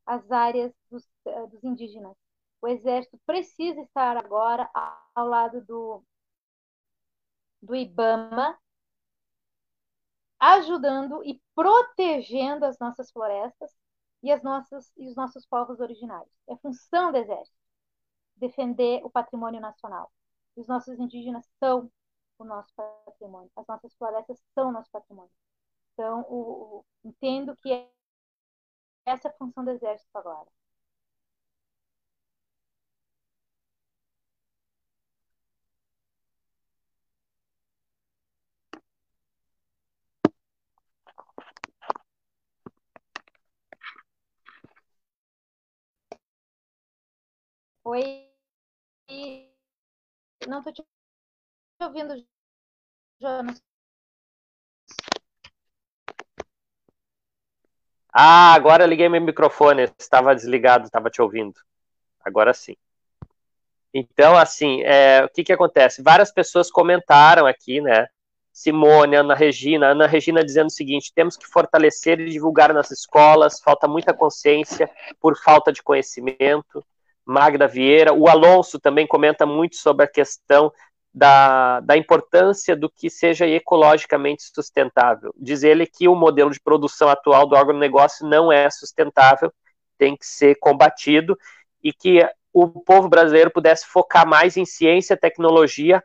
as 0.07 0.31
áreas 0.33 0.73
dos, 0.91 1.07
eh, 1.27 1.47
dos 1.49 1.63
indígenas. 1.65 2.17
O 2.61 2.69
exército 2.69 3.19
precisa 3.27 3.81
estar 3.83 4.17
agora 4.17 4.69
ao 5.15 5.27
lado 5.27 5.65
do, 5.65 6.03
do 7.63 7.75
IBAMA, 7.75 8.59
ajudando 10.41 11.23
e 11.25 11.41
protegendo 11.55 12.65
as 12.65 12.79
nossas 12.79 13.11
florestas 13.11 13.71
e, 14.23 14.31
as 14.33 14.43
nossas, 14.43 14.93
e 14.97 15.09
os 15.09 15.17
nossos 15.17 15.47
povos 15.47 15.81
originários. 15.81 16.33
É 16.49 16.57
função 16.57 17.13
do 17.13 17.19
Exército 17.19 17.57
defender 18.37 19.05
o 19.05 19.11
patrimônio 19.11 19.61
nacional. 19.61 20.13
Os 20.57 20.67
nossos 20.67 20.99
indígenas 20.99 21.47
são 21.59 21.91
o 22.39 22.45
nosso 22.45 22.73
patrimônio, 23.05 23.51
as 23.57 23.67
nossas 23.67 23.95
florestas 23.97 24.41
são 24.55 24.69
o 24.69 24.73
nosso 24.73 24.91
patrimônio. 24.91 25.31
Então, 25.93 26.23
o, 26.29 26.79
o, 26.79 26.85
entendo 27.05 27.57
que 27.57 27.73
é 27.73 27.91
essa 29.07 29.29
é 29.29 29.31
a 29.31 29.35
função 29.35 29.65
do 29.65 29.71
Exército 29.71 30.17
agora. 30.17 30.49
Oi. 47.91 48.29
Não 50.47 50.59
estou 50.59 50.75
te 50.75 50.85
ouvindo, 51.81 52.23
Jonas. 53.19 53.63
Ah, 58.13 58.53
agora 58.53 58.85
liguei 58.85 59.09
meu 59.09 59.23
microfone, 59.23 59.91
estava 59.99 60.35
desligado, 60.35 60.85
estava 60.85 61.09
te 61.09 61.23
ouvindo. 61.23 61.59
Agora 62.23 62.53
sim. 62.53 62.77
Então, 63.95 64.37
assim, 64.37 64.83
é, 64.83 65.25
o 65.25 65.31
que 65.31 65.43
que 65.43 65.53
acontece? 65.55 66.03
Várias 66.03 66.31
pessoas 66.31 66.71
comentaram 66.71 67.47
aqui, 67.47 67.81
né, 67.81 68.07
Simone, 68.53 69.17
Ana 69.17 69.35
Regina. 69.35 69.93
Ana 69.93 70.07
Regina 70.07 70.45
dizendo 70.45 70.67
o 70.67 70.73
seguinte: 70.73 71.11
temos 71.15 71.39
que 71.39 71.47
fortalecer 71.47 72.21
e 72.21 72.29
divulgar 72.29 72.75
nas 72.75 72.91
escolas, 72.91 73.61
falta 73.61 73.89
muita 73.89 74.13
consciência 74.13 74.91
por 75.19 75.39
falta 75.39 75.73
de 75.73 75.83
conhecimento. 75.83 76.85
Magda 77.29 77.69
Vieira. 77.69 78.15
O 78.15 78.27
Alonso 78.27 78.81
também 78.81 79.07
comenta 79.07 79.45
muito 79.45 79.77
sobre 79.77 80.07
a 80.07 80.09
questão 80.09 80.73
da, 81.13 81.81
da 81.81 81.97
importância 81.97 82.75
do 82.75 82.89
que 82.89 83.11
seja 83.11 83.47
ecologicamente 83.47 84.45
sustentável. 84.55 85.35
Diz 85.37 85.63
ele 85.63 85.87
que 85.87 86.09
o 86.09 86.15
modelo 86.15 86.51
de 86.51 86.61
produção 86.61 87.09
atual 87.11 87.47
do 87.47 87.55
agronegócio 87.55 88.27
não 88.27 88.51
é 88.51 88.71
sustentável, 88.71 89.53
tem 89.99 90.17
que 90.17 90.25
ser 90.25 90.55
combatido 90.59 91.37
e 91.85 91.93
que 91.93 92.27
o 92.53 92.67
povo 92.69 93.09
brasileiro 93.09 93.51
pudesse 93.51 93.87
focar 93.87 94.27
mais 94.27 94.57
em 94.57 94.65
ciência 94.65 95.17
tecnologia 95.17 96.03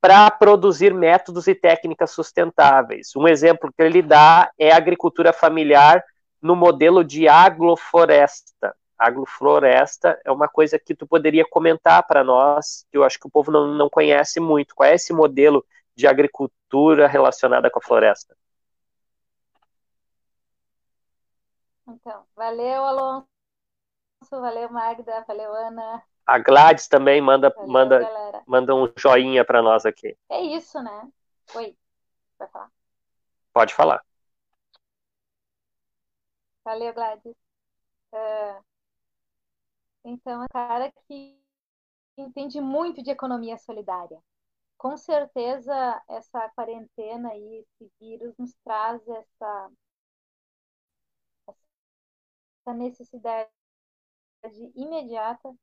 para 0.00 0.30
produzir 0.30 0.94
métodos 0.94 1.46
e 1.46 1.54
técnicas 1.54 2.12
sustentáveis. 2.12 3.14
Um 3.14 3.28
exemplo 3.28 3.70
que 3.76 3.82
ele 3.82 4.00
dá 4.00 4.50
é 4.58 4.72
a 4.72 4.76
agricultura 4.76 5.32
familiar 5.32 6.02
no 6.40 6.56
modelo 6.56 7.04
de 7.04 7.28
agrofloresta. 7.28 8.74
Agrofloresta 9.02 10.20
é 10.24 10.30
uma 10.30 10.48
coisa 10.48 10.78
que 10.78 10.94
tu 10.94 11.06
poderia 11.06 11.44
comentar 11.44 12.06
para 12.06 12.22
nós, 12.22 12.86
que 12.88 12.96
eu 12.96 13.02
acho 13.02 13.18
que 13.18 13.26
o 13.26 13.30
povo 13.30 13.50
não, 13.50 13.66
não 13.66 13.90
conhece 13.90 14.38
muito. 14.38 14.76
Qual 14.76 14.88
é 14.88 14.94
esse 14.94 15.12
modelo 15.12 15.66
de 15.96 16.06
agricultura 16.06 17.08
relacionada 17.08 17.68
com 17.68 17.80
a 17.80 17.82
floresta? 17.82 18.36
Então, 21.88 22.24
valeu, 22.36 22.84
Alonso, 22.84 23.26
valeu, 24.30 24.70
Magda, 24.70 25.24
valeu, 25.26 25.52
Ana. 25.52 26.02
A 26.24 26.38
Gladys 26.38 26.86
também 26.86 27.20
manda, 27.20 27.50
Valeu, 27.50 27.72
manda, 27.72 28.42
manda 28.46 28.74
um 28.74 28.90
joinha 28.96 29.44
para 29.44 29.60
nós 29.60 29.84
aqui. 29.84 30.16
É 30.30 30.40
isso, 30.40 30.80
né? 30.80 31.08
Oi, 31.56 31.76
vai 32.38 32.48
falar. 32.48 32.70
Pode 33.52 33.74
falar. 33.74 34.04
Valeu, 36.64 36.94
Gladys. 36.94 37.34
Uh, 38.12 38.71
então, 40.04 40.42
é 40.42 40.44
um 40.44 40.48
cara 40.48 40.92
que 41.06 41.38
entende 42.16 42.60
muito 42.60 43.02
de 43.02 43.10
economia 43.10 43.58
solidária. 43.58 44.22
Com 44.78 44.96
certeza, 44.96 46.02
essa 46.08 46.48
quarentena 46.50 47.34
e 47.36 47.60
esse 47.60 47.92
vírus 48.00 48.34
nos 48.38 48.54
traz 48.64 49.06
essa, 49.08 49.70
essa 51.46 52.74
necessidade 52.74 53.50
imediata 54.74 55.54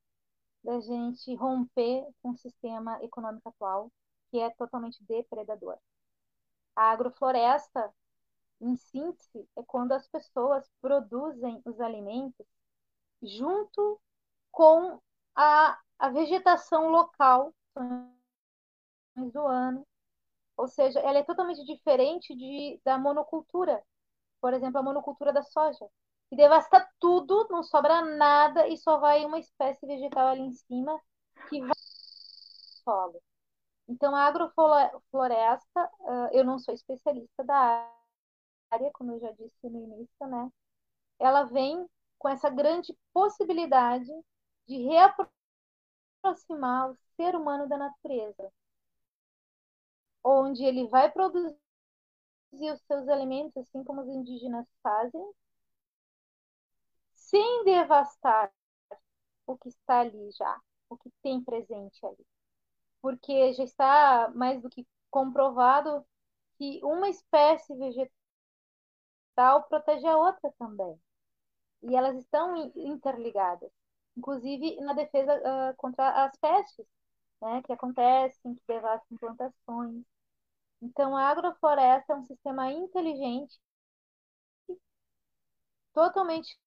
da 0.64 0.80
gente 0.80 1.34
romper 1.34 2.06
o 2.22 2.34
sistema 2.36 3.02
econômico 3.04 3.48
atual, 3.48 3.90
que 4.30 4.38
é 4.38 4.50
totalmente 4.50 5.02
depredador. 5.04 5.78
A 6.76 6.90
agrofloresta, 6.92 7.92
em 8.60 8.76
síntese, 8.76 9.48
é 9.56 9.62
quando 9.62 9.92
as 9.92 10.06
pessoas 10.08 10.70
produzem 10.80 11.62
os 11.64 11.80
alimentos 11.80 12.46
junto 13.22 14.00
com 14.50 15.00
a, 15.34 15.78
a 15.98 16.08
vegetação 16.10 16.88
local 16.90 17.54
do 19.16 19.46
ano. 19.46 19.86
Ou 20.56 20.68
seja, 20.68 21.00
ela 21.00 21.18
é 21.18 21.22
totalmente 21.22 21.64
diferente 21.64 22.34
de, 22.34 22.80
da 22.84 22.98
monocultura. 22.98 23.82
Por 24.40 24.54
exemplo, 24.54 24.78
a 24.78 24.82
monocultura 24.82 25.32
da 25.32 25.42
soja 25.42 25.86
e 26.30 26.36
devasta 26.36 26.88
tudo, 26.98 27.46
não 27.50 27.62
sobra 27.62 28.02
nada 28.02 28.68
e 28.68 28.76
só 28.76 28.98
vai 28.98 29.24
uma 29.24 29.38
espécie 29.38 29.84
vegetal 29.86 30.28
ali 30.28 30.42
em 30.42 30.52
cima 30.52 31.00
que 31.48 31.60
vai 31.60 31.74
solo. 32.84 33.20
Então, 33.88 34.14
a 34.14 34.26
agrofloresta, 34.26 35.90
eu 36.32 36.44
não 36.44 36.58
sou 36.58 36.72
especialista 36.72 37.42
da 37.42 37.92
área, 38.70 38.90
como 38.92 39.12
eu 39.12 39.20
já 39.20 39.32
disse 39.32 39.68
no 39.68 39.82
início, 39.82 40.26
né? 40.28 40.48
Ela 41.18 41.44
vem 41.44 41.88
com 42.18 42.28
essa 42.28 42.48
grande 42.48 42.96
possibilidade 43.12 44.12
de 44.70 44.78
reaproximar 46.22 46.90
o 46.90 46.96
ser 47.16 47.34
humano 47.34 47.68
da 47.68 47.76
natureza, 47.76 48.50
onde 50.24 50.64
ele 50.64 50.86
vai 50.88 51.10
produzir 51.10 51.54
os 52.52 52.80
seus 52.86 53.08
alimentos, 53.08 53.56
assim 53.56 53.82
como 53.84 54.02
os 54.02 54.08
indígenas 54.08 54.66
fazem, 54.82 55.22
sem 57.14 57.64
devastar 57.64 58.52
o 59.46 59.56
que 59.56 59.68
está 59.68 60.00
ali 60.00 60.30
já, 60.32 60.60
o 60.88 60.96
que 60.96 61.10
tem 61.22 61.42
presente 61.42 62.04
ali. 62.06 62.26
Porque 63.02 63.52
já 63.54 63.64
está 63.64 64.30
mais 64.34 64.62
do 64.62 64.70
que 64.70 64.86
comprovado 65.10 66.06
que 66.58 66.80
uma 66.84 67.08
espécie 67.08 67.74
vegetal 67.76 68.10
protege 69.68 70.06
a 70.06 70.16
outra 70.16 70.52
também. 70.58 71.00
E 71.82 71.96
elas 71.96 72.16
estão 72.16 72.56
interligadas, 72.76 73.70
inclusive 74.16 74.76
na 74.80 74.92
defesa 74.92 75.34
uh, 75.36 75.76
contra 75.76 76.24
as 76.24 76.36
pestes, 76.38 76.86
né, 77.40 77.62
que 77.62 77.72
acontecem, 77.72 78.54
que 78.54 78.62
devastam 78.66 79.18
plantações. 79.18 80.04
Então, 80.82 81.16
a 81.16 81.28
agrofloresta 81.28 82.12
é 82.12 82.16
um 82.16 82.24
sistema 82.24 82.70
inteligente, 82.72 83.58
totalmente 85.92 86.58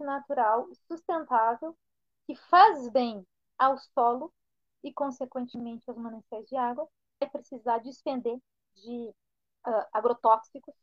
natural, 0.00 0.68
sustentável, 0.88 1.76
que 2.26 2.34
faz 2.36 2.88
bem 2.90 3.26
ao 3.58 3.78
solo 3.78 4.32
e, 4.82 4.92
consequentemente, 4.92 5.84
aos 5.88 5.98
mananciais 5.98 6.46
de 6.46 6.56
água, 6.56 6.88
vai 7.20 7.30
precisar 7.30 7.78
despender 7.78 8.38
de 8.74 9.14
uh, 9.66 9.86
agrotóxicos, 9.92 10.74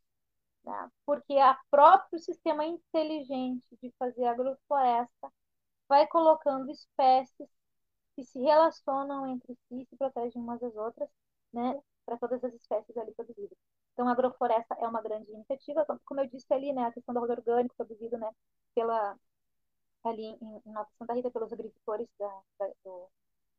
né? 0.64 0.90
porque 1.04 1.34
a 1.34 1.58
próprio 1.70 2.18
sistema 2.18 2.64
inteligente 2.64 3.66
de 3.82 3.92
fazer 3.98 4.24
agrofloresta 4.26 5.32
vai 5.88 6.06
colocando 6.08 6.70
espécies 6.70 7.48
que 8.14 8.24
se 8.24 8.38
relacionam 8.40 9.26
entre 9.26 9.54
si, 9.68 9.86
se 9.88 9.96
protegem 9.96 10.40
umas 10.42 10.60
das 10.60 10.74
outras, 10.76 11.08
né, 11.52 11.80
para 12.06 12.18
todas 12.18 12.42
as 12.44 12.54
espécies 12.54 12.96
ali 12.96 13.12
produzidas. 13.14 13.56
Então, 13.92 14.08
a 14.08 14.12
agrofloresta 14.12 14.74
é 14.80 14.86
uma 14.88 15.02
grande 15.02 15.30
iniciativa, 15.30 15.84
como 16.04 16.20
eu 16.20 16.28
disse 16.28 16.52
ali, 16.52 16.72
né, 16.72 16.84
a 16.86 16.92
questão 16.92 17.14
do 17.14 17.20
rodo 17.20 17.32
orgânico 17.34 17.74
produzido, 17.76 18.18
né, 18.18 18.30
pela 18.74 19.16
ali 20.04 20.22
em, 20.40 20.62
em 20.66 20.72
Nova 20.72 20.88
Santa 20.98 21.14
Rita 21.14 21.30
pelos 21.30 21.52
agricultores 21.52 22.08
da, 22.18 22.28
da, 22.58 22.66
do, 22.84 23.08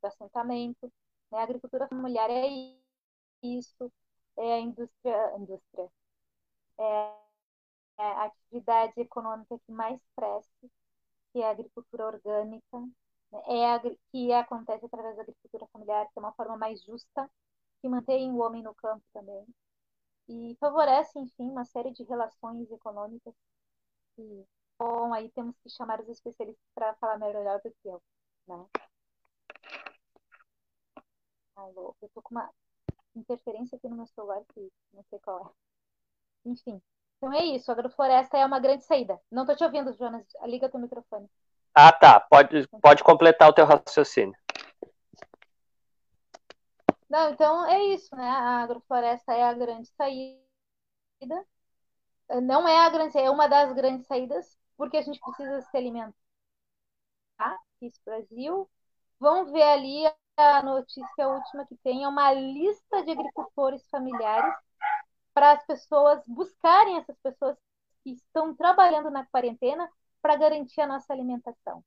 do, 0.01 0.07
assentamento. 0.07 0.91
Né? 1.31 1.39
A 1.39 1.43
agricultura 1.43 1.87
familiar 1.87 2.29
é 2.29 2.47
isso, 3.43 3.91
é 4.37 4.53
a 4.53 4.59
indústria, 4.59 5.37
indústria 5.37 5.89
é, 6.79 6.83
é 7.97 8.03
a 8.03 8.25
atividade 8.25 8.93
econômica 8.97 9.57
que 9.59 9.71
mais 9.71 9.99
cresce, 10.15 10.71
que 11.33 11.39
é 11.41 11.47
a 11.47 11.51
agricultura 11.51 12.07
orgânica, 12.07 12.79
né? 13.31 13.41
é 13.47 13.73
a, 13.75 13.81
que 14.11 14.31
acontece 14.33 14.85
através 14.85 15.15
da 15.17 15.23
agricultura 15.23 15.67
familiar, 15.73 16.05
que 16.07 16.19
é 16.19 16.21
uma 16.21 16.33
forma 16.33 16.57
mais 16.57 16.81
justa, 16.83 17.29
que 17.81 17.89
mantém 17.89 18.31
o 18.31 18.37
homem 18.39 18.63
no 18.63 18.75
campo 18.75 19.03
também, 19.13 19.45
e 20.29 20.55
favorece, 20.59 21.19
enfim, 21.19 21.49
uma 21.49 21.65
série 21.65 21.91
de 21.91 22.03
relações 22.03 22.71
econômicas 22.71 23.33
que 24.15 24.45
Bom, 24.77 25.13
aí 25.13 25.31
temos 25.31 25.55
que 25.59 25.69
chamar 25.69 26.01
os 26.01 26.09
especialistas 26.09 26.65
para 26.75 26.93
falar 26.95 27.17
melhor 27.17 27.61
do 27.61 27.71
que 27.71 27.87
eu, 27.87 28.01
né? 28.47 28.67
Alô, 31.55 31.95
eu 32.01 32.09
tô 32.09 32.21
com 32.21 32.35
uma 32.35 32.49
interferência 33.15 33.77
aqui 33.77 33.87
no 33.89 33.95
meu 33.95 34.07
celular 34.07 34.43
que 34.53 34.71
não 34.93 35.03
sei 35.09 35.19
qual 35.19 35.47
é. 36.45 36.49
Enfim, 36.49 36.81
então 37.23 37.31
é 37.33 37.45
isso. 37.45 37.71
A 37.71 37.73
agrofloresta 37.73 38.37
é 38.37 38.45
uma 38.45 38.59
grande 38.59 38.83
saída. 38.83 39.17
Não 39.31 39.45
tô 39.45 39.55
te 39.55 39.63
ouvindo, 39.63 39.93
Jonas. 39.93 40.25
Liga 40.43 40.67
teu 40.67 40.79
microfone. 40.79 41.29
Ah, 41.73 41.91
tá. 41.91 42.19
Pode, 42.19 42.67
pode 42.81 43.01
completar 43.01 43.49
o 43.49 43.53
teu 43.53 43.65
raciocínio. 43.65 44.35
Não, 47.09 47.29
então 47.29 47.65
é 47.65 47.81
isso, 47.85 48.13
né? 48.13 48.27
A 48.27 48.63
agrofloresta 48.63 49.33
é 49.33 49.43
a 49.43 49.53
grande 49.53 49.87
saída. 49.95 50.43
Não 52.41 52.67
é 52.67 52.85
a 52.85 52.89
grande, 52.89 53.17
é 53.17 53.29
uma 53.29 53.47
das 53.47 53.71
grandes 53.71 54.05
saídas 54.05 54.57
porque 54.75 54.97
a 54.97 55.01
gente 55.01 55.19
precisa 55.19 55.61
se 55.61 55.77
alimentar. 55.77 56.13
Isso, 57.81 58.01
Brasil. 58.03 58.69
Vão 59.19 59.45
ver 59.45 59.63
ali 59.63 60.03
a 60.35 60.61
notícia 60.63 61.27
última 61.27 61.65
que 61.65 61.77
tem, 61.77 62.03
é 62.03 62.07
uma 62.07 62.33
lista 62.33 63.03
de 63.03 63.11
agricultores 63.11 63.87
familiares 63.89 64.53
para 65.33 65.53
as 65.53 65.65
pessoas 65.65 66.23
buscarem 66.27 66.97
essas 66.97 67.17
pessoas 67.19 67.57
que 68.03 68.11
estão 68.11 68.55
trabalhando 68.55 69.09
na 69.09 69.25
quarentena 69.25 69.89
para 70.21 70.35
garantir 70.35 70.81
a 70.81 70.87
nossa 70.87 71.11
alimentação. 71.13 71.83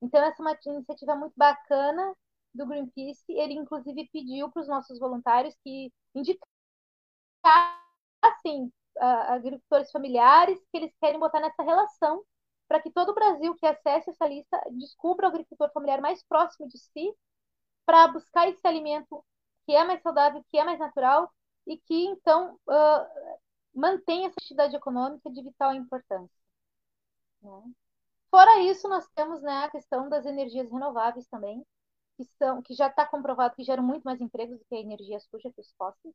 Então, 0.00 0.22
essa 0.22 0.42
é 0.42 0.44
uma 0.44 0.58
iniciativa 0.66 1.14
muito 1.16 1.34
bacana 1.36 2.14
do 2.54 2.66
Greenpeace. 2.66 3.32
Ele, 3.32 3.54
inclusive, 3.54 4.08
pediu 4.12 4.50
para 4.50 4.62
os 4.62 4.68
nossos 4.68 4.98
voluntários 4.98 5.54
que 5.62 5.92
indicassem 6.14 6.48
agricultores 9.00 9.90
familiares 9.90 10.58
que 10.70 10.76
eles 10.76 10.92
querem 11.00 11.20
botar 11.20 11.40
nessa 11.40 11.62
relação 11.62 12.24
para 12.66 12.80
que 12.80 12.90
todo 12.90 13.10
o 13.10 13.14
Brasil 13.14 13.54
que 13.54 13.66
acesse 13.66 14.10
essa 14.10 14.26
lista 14.26 14.60
descubra 14.72 15.26
o 15.26 15.28
agricultor 15.30 15.70
familiar 15.72 16.00
mais 16.00 16.22
próximo 16.24 16.68
de 16.68 16.78
si 16.78 17.14
para 17.86 18.08
buscar 18.08 18.48
esse 18.48 18.66
alimento 18.66 19.24
que 19.64 19.74
é 19.74 19.84
mais 19.84 20.02
saudável, 20.02 20.44
que 20.50 20.58
é 20.58 20.64
mais 20.64 20.78
natural 20.78 21.32
e 21.68 21.78
que, 21.78 21.94
então, 22.06 22.56
uh, 22.66 23.38
mantém 23.74 24.26
essa 24.26 24.36
atividade 24.40 24.74
econômica 24.76 25.30
de 25.30 25.42
vital 25.42 25.74
importância. 25.74 26.34
Né? 27.42 27.72
Fora 28.30 28.60
isso, 28.62 28.88
nós 28.88 29.08
temos 29.14 29.42
né, 29.42 29.64
a 29.64 29.70
questão 29.70 30.08
das 30.08 30.26
energias 30.26 30.70
renováveis 30.70 31.26
também, 31.28 31.64
que, 32.16 32.24
são, 32.38 32.62
que 32.62 32.74
já 32.74 32.88
está 32.88 33.06
comprovado 33.06 33.54
que 33.56 33.64
geram 33.64 33.82
muito 33.82 34.04
mais 34.04 34.20
empregos 34.20 34.58
do 34.58 34.64
que 34.66 34.74
a 34.76 34.80
energia 34.80 35.20
suja, 35.20 35.52
que 35.52 35.60
os 35.60 35.72
fósseis. 35.78 36.14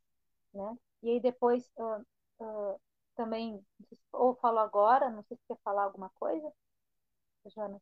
Né? 0.54 0.78
E 1.04 1.12
aí 1.12 1.22
depois, 1.22 1.70
uh, 1.78 2.06
uh, 2.44 2.82
também, 3.16 3.64
ou 4.14 4.36
falo 4.38 4.60
agora, 4.60 5.10
não 5.10 5.24
sei 5.24 5.38
se 5.38 5.44
quer 5.48 5.58
falar 5.64 5.84
alguma 5.86 6.10
coisa, 6.12 6.52
Jonas, 7.56 7.82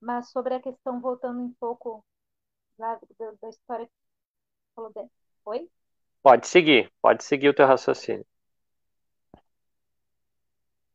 mas 0.00 0.30
sobre 0.30 0.54
a 0.54 0.60
questão, 0.62 1.00
voltando 1.00 1.40
um 1.40 1.52
pouco 1.54 2.04
da, 2.78 2.96
da, 3.18 3.32
da 3.42 3.48
história 3.50 3.86
que 3.86 3.92
falou 4.74 4.92
bem. 4.92 5.10
Oi? 5.46 5.70
Pode 6.28 6.46
seguir, 6.46 6.92
pode 7.00 7.24
seguir 7.24 7.48
o 7.48 7.54
teu 7.54 7.66
raciocínio. 7.66 8.26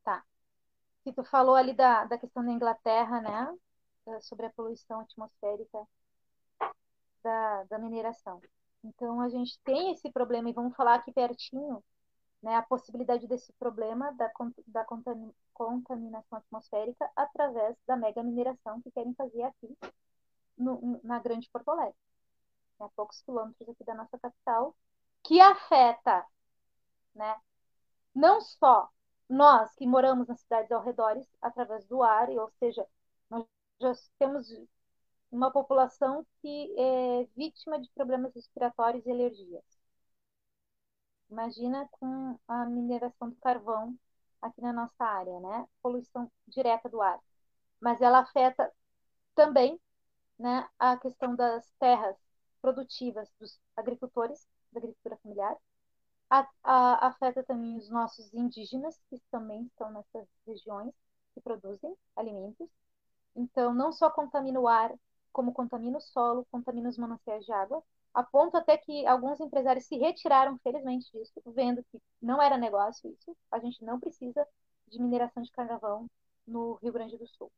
Tá. 0.04 0.24
Que 1.04 1.12
tu 1.12 1.24
falou 1.24 1.56
ali 1.56 1.74
da, 1.74 2.06
da 2.06 2.20
questão 2.20 2.46
da 2.46 2.52
Inglaterra, 2.52 3.20
né? 3.20 3.58
Sobre 4.22 4.46
a 4.46 4.52
poluição 4.52 5.00
atmosférica 5.00 5.88
da, 7.24 7.64
da 7.64 7.80
mineração. 7.80 8.44
Então, 8.84 9.22
a 9.22 9.28
gente 9.28 9.58
tem 9.64 9.92
esse 9.92 10.12
problema, 10.12 10.52
e 10.52 10.54
vamos 10.54 10.76
falar 10.76 10.94
aqui 10.94 11.12
pertinho, 11.12 11.84
né, 12.40 12.56
a 12.56 12.62
possibilidade 12.62 13.26
desse 13.26 13.52
problema 13.54 14.14
da, 14.14 14.32
da 14.68 14.86
contaminação 15.52 16.38
atmosférica 16.38 17.10
através 17.16 17.76
da 17.88 17.98
mega 17.98 18.22
mineração 18.22 18.84
que 18.84 18.92
querem 18.92 19.16
fazer 19.16 19.42
aqui 19.42 19.76
no, 20.56 21.02
na 21.04 21.18
Grande 21.18 21.50
Porto 21.52 21.72
Alegre, 21.72 21.96
né, 22.80 22.86
a 22.86 22.90
poucos 22.90 23.20
quilômetros 23.24 23.68
aqui 23.68 23.84
da 23.84 23.96
nossa 23.96 24.20
capital, 24.20 24.76
que 25.24 25.40
afeta 25.42 26.26
né, 27.16 27.36
não 28.16 28.42
só 28.42 28.90
nós 29.30 29.74
que 29.76 29.88
moramos 29.88 30.28
nas 30.28 30.42
cidades 30.42 30.72
ao 30.72 30.84
redor, 30.84 31.16
através 31.42 31.86
do 31.88 32.04
ar, 32.04 32.30
ou 32.30 32.52
seja, 32.60 32.86
nós 33.30 33.46
já 33.82 33.94
temos 34.20 34.48
uma 35.32 35.52
população 35.52 36.26
que 36.42 36.76
é 36.80 37.26
vítima 37.36 37.80
de 37.82 37.90
problemas 37.92 38.34
respiratórios 38.36 39.06
e 39.06 39.12
alergias. 39.12 39.64
Imagina 41.30 41.88
com 41.92 42.40
a 42.48 42.66
mineração 42.66 43.30
do 43.30 43.36
carvão 43.38 43.98
aqui 44.42 44.62
na 44.62 44.72
nossa 44.74 45.04
área, 45.04 45.40
né? 45.40 45.68
Poluição 45.82 46.32
direta 46.48 46.88
do 46.90 47.02
ar. 47.02 47.20
Mas 47.82 48.02
ela 48.02 48.20
afeta 48.20 48.72
também 49.36 49.80
né, 50.40 50.68
a 50.80 50.98
questão 50.98 51.36
das 51.36 51.70
terras 51.80 52.18
produtivas 52.62 53.32
dos 53.40 53.60
agricultores, 53.76 54.48
da 54.74 54.80
agricultura 54.80 55.18
familiar. 55.18 55.56
A, 56.30 56.48
a, 56.64 57.08
afeta 57.08 57.44
também 57.44 57.78
os 57.78 57.90
nossos 57.90 58.34
indígenas, 58.34 59.00
que 59.10 59.20
também 59.32 59.66
estão 59.66 59.92
nessas 59.92 60.28
regiões 60.48 60.94
que 61.34 61.42
produzem 61.42 61.96
alimentos. 62.16 62.70
Então, 63.36 63.74
não 63.74 63.92
só 63.92 64.10
contamina 64.10 64.60
o 64.60 64.68
ar, 64.68 64.94
como 65.32 65.54
contamina 65.54 65.98
o 65.98 66.02
solo, 66.02 66.46
contamina 66.52 66.90
os 66.90 66.98
mananciais 66.98 67.46
de 67.46 67.52
água, 67.52 67.84
a 68.14 68.24
ponto 68.24 68.56
até 68.56 68.78
que 68.78 69.06
alguns 69.08 69.40
empresários 69.40 69.86
se 69.86 69.98
retiraram, 69.98 70.60
felizmente, 70.60 71.12
disso, 71.12 71.42
vendo 71.48 71.84
que 71.86 72.00
não 72.22 72.42
era 72.42 72.58
negócio 72.58 73.10
isso, 73.12 73.36
a 73.52 73.60
gente 73.60 73.84
não 73.84 74.00
precisa 74.00 74.48
de 74.88 75.02
mineração 75.02 75.42
de 75.42 75.52
carvão 75.52 76.08
no 76.46 76.76
Rio 76.76 76.94
Grande 76.94 77.18
do 77.18 77.28
Sul. 77.28 77.52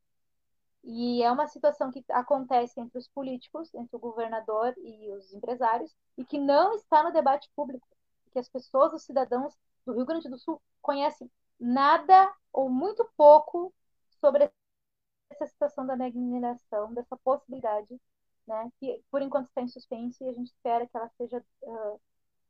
E 0.87 1.23
é 1.23 1.31
uma 1.31 1.47
situação 1.47 1.91
que 1.91 2.05
acontece 2.09 2.79
entre 2.79 2.99
os 2.99 3.07
políticos, 3.07 3.73
entre 3.73 3.95
o 3.95 3.99
governador 3.99 4.73
e 4.77 5.11
os 5.13 5.33
empresários, 5.33 5.95
e 6.15 6.23
que 6.23 6.37
não 6.37 6.75
está 6.75 7.01
no 7.01 7.11
debate 7.11 7.49
público, 7.55 7.87
que 8.31 8.37
as 8.37 8.47
pessoas, 8.47 8.93
os 8.93 9.03
cidadãos 9.03 9.57
do 9.83 9.93
Rio 9.93 10.05
Grande 10.05 10.29
do 10.29 10.37
Sul 10.37 10.61
conhecem 10.83 11.29
nada 11.59 12.31
ou 12.53 12.69
muito 12.69 13.03
pouco 13.17 13.73
sobre 14.21 14.51
essa 15.31 15.47
situação 15.47 15.87
da 15.87 15.95
mineração, 15.95 16.93
dessa 16.93 17.17
possibilidade, 17.17 17.99
né, 18.47 18.71
que 18.79 19.03
por 19.09 19.23
enquanto 19.23 19.47
está 19.47 19.61
em 19.61 19.67
suspense 19.67 20.23
e 20.23 20.29
a 20.29 20.33
gente 20.33 20.47
espera 20.47 20.85
que 20.85 20.95
ela 20.95 21.09
seja 21.17 21.43
uh, 21.63 21.99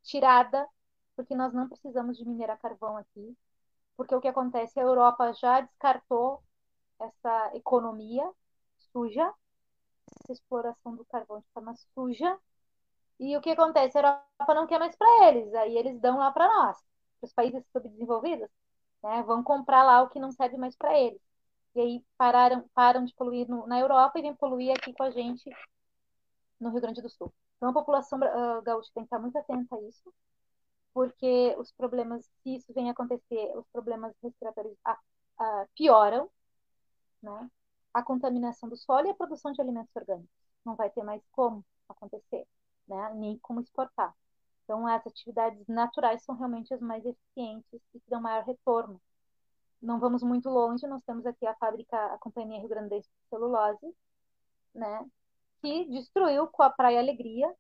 tirada, 0.04 0.68
porque 1.16 1.34
nós 1.34 1.54
não 1.54 1.70
precisamos 1.70 2.18
de 2.18 2.26
minerar 2.26 2.60
carvão 2.60 2.98
aqui, 2.98 3.38
porque 3.96 4.14
o 4.14 4.20
que 4.20 4.28
acontece, 4.28 4.78
a 4.78 4.84
Europa 4.84 5.32
já 5.34 5.62
descartou 5.62 6.44
essa 7.00 7.52
economia 7.56 8.30
suja, 8.92 9.34
essa 10.24 10.34
exploração 10.34 10.96
do 10.96 11.06
carvão 11.06 11.40
de 11.40 11.48
forma 11.54 11.74
suja, 11.94 12.38
e 13.20 13.36
o 13.38 13.42
que 13.42 13.52
acontece? 13.52 13.98
A 13.98 14.02
Europa 14.02 14.54
não 14.54 14.68
quer 14.68 14.80
mais 14.80 14.96
para 14.96 15.28
eles, 15.30 15.54
aí 15.56 15.78
eles 15.78 16.00
dão 16.00 16.18
lá 16.18 16.32
para 16.32 16.48
nós, 16.48 16.78
para 17.20 17.28
os 17.28 17.34
países 17.34 17.64
subdesenvolvidos, 17.72 18.50
né, 19.04 19.24
vão 19.24 19.44
comprar 19.44 19.84
lá 19.84 20.04
o 20.04 20.10
que 20.10 20.20
não 20.20 20.32
serve 20.32 20.58
mais 20.58 20.76
para 20.76 20.98
eles 20.98 21.22
e 21.76 21.82
aí 21.82 22.06
pararam, 22.18 22.68
param 22.74 23.04
de 23.06 23.14
poluir 23.14 23.48
no, 23.50 23.68
na 23.68 23.80
Europa 23.80 24.18
e 24.18 24.22
vêm 24.22 24.34
poluir 24.36 24.74
aqui 24.76 24.94
com 24.94 25.04
a 25.04 25.12
gente 25.12 25.50
no 26.60 26.70
Rio 26.70 26.82
Grande 26.82 27.02
do 27.02 27.10
Sul. 27.10 27.34
Então 27.58 27.70
a 27.70 27.74
população 27.74 28.18
uh, 28.20 28.62
gaúcha 28.64 28.90
tem 28.94 29.04
que 29.04 29.08
estar 29.08 29.20
muito 29.20 29.38
atenta 29.38 29.76
a 29.76 29.82
isso, 29.82 30.14
porque 30.94 31.56
os 31.58 31.72
problemas, 31.74 32.26
se 32.42 32.56
isso 32.56 32.74
vem 32.74 32.90
acontecer, 32.90 33.52
os 33.58 33.68
problemas 33.74 34.14
respiratórios 34.24 34.74
uh, 34.88 35.44
uh, 35.44 35.68
pioram, 35.76 36.30
né? 37.22 37.50
A 37.94 38.04
contaminação 38.04 38.70
do 38.70 38.78
solo 38.78 39.08
e 39.08 39.12
a 39.12 39.16
produção 39.16 39.52
de 39.52 39.62
alimentos 39.62 39.96
orgânicos. 39.96 40.30
Não 40.66 40.76
vai 40.76 40.90
ter 40.90 41.04
mais 41.04 41.22
como 41.32 41.66
acontecer, 41.90 42.46
né? 42.88 43.14
Nem 43.16 43.38
como 43.40 43.62
exportar. 43.62 44.14
Então, 44.64 44.88
as 44.88 45.06
atividades 45.06 45.66
naturais 45.68 46.24
são 46.24 46.36
realmente 46.36 46.74
as 46.74 46.82
mais 46.82 47.06
eficientes 47.06 47.82
e 47.94 48.00
que 48.00 48.10
dão 48.10 48.22
maior 48.22 48.44
retorno 48.44 49.00
não 49.86 50.00
vamos 50.00 50.24
muito 50.24 50.50
longe, 50.50 50.88
nós 50.88 51.04
temos 51.04 51.26
aqui 51.26 51.46
a 51.46 51.56
fábrica, 51.56 51.96
a 52.14 52.18
Companhia 52.18 52.60
Rio 52.60 52.70
Grande 52.70 53.00
de 53.00 53.08
Celulose, 53.30 53.96
né, 54.74 55.06
que 55.62 55.86
destruiu 55.86 56.48
com 56.48 56.64
a 56.64 56.70
Praia 56.70 57.00
Alegria, 57.00 57.54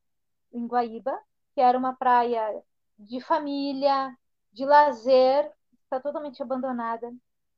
em 0.51 0.65
Guaíba, 0.67 1.17
que 1.53 1.61
era 1.61 1.77
uma 1.77 1.95
praia 1.95 2.63
de 2.97 3.21
família, 3.21 4.17
de 4.51 4.65
lazer, 4.65 5.51
está 5.83 5.99
totalmente 5.99 6.41
abandonada, 6.41 7.13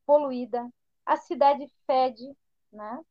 poluída, 0.05 0.67
a 1.08 1.18
cidade 1.18 1.68
fede, 1.86 2.36
né? 2.72 3.03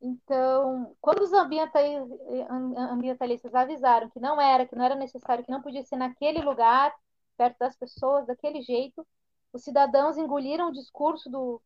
Então, 0.00 0.96
quando 1.00 1.22
os 1.22 1.32
ambientalistas 1.32 3.54
avisaram 3.54 4.10
que 4.10 4.20
não 4.20 4.40
era, 4.40 4.66
que 4.66 4.76
não 4.76 4.84
era 4.84 4.94
necessário, 4.94 5.44
que 5.44 5.50
não 5.50 5.62
podia 5.62 5.82
ser 5.84 5.96
naquele 5.96 6.40
lugar, 6.42 6.94
perto 7.36 7.58
das 7.58 7.76
pessoas, 7.76 8.26
daquele 8.26 8.62
jeito, 8.62 9.06
os 9.52 9.64
cidadãos 9.64 10.16
engoliram 10.18 10.68
o 10.68 10.72
discurso 10.72 11.30
do, 11.30 11.62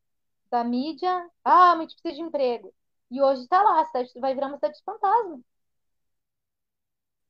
da 0.51 0.65
mídia, 0.65 1.29
ah, 1.45 1.73
a 1.73 1.81
gente 1.81 1.95
precisa 1.97 2.23
de 2.23 2.29
emprego. 2.29 2.75
E 3.11 3.21
hoje 3.23 3.43
está 3.43 3.63
lá, 3.63 3.81
a 3.81 3.85
cidade 3.87 4.13
vai 4.21 4.35
virar 4.35 4.49
uma 4.49 4.57
cidade 4.57 4.77
de 4.79 4.85
fantasma. 4.85 5.41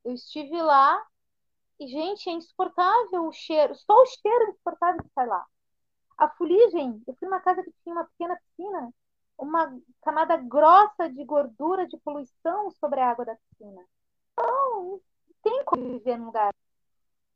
Eu 0.05 0.15
estive 0.15 0.61
lá 0.63 1.01
e, 1.81 1.87
gente, 1.89 2.29
é 2.31 2.33
insuportável 2.33 3.27
o 3.27 3.33
cheiro, 3.33 3.75
só 3.75 3.95
o 4.03 4.07
cheiro 4.07 4.47
é 4.47 4.51
insuportável 4.51 5.03
que 5.03 5.11
sai 5.15 5.27
lá. 5.27 5.47
A 6.19 6.29
fuligem, 6.29 7.03
eu 7.07 7.15
fui 7.15 7.29
numa 7.29 7.41
casa 7.41 7.63
que 7.63 7.73
tinha 7.83 7.95
uma 7.95 8.05
pequena 8.05 8.37
piscina, 8.37 8.93
uma 9.39 9.81
camada 10.03 10.37
grossa 10.37 11.09
de 11.09 11.25
gordura, 11.25 11.87
de 11.87 11.97
poluição 11.99 12.71
sobre 12.73 13.01
a 13.01 13.11
água 13.11 13.25
da 13.25 13.37
piscina. 13.37 13.85
Não 14.37 15.01
tem 15.43 15.65
como 15.65 15.83
viver 15.93 16.19
num 16.19 16.27
lugar 16.27 16.53
de 16.53 16.59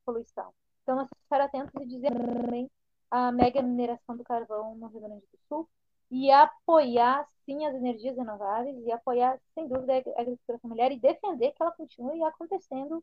poluição. 0.04 0.52
Então, 0.82 0.96
nós 0.96 1.08
estar 1.22 1.40
atentos 1.40 1.72
e 1.80 1.86
dizer 1.86 2.10
também 2.10 2.70
a 3.10 3.30
mega 3.30 3.62
mineração 3.62 4.16
do 4.16 4.24
carvão 4.24 4.74
no 4.74 4.88
Rio 4.88 5.00
Grande 5.00 5.26
do 5.32 5.38
Sul 5.48 5.68
e 6.10 6.30
apoiar, 6.30 7.26
sim, 7.44 7.64
as 7.64 7.74
energias 7.74 8.16
renováveis 8.16 8.76
e 8.84 8.92
apoiar, 8.92 9.38
sem 9.54 9.68
dúvida, 9.68 9.94
a 9.94 10.20
agricultura 10.20 10.58
familiar 10.58 10.92
e 10.92 11.00
defender 11.00 11.52
que 11.52 11.62
ela 11.62 11.72
continue 11.72 12.22
acontecendo 12.24 13.02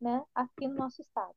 né, 0.00 0.24
aqui 0.34 0.66
no 0.68 0.74
nosso 0.76 1.02
estado. 1.02 1.34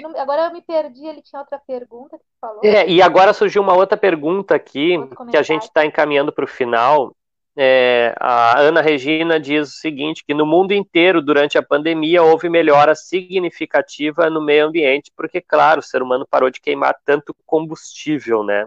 Não, 0.00 0.18
agora 0.18 0.46
eu 0.46 0.52
me 0.52 0.62
perdi, 0.62 1.06
ele 1.06 1.22
tinha 1.22 1.40
outra 1.40 1.58
pergunta 1.58 2.18
que 2.18 2.24
falou. 2.40 2.60
É, 2.64 2.88
e 2.88 3.00
agora 3.00 3.32
surgiu 3.32 3.62
uma 3.62 3.74
outra 3.74 3.96
pergunta 3.96 4.54
aqui, 4.54 4.96
que 5.30 5.36
a 5.36 5.42
gente 5.42 5.62
está 5.62 5.84
encaminhando 5.84 6.32
para 6.32 6.44
o 6.44 6.48
final, 6.48 7.14
é, 7.58 8.14
a 8.20 8.60
Ana 8.60 8.82
Regina 8.82 9.40
diz 9.40 9.70
o 9.70 9.78
seguinte: 9.78 10.22
que 10.26 10.34
no 10.34 10.44
mundo 10.44 10.72
inteiro, 10.72 11.22
durante 11.22 11.56
a 11.56 11.62
pandemia, 11.62 12.22
houve 12.22 12.50
melhora 12.50 12.94
significativa 12.94 14.28
no 14.28 14.44
meio 14.44 14.66
ambiente, 14.66 15.10
porque, 15.16 15.40
claro, 15.40 15.80
o 15.80 15.82
ser 15.82 16.02
humano 16.02 16.26
parou 16.30 16.50
de 16.50 16.60
queimar 16.60 16.94
tanto 17.04 17.34
combustível, 17.46 18.44
né? 18.44 18.66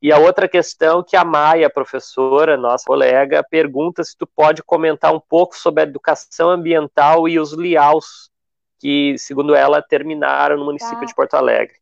E 0.00 0.12
a 0.12 0.18
outra 0.18 0.48
questão 0.48 1.02
que 1.02 1.16
a 1.16 1.24
Maia, 1.24 1.68
professora, 1.68 2.56
nossa 2.56 2.84
colega, 2.86 3.42
pergunta 3.42 4.04
se 4.04 4.16
tu 4.16 4.28
pode 4.28 4.62
comentar 4.62 5.12
um 5.12 5.18
pouco 5.18 5.56
sobre 5.56 5.82
a 5.82 5.86
educação 5.86 6.48
ambiental 6.48 7.28
e 7.28 7.40
os 7.40 7.52
liaus 7.52 8.30
que, 8.78 9.16
segundo 9.18 9.54
ela, 9.54 9.82
terminaram 9.82 10.56
no 10.56 10.64
município 10.64 11.00
tá. 11.00 11.06
de 11.06 11.14
Porto 11.14 11.34
Alegre. 11.34 11.76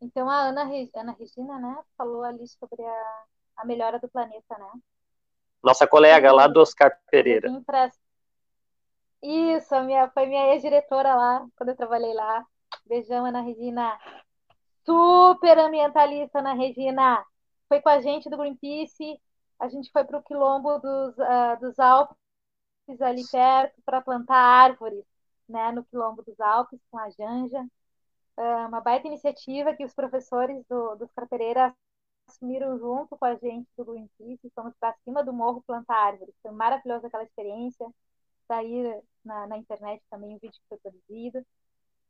Então 0.00 0.28
a 0.28 0.36
Ana, 0.36 0.62
Ana 0.96 1.12
Regina, 1.12 1.58
né, 1.60 1.78
falou 1.96 2.24
ali 2.24 2.46
sobre 2.48 2.84
a, 2.84 3.22
a 3.58 3.64
melhora 3.64 4.00
do 4.00 4.08
planeta, 4.08 4.58
né? 4.58 4.70
Nossa 5.62 5.86
colega 5.86 6.32
lá 6.32 6.48
do 6.48 6.60
Oscar 6.60 6.98
Pereira. 7.08 7.48
Isso, 9.22 9.80
minha, 9.82 10.10
foi 10.10 10.26
minha 10.26 10.52
ex-diretora 10.52 11.14
lá, 11.14 11.46
quando 11.56 11.68
eu 11.68 11.76
trabalhei 11.76 12.12
lá. 12.12 12.44
Beijão, 12.84 13.24
Ana 13.24 13.40
Regina. 13.40 13.96
Super 14.84 15.56
ambientalista, 15.60 16.40
Ana 16.40 16.54
Regina. 16.54 17.24
Foi 17.68 17.80
com 17.80 17.88
a 17.88 18.00
gente 18.00 18.28
do 18.28 18.36
Greenpeace. 18.36 19.20
A 19.60 19.68
gente 19.68 19.92
foi 19.92 20.02
para 20.02 20.18
o 20.18 20.22
quilombo 20.24 20.80
dos, 20.80 21.16
uh, 21.16 21.60
dos 21.60 21.78
Alpes, 21.78 22.16
ali 23.00 23.26
perto, 23.30 23.80
para 23.84 24.00
plantar 24.00 24.36
árvores, 24.36 25.04
né, 25.48 25.72
no 25.72 25.84
quilombo 25.84 26.22
dos 26.22 26.38
Alpes, 26.40 26.80
com 26.90 26.98
a 26.98 27.10
Janja. 27.10 27.62
Uh, 28.36 28.68
uma 28.68 28.80
baita 28.80 29.06
iniciativa 29.06 29.74
que 29.74 29.84
os 29.84 29.94
professores 29.94 30.64
do, 30.68 30.96
dos 30.96 31.10
Carpereiras 31.12 31.72
assumiram 32.28 32.78
junto 32.78 33.16
com 33.16 33.24
a 33.24 33.34
gente 33.36 33.68
do 33.76 33.84
Greenpeace. 33.84 34.50
Fomos 34.54 34.74
para 34.80 34.94
cima 35.04 35.22
do 35.22 35.32
morro 35.32 35.62
plantar 35.66 35.96
árvores. 35.96 36.34
Foi 36.42 36.50
maravilhosa 36.50 37.06
aquela 37.06 37.24
experiência. 37.24 37.86
Sair 38.48 38.94
tá 38.94 39.02
na, 39.24 39.46
na 39.48 39.58
internet 39.58 40.02
também 40.10 40.36
o 40.36 40.38
vídeo 40.38 40.58
que 40.60 40.68
foi 40.68 40.78
produzido. 40.78 41.46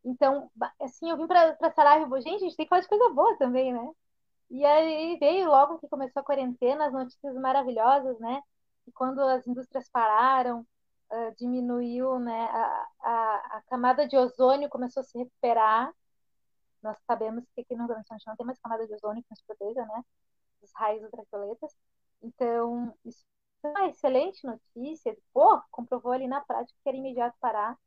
Então, 0.04 0.50
assim, 0.80 1.10
eu 1.10 1.16
vim 1.16 1.26
para 1.26 1.56
essa 1.60 1.84
live, 1.84 2.20
gente, 2.22 2.36
a 2.36 2.38
gente 2.38 2.56
tem 2.56 2.66
que 2.66 2.70
falar 2.70 2.86
coisa 2.86 3.10
boa 3.10 3.36
também, 3.38 3.72
né? 3.72 3.92
E 4.50 4.64
aí 4.64 5.16
veio 5.18 5.48
logo 5.48 5.78
que 5.78 5.88
começou 5.88 6.20
a 6.20 6.24
quarentena, 6.24 6.86
as 6.86 6.92
notícias 6.92 7.34
maravilhosas, 7.36 8.18
né? 8.18 8.42
E 8.86 8.92
quando 8.92 9.20
as 9.20 9.46
indústrias 9.46 9.88
pararam, 9.88 10.66
uh, 11.12 11.34
diminuiu, 11.36 12.18
né? 12.18 12.44
A, 12.44 12.88
a, 13.00 13.58
a, 13.58 13.62
camada 13.68 14.06
de 14.08 14.16
ozônio 14.16 14.68
começou 14.68 15.02
a 15.02 15.04
se 15.04 15.16
recuperar. 15.18 15.92
Nós 16.82 16.98
sabemos 17.06 17.44
que 17.54 17.60
aqui 17.60 17.74
no 17.74 17.86
Rio 17.86 17.94
Grande 17.94 18.08
não 18.26 18.36
tem 18.36 18.46
mais 18.46 18.58
camada 18.60 18.86
de 18.86 18.94
ozônio 18.94 19.22
que 19.22 19.30
nos 19.30 19.42
proteja, 19.42 19.84
né? 19.86 20.04
Dos 20.60 20.72
raios 20.74 21.02
ultravioletas. 21.04 21.76
Então, 22.22 22.96
isso 23.04 23.24
é 23.64 23.68
uma 23.68 23.88
excelente 23.88 24.44
notícia. 24.46 25.16
Pô, 25.32 25.60
comprovou 25.70 26.12
ali 26.12 26.26
na 26.28 26.40
prática 26.40 26.78
que 26.82 26.88
era 26.88 26.98
imediato 26.98 27.36
parar. 27.40 27.78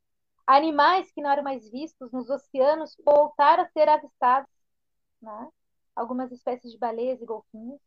Animais 0.47 1.11
que 1.11 1.21
não 1.21 1.31
eram 1.31 1.43
mais 1.43 1.69
vistos 1.69 2.11
nos 2.11 2.29
oceanos 2.29 2.95
voltaram 3.03 3.63
a 3.63 3.69
ser 3.69 3.89
avistados, 3.89 4.49
né? 5.21 5.49
Algumas 5.95 6.31
espécies 6.31 6.71
de 6.71 6.77
baleias 6.77 7.21
e 7.21 7.25
golfinhos. 7.25 7.81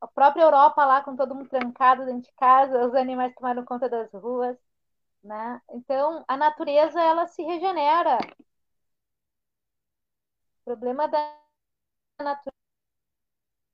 A 0.00 0.06
própria 0.06 0.42
Europa 0.42 0.84
lá, 0.86 1.02
com 1.02 1.16
todo 1.16 1.34
mundo 1.34 1.48
trancado 1.50 2.04
dentro 2.06 2.22
de 2.22 2.32
casa, 2.36 2.86
os 2.86 2.94
animais 2.94 3.34
tomaram 3.34 3.64
conta 3.64 3.88
das 3.88 4.10
ruas, 4.12 4.56
né? 5.24 5.60
Então, 5.72 6.24
a 6.28 6.36
natureza, 6.36 7.00
ela 7.02 7.26
se 7.28 7.42
regenera. 7.42 8.18
O 10.60 10.64
problema 10.64 11.08
da 11.08 11.34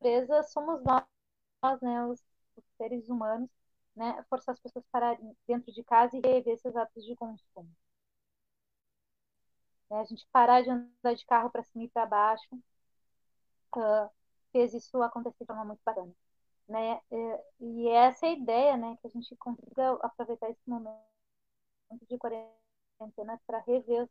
natureza 0.00 0.42
somos 0.42 0.82
nós, 0.84 1.80
né? 1.82 2.06
Os 2.06 2.22
os 2.56 2.64
seres 2.78 3.08
humanos, 3.08 3.50
né, 3.96 4.24
forçar 4.30 4.54
as 4.54 4.60
pessoas 4.60 4.84
para 4.92 5.16
dentro 5.48 5.72
de 5.72 5.84
casa 5.84 6.16
e 6.16 6.20
rever 6.20 6.58
seus 6.58 6.76
hábitos 6.76 7.04
de 7.04 7.16
consumo. 7.16 7.70
Né, 9.88 10.00
a 10.00 10.04
gente 10.04 10.26
parar 10.32 10.60
de 10.62 10.70
andar 10.70 11.14
de 11.14 11.24
carro 11.24 11.48
para 11.50 11.62
cima 11.62 11.84
e 11.84 11.88
para 11.88 12.04
baixo 12.06 12.48
uh, 13.76 14.08
fez 14.52 14.74
isso 14.74 15.02
acontecer 15.02 15.38
de 15.40 15.46
forma 15.46 15.64
muito 15.64 15.80
bacana. 15.84 16.12
Né? 16.68 17.00
E 17.60 17.88
essa 17.88 18.26
é 18.26 18.30
a 18.30 18.32
ideia, 18.32 18.76
né, 18.76 18.96
que 19.00 19.06
a 19.08 19.10
gente 19.10 19.34
consiga 19.36 19.94
aproveitar 20.02 20.48
esse 20.50 20.60
momento 20.66 21.02
de 22.08 22.18
quarentena 22.18 23.40
para 23.46 23.58
rever 23.60 24.04
os 24.04 24.10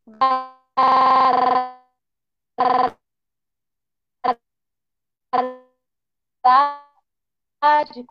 de 7.94 8.06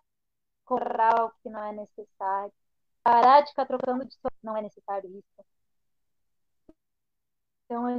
corrar 0.64 1.24
o 1.26 1.30
que 1.42 1.50
não 1.50 1.64
é 1.64 1.72
necessário, 1.72 2.52
parar 3.02 3.42
de 3.42 3.50
ficar 3.50 3.66
trocando 3.66 4.04
de 4.04 4.16
não 4.42 4.56
é 4.56 4.62
necessário 4.62 5.10
isso. 5.10 5.44
Então, 7.64 7.86
a 7.86 7.98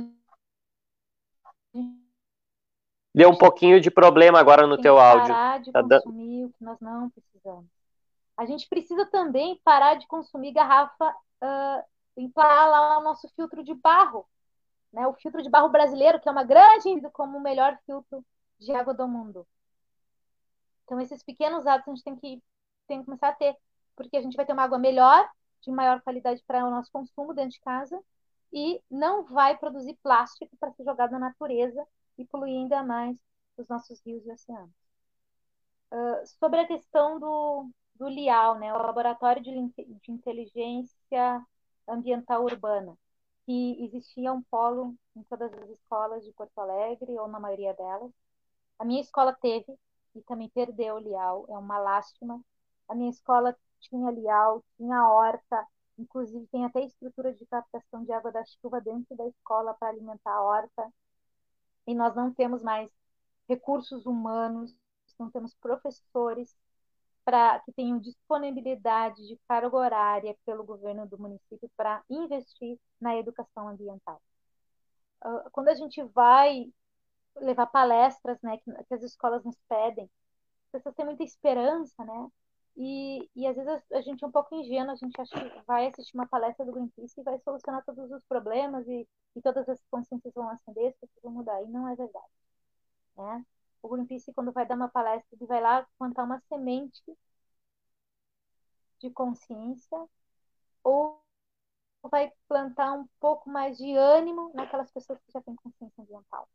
gente... 1.73 2.10
Deu 3.13 3.29
um 3.29 3.37
pouquinho 3.37 3.81
de 3.81 3.91
problema 3.91 4.39
agora 4.39 4.65
no 4.65 4.77
teu 4.77 4.97
áudio. 4.97 5.33
Parar 5.33 5.59
de 5.59 5.71
tá 5.71 5.83
consumir 5.83 6.45
o 6.45 6.49
que 6.49 6.63
nós 6.63 6.79
não 6.79 7.09
precisamos. 7.09 7.65
A 8.37 8.45
gente 8.45 8.67
precisa 8.69 9.05
também 9.05 9.59
parar 9.63 9.95
de 9.95 10.07
consumir 10.07 10.53
garrafa, 10.53 11.09
uh, 11.43 12.31
lá 12.35 12.99
o 12.99 13.03
nosso 13.03 13.27
filtro 13.35 13.63
de 13.63 13.73
barro, 13.73 14.25
né? 14.93 15.05
O 15.07 15.13
filtro 15.13 15.41
de 15.41 15.49
barro 15.49 15.69
brasileiro, 15.69 16.19
que 16.19 16.29
é 16.29 16.31
uma 16.31 16.43
grande 16.43 16.89
como 17.11 17.37
o 17.37 17.41
melhor 17.41 17.77
filtro 17.85 18.23
de 18.57 18.71
água 18.71 18.93
do 18.93 19.07
mundo. 19.07 19.45
Então, 20.85 20.99
esses 20.99 21.21
pequenos 21.21 21.67
atos 21.67 21.87
a 21.87 21.91
gente 21.91 22.03
tem 22.03 22.15
que 22.15 22.43
tem 22.87 22.99
que 22.99 23.05
começar 23.05 23.29
a 23.29 23.33
ter, 23.33 23.55
porque 23.95 24.17
a 24.17 24.21
gente 24.21 24.35
vai 24.35 24.45
ter 24.45 24.53
uma 24.53 24.63
água 24.63 24.77
melhor, 24.77 25.29
de 25.61 25.71
maior 25.71 26.01
qualidade 26.01 26.43
para 26.45 26.65
o 26.65 26.69
nosso 26.69 26.91
consumo 26.91 27.33
dentro 27.33 27.51
de 27.51 27.61
casa, 27.61 28.01
e 28.51 28.81
não 28.89 29.23
vai 29.23 29.57
produzir 29.57 29.97
plástico 30.03 30.57
para 30.57 30.71
ser 30.73 30.83
jogado 30.83 31.11
na 31.11 31.19
natureza 31.19 31.87
e 32.17 32.25
poluir 32.25 32.57
ainda 32.57 32.83
mais 32.83 33.17
os 33.57 33.67
nossos 33.67 34.01
rios 34.05 34.25
e 34.25 34.31
oceanos. 34.31 34.71
Uh, 35.91 36.25
sobre 36.39 36.59
a 36.61 36.67
questão 36.67 37.19
do, 37.19 37.69
do 37.95 38.07
LIAL, 38.07 38.57
né, 38.59 38.73
o 38.73 38.77
Laboratório 38.77 39.41
de, 39.41 39.51
de 39.51 40.11
Inteligência 40.11 41.45
Ambiental 41.87 42.43
Urbana, 42.43 42.97
que 43.45 43.83
existia 43.85 44.31
um 44.31 44.41
polo 44.43 44.95
em 45.15 45.23
todas 45.23 45.51
as 45.53 45.69
escolas 45.69 46.23
de 46.23 46.31
Porto 46.33 46.57
Alegre, 46.59 47.19
ou 47.19 47.27
na 47.27 47.39
maioria 47.39 47.73
delas. 47.73 48.11
A 48.79 48.85
minha 48.85 49.01
escola 49.01 49.33
teve, 49.41 49.77
e 50.15 50.21
também 50.23 50.49
perdeu 50.49 50.95
o 50.95 50.99
LIAL, 50.99 51.45
é 51.49 51.57
uma 51.57 51.79
lástima, 51.79 52.41
a 52.87 52.95
minha 52.95 53.09
escola 53.09 53.55
tinha 53.79 54.11
lial, 54.11 54.63
tinha 54.77 55.07
horta, 55.07 55.65
inclusive 55.97 56.45
tem 56.47 56.65
até 56.65 56.83
estrutura 56.83 57.33
de 57.33 57.45
captação 57.45 58.03
de 58.03 58.11
água 58.11 58.31
da 58.31 58.43
chuva 58.45 58.81
dentro 58.81 59.15
da 59.15 59.25
escola 59.27 59.73
para 59.75 59.89
alimentar 59.89 60.33
a 60.33 60.41
horta. 60.41 60.93
E 61.87 61.95
nós 61.95 62.15
não 62.15 62.33
temos 62.33 62.61
mais 62.63 62.89
recursos 63.47 64.05
humanos, 64.05 64.75
não 65.19 65.29
temos 65.29 65.53
professores 65.55 66.55
para 67.23 67.59
que 67.61 67.71
tenham 67.73 67.99
disponibilidade 67.99 69.27
de 69.27 69.37
carga 69.47 69.75
horária 69.75 70.35
pelo 70.45 70.63
governo 70.63 71.07
do 71.07 71.19
município 71.19 71.69
para 71.77 72.03
investir 72.09 72.79
na 72.99 73.15
educação 73.17 73.67
ambiental. 73.67 74.21
Ah, 75.21 75.49
quando 75.51 75.69
a 75.69 75.75
gente 75.75 76.01
vai 76.03 76.71
levar 77.37 77.67
palestras, 77.67 78.39
né, 78.41 78.57
que, 78.57 78.71
que 78.85 78.93
as 78.93 79.03
escolas 79.03 79.43
nos 79.43 79.57
pedem, 79.69 80.09
as 80.65 80.71
pessoas 80.71 80.95
têm 80.95 81.05
muita 81.05 81.23
esperança, 81.23 82.03
né, 82.03 82.29
e, 82.77 83.29
e 83.35 83.47
às 83.47 83.55
vezes 83.55 83.83
a, 83.91 83.97
a 83.97 84.01
gente 84.01 84.23
é 84.23 84.27
um 84.27 84.31
pouco 84.31 84.55
ingênuo, 84.55 84.91
a 84.91 84.95
gente 84.95 85.19
acha 85.19 85.35
que 85.37 85.65
vai 85.65 85.87
assistir 85.87 86.15
uma 86.15 86.27
palestra 86.27 86.65
do 86.65 86.71
Greenpeace 86.71 87.19
e 87.19 87.23
vai 87.23 87.39
solucionar 87.39 87.83
todos 87.85 88.11
os 88.11 88.23
problemas 88.25 88.87
e, 88.87 89.07
e 89.35 89.41
todas 89.41 89.67
as 89.69 89.79
consciências 89.89 90.33
vão 90.33 90.49
acender, 90.49 90.89
as 90.89 90.97
pessoas 90.97 91.23
vão 91.23 91.33
mudar. 91.33 91.61
E 91.63 91.67
não 91.67 91.87
é 91.89 91.95
verdade. 91.95 92.31
Né? 93.17 93.45
O 93.81 93.89
Greenpeace, 93.89 94.33
quando 94.33 94.51
vai 94.51 94.65
dar 94.65 94.75
uma 94.75 94.89
palestra, 94.89 95.27
ele 95.35 95.45
vai 95.47 95.61
lá 95.61 95.87
plantar 95.97 96.23
uma 96.23 96.39
semente 96.49 97.01
de 98.99 99.09
consciência 99.11 100.07
ou 100.83 101.21
vai 102.03 102.31
plantar 102.47 102.93
um 102.93 103.07
pouco 103.19 103.49
mais 103.49 103.77
de 103.77 103.95
ânimo 103.95 104.51
naquelas 104.55 104.91
pessoas 104.91 105.19
que 105.19 105.31
já 105.31 105.41
têm 105.41 105.55
consciência 105.55 106.01
ambiental. 106.01 106.47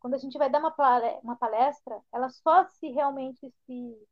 Quando 0.00 0.14
a 0.14 0.18
gente 0.18 0.36
vai 0.38 0.50
dar 0.50 0.58
uma 0.58 1.36
palestra, 1.36 2.00
ela 2.12 2.28
só 2.28 2.66
se 2.68 2.88
realmente 2.90 3.52
se 3.66 4.08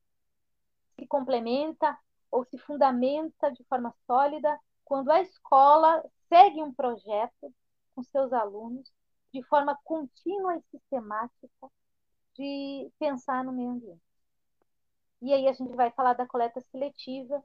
se 1.01 1.07
complementa 1.07 1.99
ou 2.31 2.45
se 2.45 2.59
fundamenta 2.59 3.51
de 3.51 3.65
forma 3.65 3.95
sólida 4.07 4.59
quando 4.85 5.11
a 5.11 5.23
escola 5.23 6.05
segue 6.29 6.63
um 6.63 6.73
projeto 6.73 7.55
com 7.95 8.03
seus 8.03 8.33
alunos 8.33 8.93
de 9.33 9.43
forma 9.45 9.79
contínua 9.83 10.57
e 10.57 10.63
sistemática 10.71 11.71
de 12.37 12.91
pensar 12.99 13.43
no 13.45 13.53
meio 13.53 13.71
ambiente. 13.71 14.03
E 15.23 15.33
aí 15.33 15.49
a 15.49 15.53
gente 15.53 15.75
vai 15.75 15.91
falar 15.91 16.15
da 16.15 16.27
coleta 16.27 16.61
seletiva, 16.71 17.43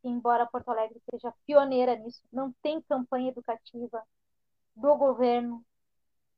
que 0.00 0.08
embora 0.08 0.46
Porto 0.46 0.70
Alegre 0.70 1.00
seja 1.10 1.34
pioneira 1.46 1.96
nisso, 1.96 2.22
não 2.32 2.52
tem 2.62 2.80
campanha 2.82 3.30
educativa 3.30 4.02
do 4.76 4.96
governo 4.96 5.64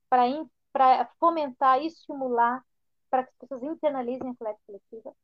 para 0.08 1.10
fomentar 1.18 1.80
e 1.80 1.86
estimular 1.86 2.64
para 3.10 3.24
que 3.24 3.30
as 3.30 3.36
pessoas 3.36 3.62
internalizem 3.62 4.30
a 4.30 4.34
coleta 4.34 4.60
seletiva 4.66 5.14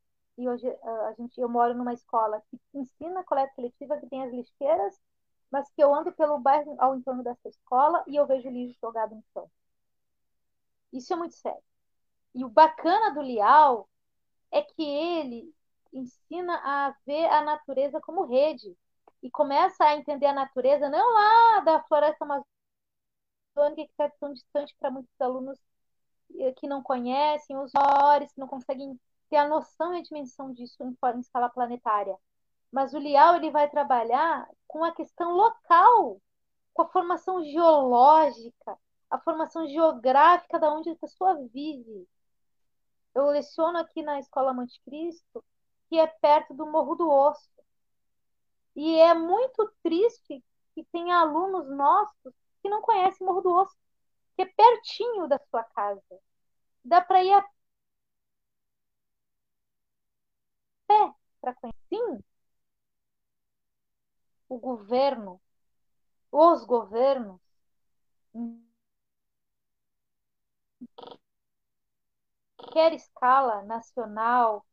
e 0.41 0.49
hoje 0.49 0.67
a 0.67 1.13
gente, 1.19 1.39
eu 1.39 1.49
moro 1.51 1.75
numa 1.75 1.93
escola 1.93 2.43
que 2.51 2.59
ensina 2.73 3.23
coleta 3.23 3.53
seletiva, 3.55 3.99
que 3.99 4.07
tem 4.09 4.23
as 4.25 4.33
lixeiras, 4.33 4.99
mas 5.51 5.71
que 5.71 5.83
eu 5.83 5.95
ando 5.95 6.13
pelo 6.13 6.39
bairro 6.39 6.75
ao 6.79 6.97
entorno 6.97 7.23
dessa 7.23 7.49
escola 7.49 8.03
e 8.07 8.17
eu 8.17 8.27
vejo 8.27 8.49
lixo 8.49 8.79
jogado 8.81 9.15
no 9.15 9.23
chão. 9.35 9.51
Isso 10.93 11.13
é 11.13 11.17
muito 11.17 11.35
sério. 11.35 11.63
E 12.35 12.43
o 12.43 12.49
bacana 12.49 13.13
do 13.13 13.21
Lial 13.21 13.87
é 14.51 14.63
que 14.63 14.83
ele 14.83 15.55
ensina 15.93 16.55
a 16.65 16.95
ver 17.05 17.27
a 17.27 17.43
natureza 17.43 18.01
como 18.01 18.25
rede 18.25 18.75
e 19.23 19.31
começa 19.31 19.85
a 19.85 19.97
entender 19.97 20.27
a 20.27 20.33
natureza 20.33 20.89
não 20.89 21.13
lá 21.13 21.61
da 21.61 21.83
floresta 21.83 22.25
amazônica 22.25 22.47
que 23.85 23.93
está 23.93 24.09
tão 24.19 24.33
distante 24.33 24.75
para 24.81 24.91
muitos 24.91 25.21
alunos 25.21 25.59
eh, 26.39 26.53
que 26.55 26.67
não 26.67 26.83
conhecem, 26.83 27.59
os 27.59 27.73
maiores 27.75 28.33
que 28.33 28.41
não 28.41 28.49
conseguem 28.49 28.99
ter 29.31 29.37
a 29.37 29.49
noção 29.49 29.95
e 29.95 30.01
a 30.01 30.03
dimensão 30.03 30.53
disso 30.53 30.83
em, 30.83 30.97
em 31.15 31.21
escala 31.21 31.49
planetária. 31.49 32.17
Mas 32.71 32.93
o 32.93 32.99
Lial 32.99 33.37
ele 33.37 33.51
vai 33.51 33.71
trabalhar 33.71 34.49
com 34.67 34.85
a 34.85 34.93
questão 34.93 35.33
local, 35.33 36.21
com 36.75 36.83
a 36.83 36.89
formação 36.89 37.43
geológica, 37.45 38.77
a 39.11 39.19
formação 39.19 39.67
geográfica 39.67 40.59
da 40.59 40.73
onde 40.73 40.91
a 40.91 40.97
pessoa 40.97 41.35
vive. 41.53 42.09
Eu 43.15 43.27
leciono 43.27 43.79
aqui 43.79 44.03
na 44.03 44.21
Escola 44.21 44.53
Monte 44.53 44.81
Cristo, 44.85 45.45
que 45.89 45.99
é 45.99 46.07
perto 46.07 46.55
do 46.55 46.67
Morro 46.67 46.95
do 46.95 47.09
Osso. 47.09 47.51
E 48.77 48.97
é 48.99 49.15
muito 49.15 49.73
triste 49.83 50.45
que 50.75 50.85
tem 50.93 51.13
alunos 51.13 51.69
nossos 51.69 52.33
que 52.63 52.69
não 52.69 52.81
conhecem 52.83 53.27
Morro 53.27 53.41
do 53.41 53.53
Osso, 53.53 53.77
que 54.37 54.43
é 54.43 54.47
pertinho 54.47 55.27
da 55.27 55.39
sua 55.51 55.65
casa. 55.65 56.21
Dá 56.85 57.01
para 57.01 57.23
ir 57.25 57.33
a 57.33 57.45
pé 60.91 61.15
para 61.41 61.55
conhecer. 61.55 61.79
Sim, 61.89 62.21
o 64.49 64.59
governo, 64.59 65.41
os 66.33 66.65
governos, 66.65 67.41
quer 72.73 72.93
escala 72.93 73.63
nacional, 73.63 74.65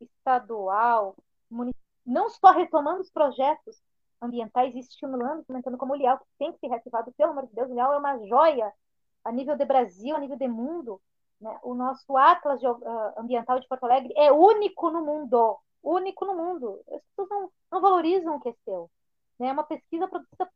estadual, 0.00 1.16
municipal, 1.50 1.82
não 2.04 2.30
só 2.30 2.52
retomando 2.52 3.00
os 3.00 3.10
projetos 3.10 3.82
ambientais 4.20 4.74
e 4.74 4.78
estimulando, 4.80 5.44
comentando 5.44 5.76
como 5.78 5.92
o 5.92 5.96
Lial, 5.96 6.18
que 6.18 6.26
tem 6.38 6.52
que 6.52 6.58
ser 6.58 6.68
reativado, 6.68 7.12
pelo 7.12 7.32
amor 7.32 7.46
de 7.46 7.54
Deus, 7.54 7.70
o 7.70 7.74
Lial 7.74 7.92
é 7.94 7.98
uma 7.98 8.18
joia 8.26 8.72
a 9.24 9.32
nível 9.32 9.56
de 9.56 9.64
Brasil, 9.64 10.14
a 10.14 10.20
nível 10.20 10.36
de 10.36 10.48
mundo. 10.48 11.00
Né? 11.40 11.58
O 11.62 11.74
nosso 11.74 12.16
Atlas 12.16 12.60
de, 12.60 12.66
uh, 12.66 12.80
Ambiental 13.16 13.60
de 13.60 13.68
Porto 13.68 13.84
Alegre 13.84 14.12
é 14.16 14.32
único 14.32 14.90
no 14.90 15.04
mundo, 15.04 15.58
único 15.82 16.24
no 16.24 16.34
mundo. 16.34 16.82
As 16.92 17.02
pessoas 17.04 17.28
não, 17.28 17.52
não 17.70 17.80
valorizam 17.80 18.36
o 18.36 18.40
que 18.40 18.48
é 18.48 18.54
seu. 18.64 18.90
Né? 19.38 19.48
É 19.48 19.52
uma 19.52 19.64
pesquisa 19.64 20.08
produzida 20.08 20.50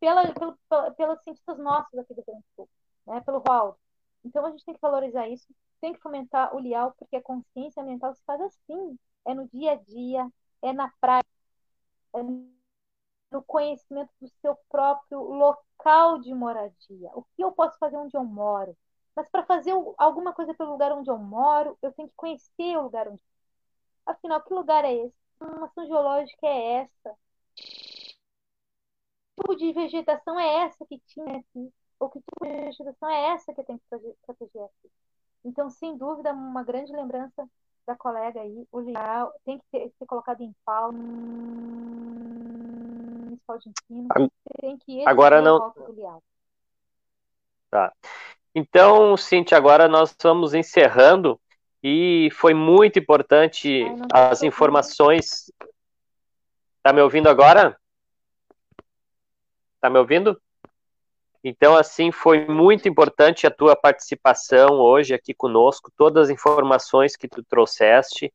pela, 0.00 0.32
pelo, 0.34 0.58
pela, 0.96 1.16
cientistas 1.18 1.58
nossos 1.58 1.98
aqui 1.98 2.14
do 2.14 2.18
Rio 2.18 2.26
Grande 2.26 2.42
do 2.42 2.54
Sul, 2.56 2.68
né? 3.06 3.20
pelo 3.22 3.42
Raul. 3.46 3.74
Então 4.24 4.44
a 4.44 4.50
gente 4.50 4.64
tem 4.64 4.74
que 4.74 4.80
valorizar 4.80 5.28
isso, 5.28 5.46
tem 5.80 5.92
que 5.92 6.00
fomentar 6.00 6.54
o 6.54 6.58
Lial, 6.58 6.94
porque 6.98 7.16
a 7.16 7.22
consciência 7.22 7.82
ambiental 7.82 8.14
se 8.14 8.22
faz 8.24 8.40
assim, 8.40 8.98
é 9.24 9.34
no 9.34 9.48
dia 9.48 9.72
a 9.72 9.76
dia, 9.76 10.28
é 10.62 10.72
na 10.72 10.92
prática, 11.00 11.30
é 12.14 12.22
no 12.22 13.42
conhecimento 13.46 14.10
do 14.20 14.28
seu 14.40 14.56
próprio 14.68 15.20
local 15.20 16.18
de 16.18 16.34
moradia. 16.34 17.10
O 17.14 17.22
que 17.36 17.42
eu 17.42 17.52
posso 17.52 17.78
fazer 17.78 17.96
onde 17.96 18.16
eu 18.16 18.24
moro? 18.24 18.76
Mas 19.18 19.28
para 19.30 19.44
fazer 19.44 19.72
alguma 19.96 20.32
coisa 20.32 20.54
pelo 20.54 20.70
lugar 20.70 20.92
onde 20.92 21.10
eu 21.10 21.18
moro, 21.18 21.76
eu 21.82 21.92
tenho 21.92 22.08
que 22.08 22.14
conhecer 22.14 22.78
o 22.78 22.82
lugar 22.82 23.08
onde. 23.08 23.20
Afinal, 24.06 24.40
que 24.40 24.54
lugar 24.54 24.84
é 24.84 24.94
esse? 24.94 25.12
Que 25.12 25.38
formação 25.40 25.84
geológica 25.88 26.46
é 26.46 26.72
essa? 26.74 27.16
Que 27.56 29.42
tipo 29.42 29.56
de 29.56 29.72
vegetação 29.72 30.38
é 30.38 30.66
essa 30.66 30.86
que 30.86 31.00
tinha 31.00 31.38
aqui? 31.38 31.72
Ou 31.98 32.08
que 32.08 32.20
tipo 32.20 32.46
de 32.46 32.60
vegetação 32.66 33.10
é 33.10 33.34
essa 33.34 33.52
que 33.52 33.60
eu 33.60 33.64
tenho 33.64 33.80
que 33.80 33.86
proteger 34.24 34.62
aqui? 34.62 34.88
Então, 35.44 35.68
sem 35.68 35.96
dúvida, 35.96 36.32
uma 36.32 36.62
grande 36.62 36.92
lembrança 36.92 37.44
da 37.88 37.96
colega 37.96 38.40
aí, 38.40 38.68
o 38.70 38.78
Leal 38.78 39.34
tem 39.44 39.58
que 39.58 39.64
ser, 39.68 39.92
ser 39.98 40.06
colocado 40.06 40.42
em 40.42 40.54
pau 40.64 40.92
municipal 40.92 41.98
de 43.58 43.68
ensino, 43.70 44.30
tem 44.60 44.78
que 44.78 45.04
agora 45.04 45.42
não 45.42 45.72
tá 45.72 46.20
então 48.54 49.16
Cintia 49.16 49.56
agora 49.56 49.88
nós 49.88 50.10
estamos 50.10 50.54
encerrando 50.54 51.40
e 51.82 52.28
foi 52.32 52.54
muito 52.54 52.98
importante 52.98 53.84
Ai, 54.12 54.30
as 54.30 54.42
informações 54.42 55.52
tá 56.82 56.92
me 56.92 57.00
ouvindo 57.00 57.28
agora 57.28 57.76
tá 59.80 59.88
me 59.88 59.98
ouvindo 59.98 60.40
então, 61.42 61.76
assim, 61.76 62.10
foi 62.10 62.46
muito 62.46 62.88
importante 62.88 63.46
a 63.46 63.50
tua 63.50 63.76
participação 63.76 64.80
hoje 64.80 65.14
aqui 65.14 65.32
conosco, 65.32 65.90
todas 65.96 66.24
as 66.24 66.30
informações 66.30 67.16
que 67.16 67.28
tu 67.28 67.42
trouxeste 67.44 68.32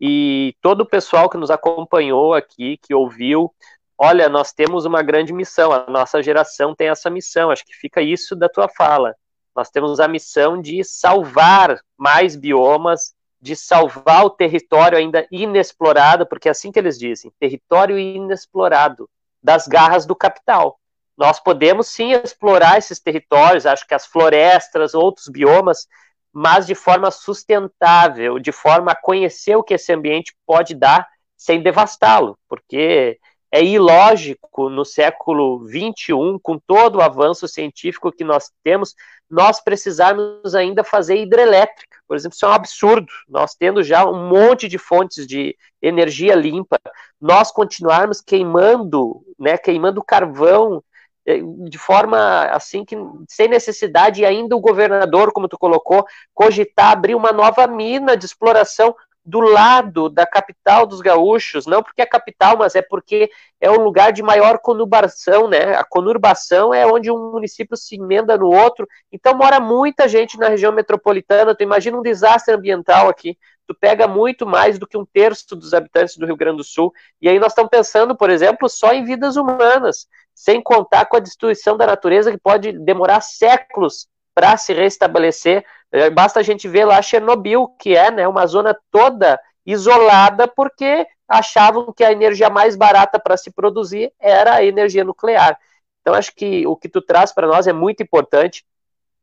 e 0.00 0.54
todo 0.60 0.80
o 0.82 0.86
pessoal 0.86 1.28
que 1.28 1.36
nos 1.36 1.50
acompanhou 1.50 2.34
aqui, 2.34 2.78
que 2.78 2.94
ouviu. 2.94 3.52
Olha, 3.98 4.28
nós 4.28 4.52
temos 4.52 4.84
uma 4.86 5.02
grande 5.02 5.32
missão, 5.32 5.72
a 5.72 5.86
nossa 5.90 6.22
geração 6.22 6.74
tem 6.74 6.88
essa 6.88 7.10
missão, 7.10 7.50
acho 7.50 7.64
que 7.64 7.74
fica 7.74 8.00
isso 8.00 8.34
da 8.34 8.48
tua 8.48 8.68
fala. 8.68 9.14
Nós 9.58 9.70
temos 9.70 9.98
a 9.98 10.06
missão 10.06 10.62
de 10.62 10.84
salvar 10.84 11.80
mais 11.96 12.36
biomas, 12.36 13.12
de 13.42 13.56
salvar 13.56 14.24
o 14.24 14.30
território 14.30 14.96
ainda 14.96 15.26
inexplorado, 15.32 16.24
porque 16.28 16.46
é 16.46 16.52
assim 16.52 16.70
que 16.70 16.78
eles 16.78 16.96
dizem, 16.96 17.32
território 17.40 17.98
inexplorado, 17.98 19.10
das 19.42 19.66
garras 19.66 20.06
do 20.06 20.14
capital. 20.14 20.78
Nós 21.16 21.40
podemos 21.40 21.88
sim 21.88 22.12
explorar 22.12 22.78
esses 22.78 23.00
territórios, 23.00 23.66
acho 23.66 23.84
que 23.84 23.94
as 23.94 24.06
florestas, 24.06 24.94
outros 24.94 25.26
biomas, 25.26 25.88
mas 26.32 26.64
de 26.64 26.76
forma 26.76 27.10
sustentável, 27.10 28.38
de 28.38 28.52
forma 28.52 28.92
a 28.92 28.96
conhecer 28.96 29.56
o 29.56 29.64
que 29.64 29.74
esse 29.74 29.92
ambiente 29.92 30.36
pode 30.46 30.72
dar 30.72 31.04
sem 31.36 31.60
devastá-lo, 31.60 32.38
porque 32.48 33.18
é 33.50 33.62
ilógico 33.62 34.68
no 34.68 34.84
século 34.84 35.66
XXI, 35.66 36.38
com 36.42 36.58
todo 36.58 36.96
o 36.96 37.02
avanço 37.02 37.48
científico 37.48 38.12
que 38.12 38.24
nós 38.24 38.50
temos, 38.62 38.94
nós 39.30 39.60
precisarmos 39.60 40.54
ainda 40.54 40.84
fazer 40.84 41.16
hidrelétrica. 41.16 41.96
Por 42.06 42.16
exemplo, 42.16 42.34
isso 42.34 42.44
é 42.44 42.48
um 42.48 42.52
absurdo. 42.52 43.06
Nós 43.28 43.54
tendo 43.54 43.82
já 43.82 44.06
um 44.06 44.28
monte 44.28 44.68
de 44.68 44.78
fontes 44.78 45.26
de 45.26 45.56
energia 45.80 46.34
limpa, 46.34 46.78
nós 47.20 47.50
continuarmos 47.50 48.20
queimando, 48.20 49.22
né, 49.38 49.56
queimando 49.56 50.02
carvão 50.02 50.82
é, 51.26 51.40
de 51.68 51.76
forma 51.76 52.44
assim 52.44 52.86
que 52.86 52.96
sem 53.28 53.48
necessidade 53.48 54.22
e 54.22 54.24
ainda 54.24 54.56
o 54.56 54.60
governador, 54.60 55.30
como 55.30 55.46
tu 55.46 55.58
colocou, 55.58 56.06
cogitar 56.32 56.92
abrir 56.92 57.14
uma 57.14 57.32
nova 57.32 57.66
mina 57.66 58.16
de 58.16 58.24
exploração 58.24 58.94
do 59.28 59.40
lado 59.40 60.08
da 60.08 60.26
capital 60.26 60.86
dos 60.86 61.02
gaúchos, 61.02 61.66
não 61.66 61.82
porque 61.82 62.00
é 62.00 62.06
capital, 62.06 62.56
mas 62.56 62.74
é 62.74 62.80
porque 62.80 63.30
é 63.60 63.70
o 63.70 63.78
lugar 63.78 64.10
de 64.10 64.22
maior 64.22 64.58
conurbação, 64.58 65.46
né? 65.46 65.76
A 65.76 65.84
conurbação 65.84 66.72
é 66.72 66.86
onde 66.86 67.10
um 67.10 67.32
município 67.32 67.76
se 67.76 67.96
emenda 67.96 68.38
no 68.38 68.46
outro, 68.46 68.88
então 69.12 69.36
mora 69.36 69.60
muita 69.60 70.08
gente 70.08 70.38
na 70.38 70.48
região 70.48 70.72
metropolitana, 70.72 71.54
tu 71.54 71.62
imagina 71.62 71.98
um 71.98 72.02
desastre 72.02 72.54
ambiental 72.54 73.06
aqui, 73.06 73.36
tu 73.66 73.74
pega 73.78 74.08
muito 74.08 74.46
mais 74.46 74.78
do 74.78 74.86
que 74.86 74.96
um 74.96 75.04
terço 75.04 75.54
dos 75.54 75.74
habitantes 75.74 76.16
do 76.16 76.24
Rio 76.24 76.36
Grande 76.36 76.56
do 76.56 76.64
Sul, 76.64 76.90
e 77.20 77.28
aí 77.28 77.38
nós 77.38 77.52
estamos 77.52 77.68
pensando, 77.68 78.16
por 78.16 78.30
exemplo, 78.30 78.66
só 78.66 78.94
em 78.94 79.04
vidas 79.04 79.36
humanas, 79.36 80.08
sem 80.34 80.62
contar 80.62 81.04
com 81.04 81.18
a 81.18 81.20
destruição 81.20 81.76
da 81.76 81.86
natureza 81.86 82.32
que 82.32 82.38
pode 82.38 82.72
demorar 82.72 83.20
séculos 83.20 84.08
para 84.34 84.56
se 84.56 84.72
restabelecer. 84.72 85.66
É, 85.90 86.10
basta 86.10 86.40
a 86.40 86.42
gente 86.42 86.68
ver 86.68 86.84
lá 86.84 87.00
Chernobyl, 87.00 87.68
que 87.78 87.96
é 87.96 88.10
né, 88.10 88.28
uma 88.28 88.46
zona 88.46 88.76
toda 88.90 89.40
isolada 89.64 90.46
porque 90.46 91.06
achavam 91.26 91.92
que 91.92 92.04
a 92.04 92.12
energia 92.12 92.50
mais 92.50 92.76
barata 92.76 93.18
para 93.18 93.36
se 93.36 93.50
produzir 93.50 94.12
era 94.18 94.54
a 94.54 94.64
energia 94.64 95.04
nuclear. 95.04 95.58
Então 96.00 96.14
acho 96.14 96.34
que 96.34 96.66
o 96.66 96.76
que 96.76 96.88
tu 96.88 97.02
traz 97.02 97.32
para 97.32 97.46
nós 97.46 97.66
é 97.66 97.72
muito 97.72 98.02
importante 98.02 98.64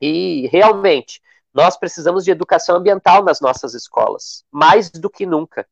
e 0.02 0.48
realmente 0.52 1.22
nós 1.54 1.78
precisamos 1.78 2.24
de 2.26 2.32
educação 2.32 2.76
ambiental 2.76 3.24
nas 3.24 3.40
nossas 3.40 3.74
escolas, 3.74 4.44
mais 4.52 4.90
do 4.92 5.10
que 5.10 5.26
nunca 5.26 5.66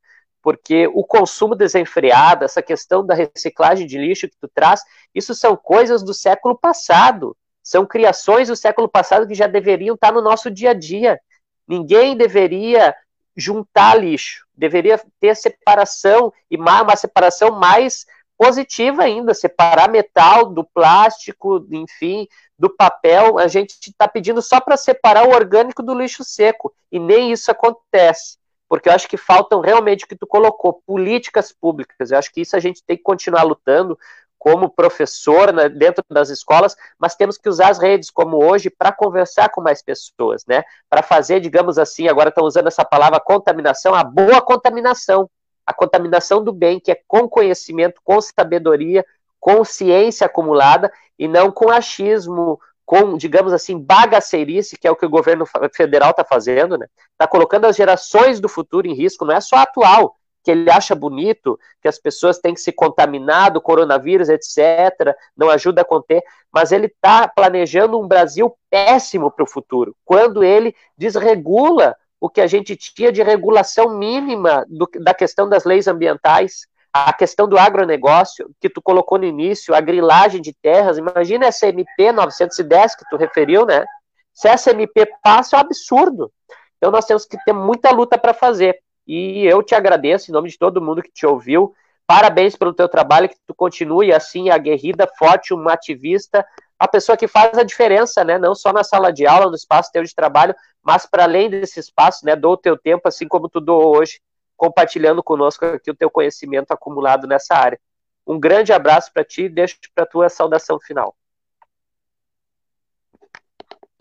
porque 0.44 0.86
o 0.88 1.02
consumo 1.02 1.54
desenfreado, 1.54 2.44
essa 2.44 2.60
questão 2.60 3.04
da 3.04 3.14
reciclagem 3.14 3.86
de 3.86 3.96
lixo 3.96 4.28
que 4.28 4.36
tu 4.38 4.46
traz, 4.46 4.82
isso 5.14 5.34
são 5.34 5.56
coisas 5.56 6.02
do 6.02 6.12
século 6.12 6.54
passado, 6.54 7.34
são 7.64 7.86
criações 7.86 8.48
do 8.48 8.54
século 8.54 8.86
passado 8.86 9.26
que 9.26 9.34
já 9.34 9.46
deveriam 9.46 9.94
estar 9.94 10.12
no 10.12 10.20
nosso 10.20 10.50
dia 10.50 10.70
a 10.70 10.74
dia. 10.74 11.18
Ninguém 11.66 12.14
deveria 12.14 12.94
juntar 13.34 13.94
lixo, 13.94 14.46
deveria 14.54 15.00
ter 15.18 15.34
separação 15.34 16.30
e 16.50 16.56
uma 16.56 16.94
separação 16.94 17.52
mais 17.52 18.04
positiva 18.36 19.02
ainda, 19.02 19.32
separar 19.32 19.88
metal 19.88 20.44
do 20.50 20.62
plástico, 20.62 21.66
enfim, 21.70 22.28
do 22.58 22.68
papel. 22.68 23.38
A 23.38 23.48
gente 23.48 23.78
está 23.80 24.06
pedindo 24.06 24.42
só 24.42 24.60
para 24.60 24.76
separar 24.76 25.26
o 25.26 25.34
orgânico 25.34 25.82
do 25.82 25.94
lixo 25.94 26.22
seco 26.22 26.70
e 26.92 26.98
nem 26.98 27.32
isso 27.32 27.50
acontece 27.50 28.36
porque 28.74 28.88
eu 28.88 28.92
acho 28.92 29.08
que 29.08 29.16
faltam 29.16 29.60
realmente 29.60 30.04
o 30.04 30.08
que 30.08 30.16
tu 30.16 30.26
colocou, 30.26 30.82
políticas 30.86 31.52
públicas. 31.52 32.10
Eu 32.10 32.18
acho 32.18 32.32
que 32.32 32.40
isso 32.40 32.56
a 32.56 32.58
gente 32.58 32.82
tem 32.82 32.96
que 32.96 33.04
continuar 33.04 33.44
lutando 33.44 33.96
como 34.44 34.68
professor 34.68 35.54
né, 35.54 35.70
dentro 35.70 36.04
das 36.10 36.28
escolas, 36.28 36.76
mas 36.98 37.14
temos 37.14 37.38
que 37.38 37.48
usar 37.48 37.70
as 37.70 37.78
redes 37.78 38.10
como 38.10 38.44
hoje 38.44 38.68
para 38.68 38.92
conversar 38.92 39.48
com 39.48 39.62
mais 39.62 39.80
pessoas, 39.80 40.44
né? 40.46 40.62
Para 40.90 41.02
fazer, 41.02 41.40
digamos 41.40 41.78
assim, 41.78 42.08
agora 42.08 42.28
estão 42.28 42.44
usando 42.44 42.66
essa 42.66 42.84
palavra 42.84 43.18
contaminação, 43.18 43.94
a 43.94 44.04
boa 44.04 44.42
contaminação, 44.42 45.30
a 45.64 45.72
contaminação 45.72 46.44
do 46.44 46.52
bem, 46.52 46.78
que 46.78 46.92
é 46.92 47.00
com 47.08 47.26
conhecimento, 47.26 48.02
com 48.04 48.20
sabedoria, 48.20 49.02
com 49.40 49.64
ciência 49.64 50.26
acumulada 50.26 50.92
e 51.18 51.26
não 51.26 51.50
com 51.50 51.70
achismo, 51.70 52.60
com, 52.84 53.16
digamos 53.16 53.50
assim, 53.50 53.78
bagaceirice, 53.78 54.76
que 54.76 54.86
é 54.86 54.90
o 54.90 54.96
que 54.96 55.06
o 55.06 55.10
governo 55.10 55.46
federal 55.72 56.10
está 56.10 56.22
fazendo, 56.22 56.76
né? 56.76 56.86
Está 57.12 57.26
colocando 57.26 57.64
as 57.64 57.76
gerações 57.76 58.40
do 58.40 58.48
futuro 58.50 58.86
em 58.86 58.92
risco, 58.92 59.24
não 59.24 59.34
é 59.34 59.40
só 59.40 59.56
a 59.56 59.62
atual, 59.62 60.16
que 60.44 60.50
ele 60.50 60.70
acha 60.70 60.94
bonito, 60.94 61.58
que 61.80 61.88
as 61.88 61.98
pessoas 61.98 62.38
têm 62.38 62.52
que 62.52 62.60
se 62.60 62.70
contaminar 62.70 63.50
do 63.50 63.60
coronavírus, 63.60 64.28
etc., 64.28 65.16
não 65.34 65.48
ajuda 65.48 65.80
a 65.80 65.84
conter, 65.84 66.22
mas 66.52 66.70
ele 66.70 66.86
está 66.86 67.26
planejando 67.26 67.98
um 67.98 68.06
Brasil 68.06 68.54
péssimo 68.70 69.30
para 69.30 69.42
o 69.42 69.48
futuro, 69.48 69.96
quando 70.04 70.44
ele 70.44 70.76
desregula 70.96 71.96
o 72.20 72.28
que 72.28 72.40
a 72.40 72.46
gente 72.46 72.76
tinha 72.76 73.10
de 73.10 73.22
regulação 73.22 73.98
mínima 73.98 74.64
do, 74.68 74.88
da 75.00 75.14
questão 75.14 75.48
das 75.48 75.64
leis 75.64 75.88
ambientais, 75.88 76.66
a 76.92 77.12
questão 77.12 77.48
do 77.48 77.58
agronegócio, 77.58 78.50
que 78.60 78.68
tu 78.68 78.80
colocou 78.80 79.18
no 79.18 79.24
início, 79.24 79.74
a 79.74 79.80
grilagem 79.80 80.40
de 80.40 80.52
terras, 80.52 80.96
imagina 80.96 81.46
essa 81.46 81.66
MP 81.66 82.12
910 82.12 82.94
que 82.94 83.04
tu 83.10 83.16
referiu, 83.16 83.66
né? 83.66 83.84
Se 84.32 84.48
essa 84.48 84.70
MP 84.70 85.06
passa, 85.22 85.56
é 85.56 85.58
um 85.58 85.62
absurdo. 85.62 86.32
Então 86.76 86.92
nós 86.92 87.04
temos 87.04 87.24
que 87.24 87.36
ter 87.44 87.52
muita 87.52 87.90
luta 87.90 88.16
para 88.16 88.32
fazer. 88.32 88.78
E 89.06 89.44
eu 89.44 89.62
te 89.62 89.74
agradeço 89.74 90.30
em 90.30 90.32
nome 90.32 90.48
de 90.48 90.58
todo 90.58 90.80
mundo 90.80 91.02
que 91.02 91.10
te 91.10 91.26
ouviu. 91.26 91.74
Parabéns 92.06 92.56
pelo 92.56 92.72
teu 92.72 92.88
trabalho, 92.88 93.28
que 93.28 93.36
tu 93.46 93.54
continue 93.54 94.12
assim, 94.12 94.50
aguerrida, 94.50 95.08
forte, 95.18 95.54
uma 95.54 95.72
ativista, 95.72 96.46
a 96.78 96.86
pessoa 96.86 97.16
que 97.16 97.26
faz 97.26 97.56
a 97.56 97.62
diferença, 97.62 98.22
né? 98.24 98.38
Não 98.38 98.54
só 98.54 98.72
na 98.72 98.84
sala 98.84 99.12
de 99.12 99.26
aula, 99.26 99.48
no 99.48 99.54
espaço 99.54 99.90
teu 99.90 100.02
de 100.02 100.14
trabalho, 100.14 100.54
mas 100.82 101.06
para 101.06 101.24
além 101.24 101.48
desse 101.48 101.80
espaço, 101.80 102.26
né? 102.26 102.36
Dou 102.36 102.52
o 102.52 102.58
teu 102.58 102.76
tempo, 102.76 103.08
assim 103.08 103.26
como 103.26 103.48
tu 103.48 103.60
doou 103.60 103.96
hoje, 103.96 104.20
compartilhando 104.56 105.22
conosco 105.22 105.64
aqui 105.64 105.90
o 105.90 105.96
teu 105.96 106.10
conhecimento 106.10 106.72
acumulado 106.72 107.26
nessa 107.26 107.54
área. 107.54 107.80
Um 108.26 108.38
grande 108.38 108.72
abraço 108.72 109.12
para 109.12 109.24
ti 109.24 109.44
e 109.44 109.48
deixo 109.48 109.78
para 109.94 110.06
tua 110.06 110.28
saudação 110.28 110.78
final. 110.80 111.16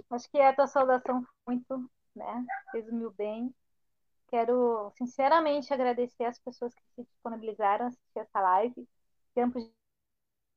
Acho 0.09 0.29
que 0.29 0.37
é 0.37 0.47
a 0.47 0.53
tua 0.53 0.67
saudação 0.67 1.25
muito, 1.47 1.89
né? 2.15 2.45
Resumiu 2.73 3.11
bem. 3.17 3.53
Quero 4.33 4.91
sinceramente 4.97 5.71
agradecer 5.71 6.23
as 6.23 6.39
pessoas 6.39 6.73
que 6.73 6.81
se 6.95 7.03
disponibilizaram 7.03 7.85
a 7.85 7.87
assistir 7.89 8.17
essa 8.17 8.41
live. 8.41 8.89
Tempos 9.35 9.63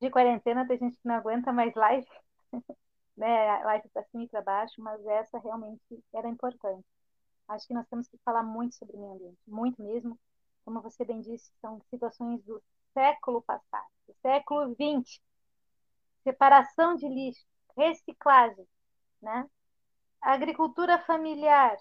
de 0.01 0.11
quarentena, 0.11 0.67
tem 0.67 0.79
gente 0.79 0.97
que 0.97 1.07
não 1.07 1.17
aguenta 1.17 1.53
mais 1.53 1.75
live, 1.75 2.09
né? 3.15 3.63
Live 3.65 3.87
para 3.91 4.03
cima 4.05 4.25
e 4.25 4.29
para 4.29 4.41
baixo, 4.41 4.81
mas 4.81 5.05
essa 5.05 5.39
realmente 5.41 5.83
era 6.15 6.27
importante. 6.27 6.87
Acho 7.49 7.67
que 7.67 7.75
nós 7.75 7.87
temos 7.89 8.09
que 8.09 8.17
falar 8.25 8.43
muito 8.43 8.75
sobre 8.77 8.97
o 8.97 8.99
meio 8.99 9.13
ambiente, 9.13 9.39
muito 9.47 9.83
mesmo. 9.83 10.19
Como 10.65 10.81
você 10.81 11.05
bem 11.05 11.21
disse, 11.21 11.53
são 11.61 11.79
situações 11.91 12.43
do 12.45 12.63
século 12.95 13.43
passado, 13.43 13.89
do 14.09 14.15
século 14.23 14.75
XX. 14.75 15.21
Separação 16.25 16.95
de 16.95 17.07
lixo, 17.07 17.45
reciclagem, 17.77 18.67
né? 19.21 19.47
Agricultura 20.23 20.99
familiar, 21.01 21.77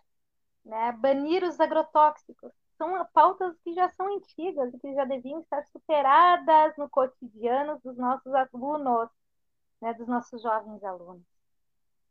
né? 0.66 0.92
Banir 0.94 1.44
os 1.44 1.60
agrotóxicos. 1.60 2.52
São 2.78 3.06
pautas 3.14 3.56
que 3.64 3.74
já 3.74 3.90
são 3.92 4.14
antigas 4.16 4.74
e 4.74 4.80
que 4.80 4.94
já 4.94 5.06
deviam 5.06 5.40
estar 5.42 5.64
superadas 5.68 6.76
no 6.78 6.90
cotidiano 6.90 7.80
dos 7.84 7.98
nossos 7.98 8.34
alunos, 8.34 9.10
né? 9.82 9.94
Dos 9.94 10.08
nossos 10.08 10.42
jovens 10.42 10.84
alunos. 10.84 11.24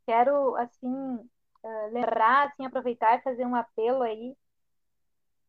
Quero, 0.05 0.55
assim, 0.55 1.15
uh, 1.63 1.91
lembrar, 1.91 2.47
assim, 2.47 2.65
aproveitar 2.65 3.17
e 3.17 3.21
fazer 3.21 3.45
um 3.45 3.55
apelo 3.55 4.03
aí 4.03 4.35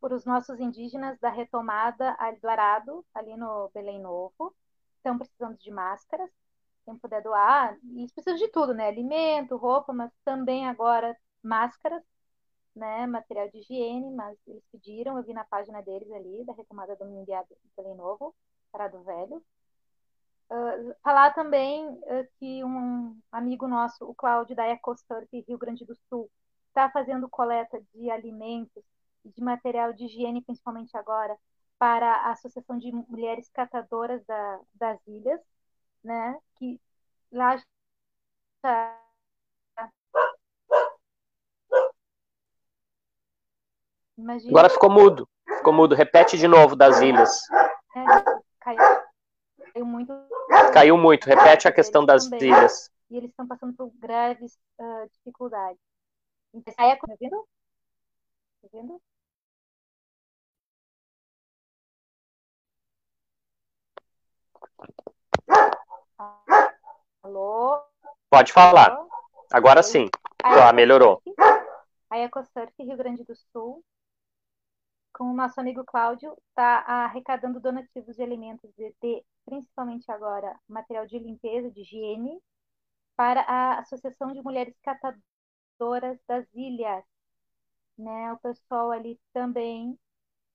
por 0.01 0.13
os 0.13 0.25
nossos 0.25 0.61
indígenas 0.61 1.19
da 1.21 1.31
retomada 1.31 2.17
do 2.41 2.49
Arado, 2.49 3.05
ali 3.15 3.37
no 3.37 3.71
Belém 3.75 4.01
Novo. 4.01 4.55
Estão 4.97 5.19
precisando 5.19 5.57
de 5.59 5.71
máscaras. 5.71 6.31
Quem 6.85 6.97
puder 6.99 7.23
doar, 7.23 7.77
e 7.83 8.07
eles 8.17 8.39
de 8.39 8.49
tudo, 8.49 8.73
né? 8.73 8.87
Alimento, 8.89 9.57
roupa, 9.57 9.93
mas 9.93 10.13
também 10.25 10.69
agora 10.69 11.17
máscaras, 11.43 12.03
né? 12.77 13.07
Material 13.07 13.49
de 13.51 13.59
higiene, 13.59 14.11
mas 14.15 14.39
eles 14.47 14.63
pediram, 14.71 15.17
eu 15.17 15.25
vi 15.25 15.33
na 15.33 15.45
página 15.45 15.83
deles 15.83 16.11
ali, 16.13 16.45
da 16.45 16.53
retomada 16.53 16.95
do 16.97 17.07
Mundial 17.07 17.47
do 17.77 17.95
Novo, 17.95 18.35
Arado 18.73 19.03
Velho. 19.03 19.43
Uh, 20.49 20.95
falar 21.03 21.35
também 21.35 21.89
uh, 21.89 22.29
que 22.39 22.63
um 22.63 23.19
amigo 23.33 23.67
nosso, 23.67 24.05
o 24.05 24.15
Cláudio 24.15 24.55
da 24.55 24.67
EcoSurf 24.69 25.29
Rio 25.49 25.59
Grande 25.59 25.85
do 25.85 25.97
Sul, 26.09 26.31
está 26.69 26.89
fazendo 26.91 27.29
coleta 27.29 27.83
de 27.95 28.11
alimentos 28.11 28.85
e 29.25 29.31
de 29.31 29.43
material 29.43 29.93
de 29.93 30.05
higiene, 30.05 30.43
principalmente 30.43 30.97
agora, 30.97 31.37
para 31.79 32.13
a 32.13 32.33
Associação 32.33 32.79
de 32.79 32.93
Mulheres 32.93 33.49
Catadoras 33.49 34.25
da, 34.27 34.61
das 34.75 35.01
Ilhas, 35.07 35.41
né? 36.05 36.39
Que 36.59 36.81
lá 37.33 37.57
Imagina... 44.17 44.51
Agora 44.51 44.69
ficou 44.69 44.91
mudo. 44.91 45.29
Ficou 45.59 45.73
mudo. 45.73 45.95
Repete 45.95 46.39
de 46.39 46.49
novo 46.49 46.75
das 46.75 47.01
ilhas. 47.01 47.41
É, 47.95 48.05
caiu 48.61 49.07
caiu 49.77 49.87
muito. 49.87 50.13
Caiu 50.73 50.97
muito, 50.97 51.27
repete 51.27 51.69
a 51.69 51.73
questão 51.73 52.05
das 52.05 52.25
também. 52.29 52.49
ilhas. 52.49 52.91
E 53.11 53.17
eles 53.17 53.31
estão 53.31 53.47
passando 53.47 53.75
por 53.75 53.91
graves 53.99 54.59
uh, 54.81 55.09
dificuldades. 55.13 55.81
Então, 56.55 56.75
aí, 56.79 56.97
tá 56.97 57.15
vendo? 57.21 57.49
Tá 58.63 58.69
vendo? 58.73 59.03
Alô? 67.23 67.83
Pode 68.31 68.53
falar. 68.53 68.97
Agora 69.53 69.83
sim. 69.83 70.09
Ah, 70.43 70.73
melhorou. 70.73 71.23
A 72.11 72.19
EcoSurf 72.19 72.73
Rio 72.79 72.97
Grande 72.97 73.25
do 73.25 73.35
Sul 73.53 73.85
com 75.17 75.25
o 75.25 75.35
nosso 75.35 75.59
amigo 75.61 75.85
Cláudio, 75.85 76.37
está 76.49 76.81
arrecadando 76.81 77.59
donativos 77.61 78.17
de 78.17 78.23
alimentos, 78.23 78.71
de, 78.77 78.95
de, 79.03 79.25
principalmente 79.47 80.11
agora 80.11 80.59
material 80.69 81.07
de 81.07 81.19
limpeza, 81.19 81.71
de 81.71 81.81
higiene, 81.81 82.39
para 83.17 83.41
a 83.43 83.81
Associação 83.81 84.33
de 84.33 84.43
Mulheres 84.43 84.77
Catadoras 84.83 86.19
das 86.29 86.47
Ilhas. 86.55 87.05
Né? 87.99 88.33
O 88.33 88.39
pessoal 88.39 88.91
ali 88.93 89.21
também, 89.33 89.99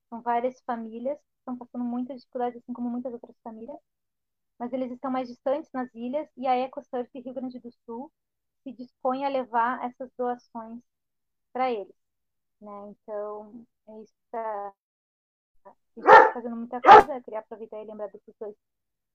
são 0.09 0.21
várias 0.21 0.61
famílias, 0.63 1.19
estão 1.39 1.57
passando 1.57 1.83
muitas 1.85 2.21
dificuldades, 2.21 2.61
assim 2.61 2.73
como 2.73 2.89
muitas 2.89 3.13
outras 3.13 3.35
famílias, 3.43 3.77
mas 4.59 4.73
eles 4.73 4.91
estão 4.91 5.11
mais 5.11 5.27
distantes 5.29 5.71
nas 5.73 5.93
ilhas 5.95 6.29
e 6.37 6.47
a 6.47 6.57
EcoSurf 6.57 7.09
Rio 7.15 7.33
Grande 7.33 7.59
do 7.59 7.71
Sul 7.85 8.11
se 8.63 8.73
dispõe 8.73 9.25
a 9.25 9.29
levar 9.29 9.83
essas 9.85 10.11
doações 10.17 10.81
para 11.53 11.71
eles. 11.71 12.00
Né? 12.61 12.89
Então, 12.89 13.65
é 13.87 14.01
isso 14.01 14.13
está 14.25 14.73
tá 15.63 16.33
fazendo 16.33 16.55
muita 16.55 16.81
coisa. 16.81 17.15
Eu 17.15 17.23
queria 17.23 17.39
aproveitar 17.39 17.81
e 17.81 17.85
lembrar 17.85 18.07
desses 18.07 18.35
dois 18.39 18.55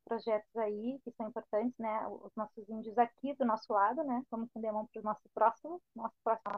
projetos 0.05 0.57
aí 0.57 1.01
que 1.05 1.13
são 1.13 1.29
importantes, 1.29 1.77
né? 1.79 2.07
Os 2.09 2.35
nossos 2.37 2.69
índios 2.69 2.97
aqui 2.99 3.35
do 3.35 3.45
nosso 3.45 3.73
lado, 3.73 4.05
né? 4.05 4.23
Vamos 4.31 4.49
estender 4.49 4.71
a 4.71 4.73
mão 4.73 4.87
para 4.87 5.01
o 5.01 5.05
nosso 5.05 5.29
próximo, 5.35 5.81
nosso 5.95 6.15
próximo 6.23 6.53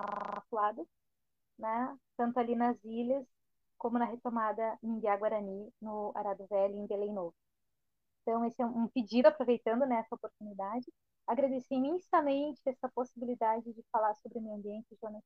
lado, 0.52 0.86
né? 1.58 1.96
Tanto 2.16 2.38
ali 2.38 2.54
nas 2.56 2.76
ilhas 2.84 3.26
como 3.78 3.98
na 3.98 4.04
retomada 4.04 4.78
em 4.82 5.00
Guarani, 5.00 5.72
no 5.80 6.12
Arado 6.14 6.46
Velho, 6.48 6.74
em 6.74 6.86
Belém 6.86 7.12
Novo. 7.12 7.34
Então, 8.22 8.44
esse 8.44 8.60
é 8.60 8.66
um 8.66 8.88
pedido, 8.88 9.26
aproveitando 9.26 9.86
né, 9.86 10.00
essa 10.00 10.14
oportunidade. 10.14 10.92
Agradecer 11.26 11.74
imensamente 11.74 12.60
essa 12.66 12.88
possibilidade 12.90 13.72
de 13.72 13.82
falar 13.90 14.14
sobre 14.16 14.38
o 14.38 14.42
meio 14.42 14.56
ambiente, 14.56 14.98
Jonas, 15.02 15.22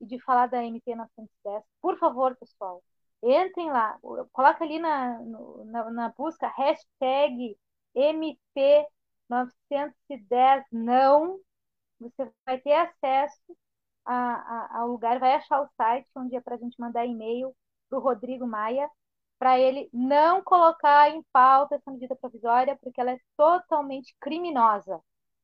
e 0.00 0.06
de 0.06 0.20
falar 0.22 0.46
da 0.48 0.64
MP 0.64 0.94
910. 0.94 1.64
Por 1.80 1.98
favor, 1.98 2.36
pessoal, 2.36 2.82
entrem 3.22 3.70
lá, 3.70 3.98
coloca 4.32 4.64
ali 4.64 4.78
na, 4.78 5.18
na, 5.66 5.90
na 5.90 6.08
busca 6.10 6.48
hashtag 6.56 7.56
MP 7.94 8.86
910 9.28 10.64
não, 10.72 11.40
você 12.00 12.30
vai 12.46 12.58
ter 12.60 12.72
acesso 12.74 13.56
a, 14.04 14.14
a, 14.14 14.78
ao 14.80 14.88
lugar, 14.88 15.18
vai 15.18 15.34
achar 15.34 15.62
o 15.62 15.68
site 15.76 16.08
onde 16.16 16.36
é 16.36 16.40
para 16.40 16.56
a 16.56 16.58
gente 16.58 16.78
mandar 16.80 17.06
e-mail 17.06 17.54
para 17.88 17.98
o 17.98 18.02
Rodrigo 18.02 18.46
Maia, 18.46 18.88
para 19.38 19.58
ele 19.58 19.88
não 19.92 20.42
colocar 20.42 21.10
em 21.10 21.22
pauta 21.32 21.76
essa 21.76 21.90
medida 21.90 22.16
provisória, 22.16 22.76
porque 22.82 23.00
ela 23.00 23.12
é 23.12 23.20
totalmente 23.36 24.14
criminosa, 24.20 25.00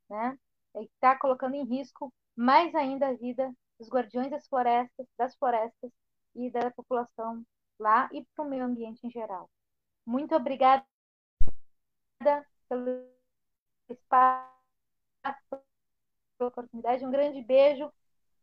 né? 0.09 0.39
Está 0.77 1.19
colocando 1.19 1.55
em 1.55 1.65
risco 1.65 2.13
mais 2.37 2.75
ainda 2.75 3.09
a 3.09 3.15
vida 3.15 3.53
dos 3.81 3.89
guardiões 3.89 4.31
das 4.31 4.47
florestas, 4.47 5.07
das 5.19 5.35
florestas 5.37 5.91
e 6.37 6.51
da 6.51 6.71
população 6.71 7.43
lá 7.79 8.09
e 8.13 8.25
para 8.37 8.45
o 8.45 8.49
meio 8.49 8.65
ambiente 8.65 9.05
em 9.05 9.11
geral. 9.11 9.49
Muito 10.07 10.37
obrigada 10.37 10.85
pelo 12.69 13.07
espaço, 13.89 14.51
pela 16.39 16.49
oportunidade, 16.49 17.05
um 17.05 17.11
grande 17.11 17.43
beijo 17.43 17.91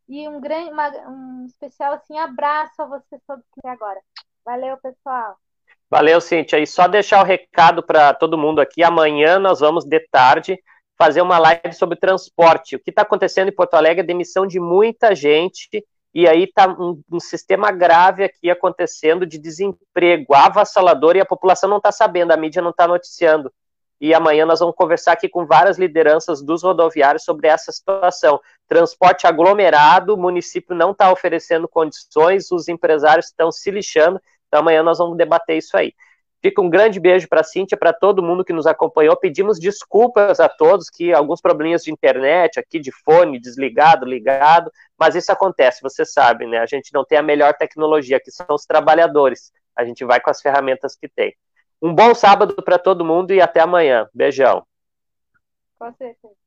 e 0.09 0.27
um 0.27 0.41
grande, 0.41 0.71
uma, 0.71 0.89
um 1.07 1.45
especial 1.45 1.93
assim 1.93 2.17
abraço 2.17 2.81
a 2.81 2.85
vocês 2.85 3.21
todos 3.27 3.45
que 3.53 3.67
agora. 3.67 4.01
Valeu, 4.43 4.77
pessoal. 4.77 5.38
Valeu, 5.89 6.19
Cintia. 6.19 6.59
E 6.59 6.65
só 6.65 6.88
deixar 6.88 7.21
o 7.21 7.25
recado 7.25 7.83
para 7.83 8.13
todo 8.13 8.38
mundo 8.38 8.59
aqui. 8.59 8.83
Amanhã 8.83 9.38
nós 9.38 9.59
vamos 9.59 9.85
de 9.85 9.99
tarde 10.09 10.61
fazer 10.98 11.22
uma 11.22 11.38
live 11.38 11.74
sobre 11.74 11.98
transporte. 11.98 12.76
O 12.76 12.80
que 12.80 12.89
está 12.89 13.04
acontecendo 13.04 13.50
em 13.50 13.56
Porto 13.56 13.76
Alegre 13.76 14.02
é 14.02 14.06
demissão 14.06 14.48
de 14.48 14.60
muita 14.60 15.14
gente 15.14 15.86
e 16.14 16.28
aí 16.28 16.45
está 16.45 16.68
um, 16.68 17.02
um, 17.12 17.20
sistema 17.20 17.72
grave 17.72 18.24
aqui 18.24 18.50
acontecendo 18.50 19.26
de 19.26 19.38
desemprego 19.38 20.34
avassalador 20.34 21.16
e 21.16 21.22
a 21.22 21.26
população 21.26 21.70
não 21.70 21.78
está 21.78 21.91
sabendo, 21.91 22.32
a 22.32 22.38
mídia 22.38 22.62
não 22.62 22.72
está 22.72 22.88
noticiando. 22.88 23.54
E 24.00 24.14
amanhã 24.14 24.45
nós 24.45 24.60
vamos 24.60 24.76
conversar 24.76 25.14
aqui 25.14 25.28
com 25.28 25.45
várias 25.45 25.78
lideranças 25.78 26.41
dos 26.41 26.64
rodoviários 26.64 27.24
sobre 27.24 27.48
essa 27.48 27.72
situação. 27.72 28.39
Transporte 28.68 29.26
aglomerado, 29.28 30.14
o 30.14 30.18
município 30.18 30.76
não 30.76 30.91
está 30.91 31.12
oferecendo 31.12 31.68
condições, 31.68 32.52
os 32.52 32.68
empresários 32.68 33.28
estão 33.28 33.52
se 33.52 33.70
lixando, 33.72 34.20
então 34.48 34.62
amanhã 34.62 34.84
nós 34.84 35.00
vamos 35.00 35.18
debater 35.18 35.58
isso 35.58 35.76
aí. 35.76 35.93
Fica 36.41 36.61
um 36.61 36.69
grande 36.69 36.99
beijo 36.99 37.27
para 37.27 37.41
a 37.41 37.43
Cíntia, 37.43 37.77
para 37.77 37.91
todo 37.91 38.21
mundo 38.21 38.45
que 38.45 38.53
nos 38.53 38.67
acompanhou. 38.67 39.15
Pedimos 39.17 39.59
desculpas 39.59 40.39
a 40.39 40.47
todos 40.47 40.89
que 40.89 41.11
alguns 41.11 41.41
probleminhas 41.41 41.83
de 41.83 41.91
internet, 41.91 42.59
aqui 42.59 42.79
de 42.79 42.91
fone, 42.91 43.39
desligado, 43.39 44.05
ligado, 44.05 44.71
mas 44.97 45.15
isso 45.15 45.31
acontece, 45.31 45.81
você 45.81 46.05
sabe, 46.05 46.45
né? 46.45 46.59
A 46.59 46.65
gente 46.65 46.93
não 46.93 47.03
tem 47.03 47.17
a 47.17 47.23
melhor 47.23 47.53
tecnologia, 47.55 48.19
que 48.19 48.31
são 48.31 48.45
os 48.51 48.65
trabalhadores. 48.65 49.51
A 49.75 49.83
gente 49.83 50.05
vai 50.05 50.19
com 50.19 50.29
as 50.29 50.41
ferramentas 50.41 50.95
que 50.95 51.07
tem. 51.07 51.35
Um 51.81 51.93
bom 51.93 52.13
sábado 52.15 52.55
para 52.55 52.79
todo 52.79 53.05
mundo 53.05 53.33
e 53.33 53.41
até 53.41 53.59
amanhã. 53.59 54.07
Beijão. 54.13 54.65
Com 55.77 55.93
certeza. 55.93 56.47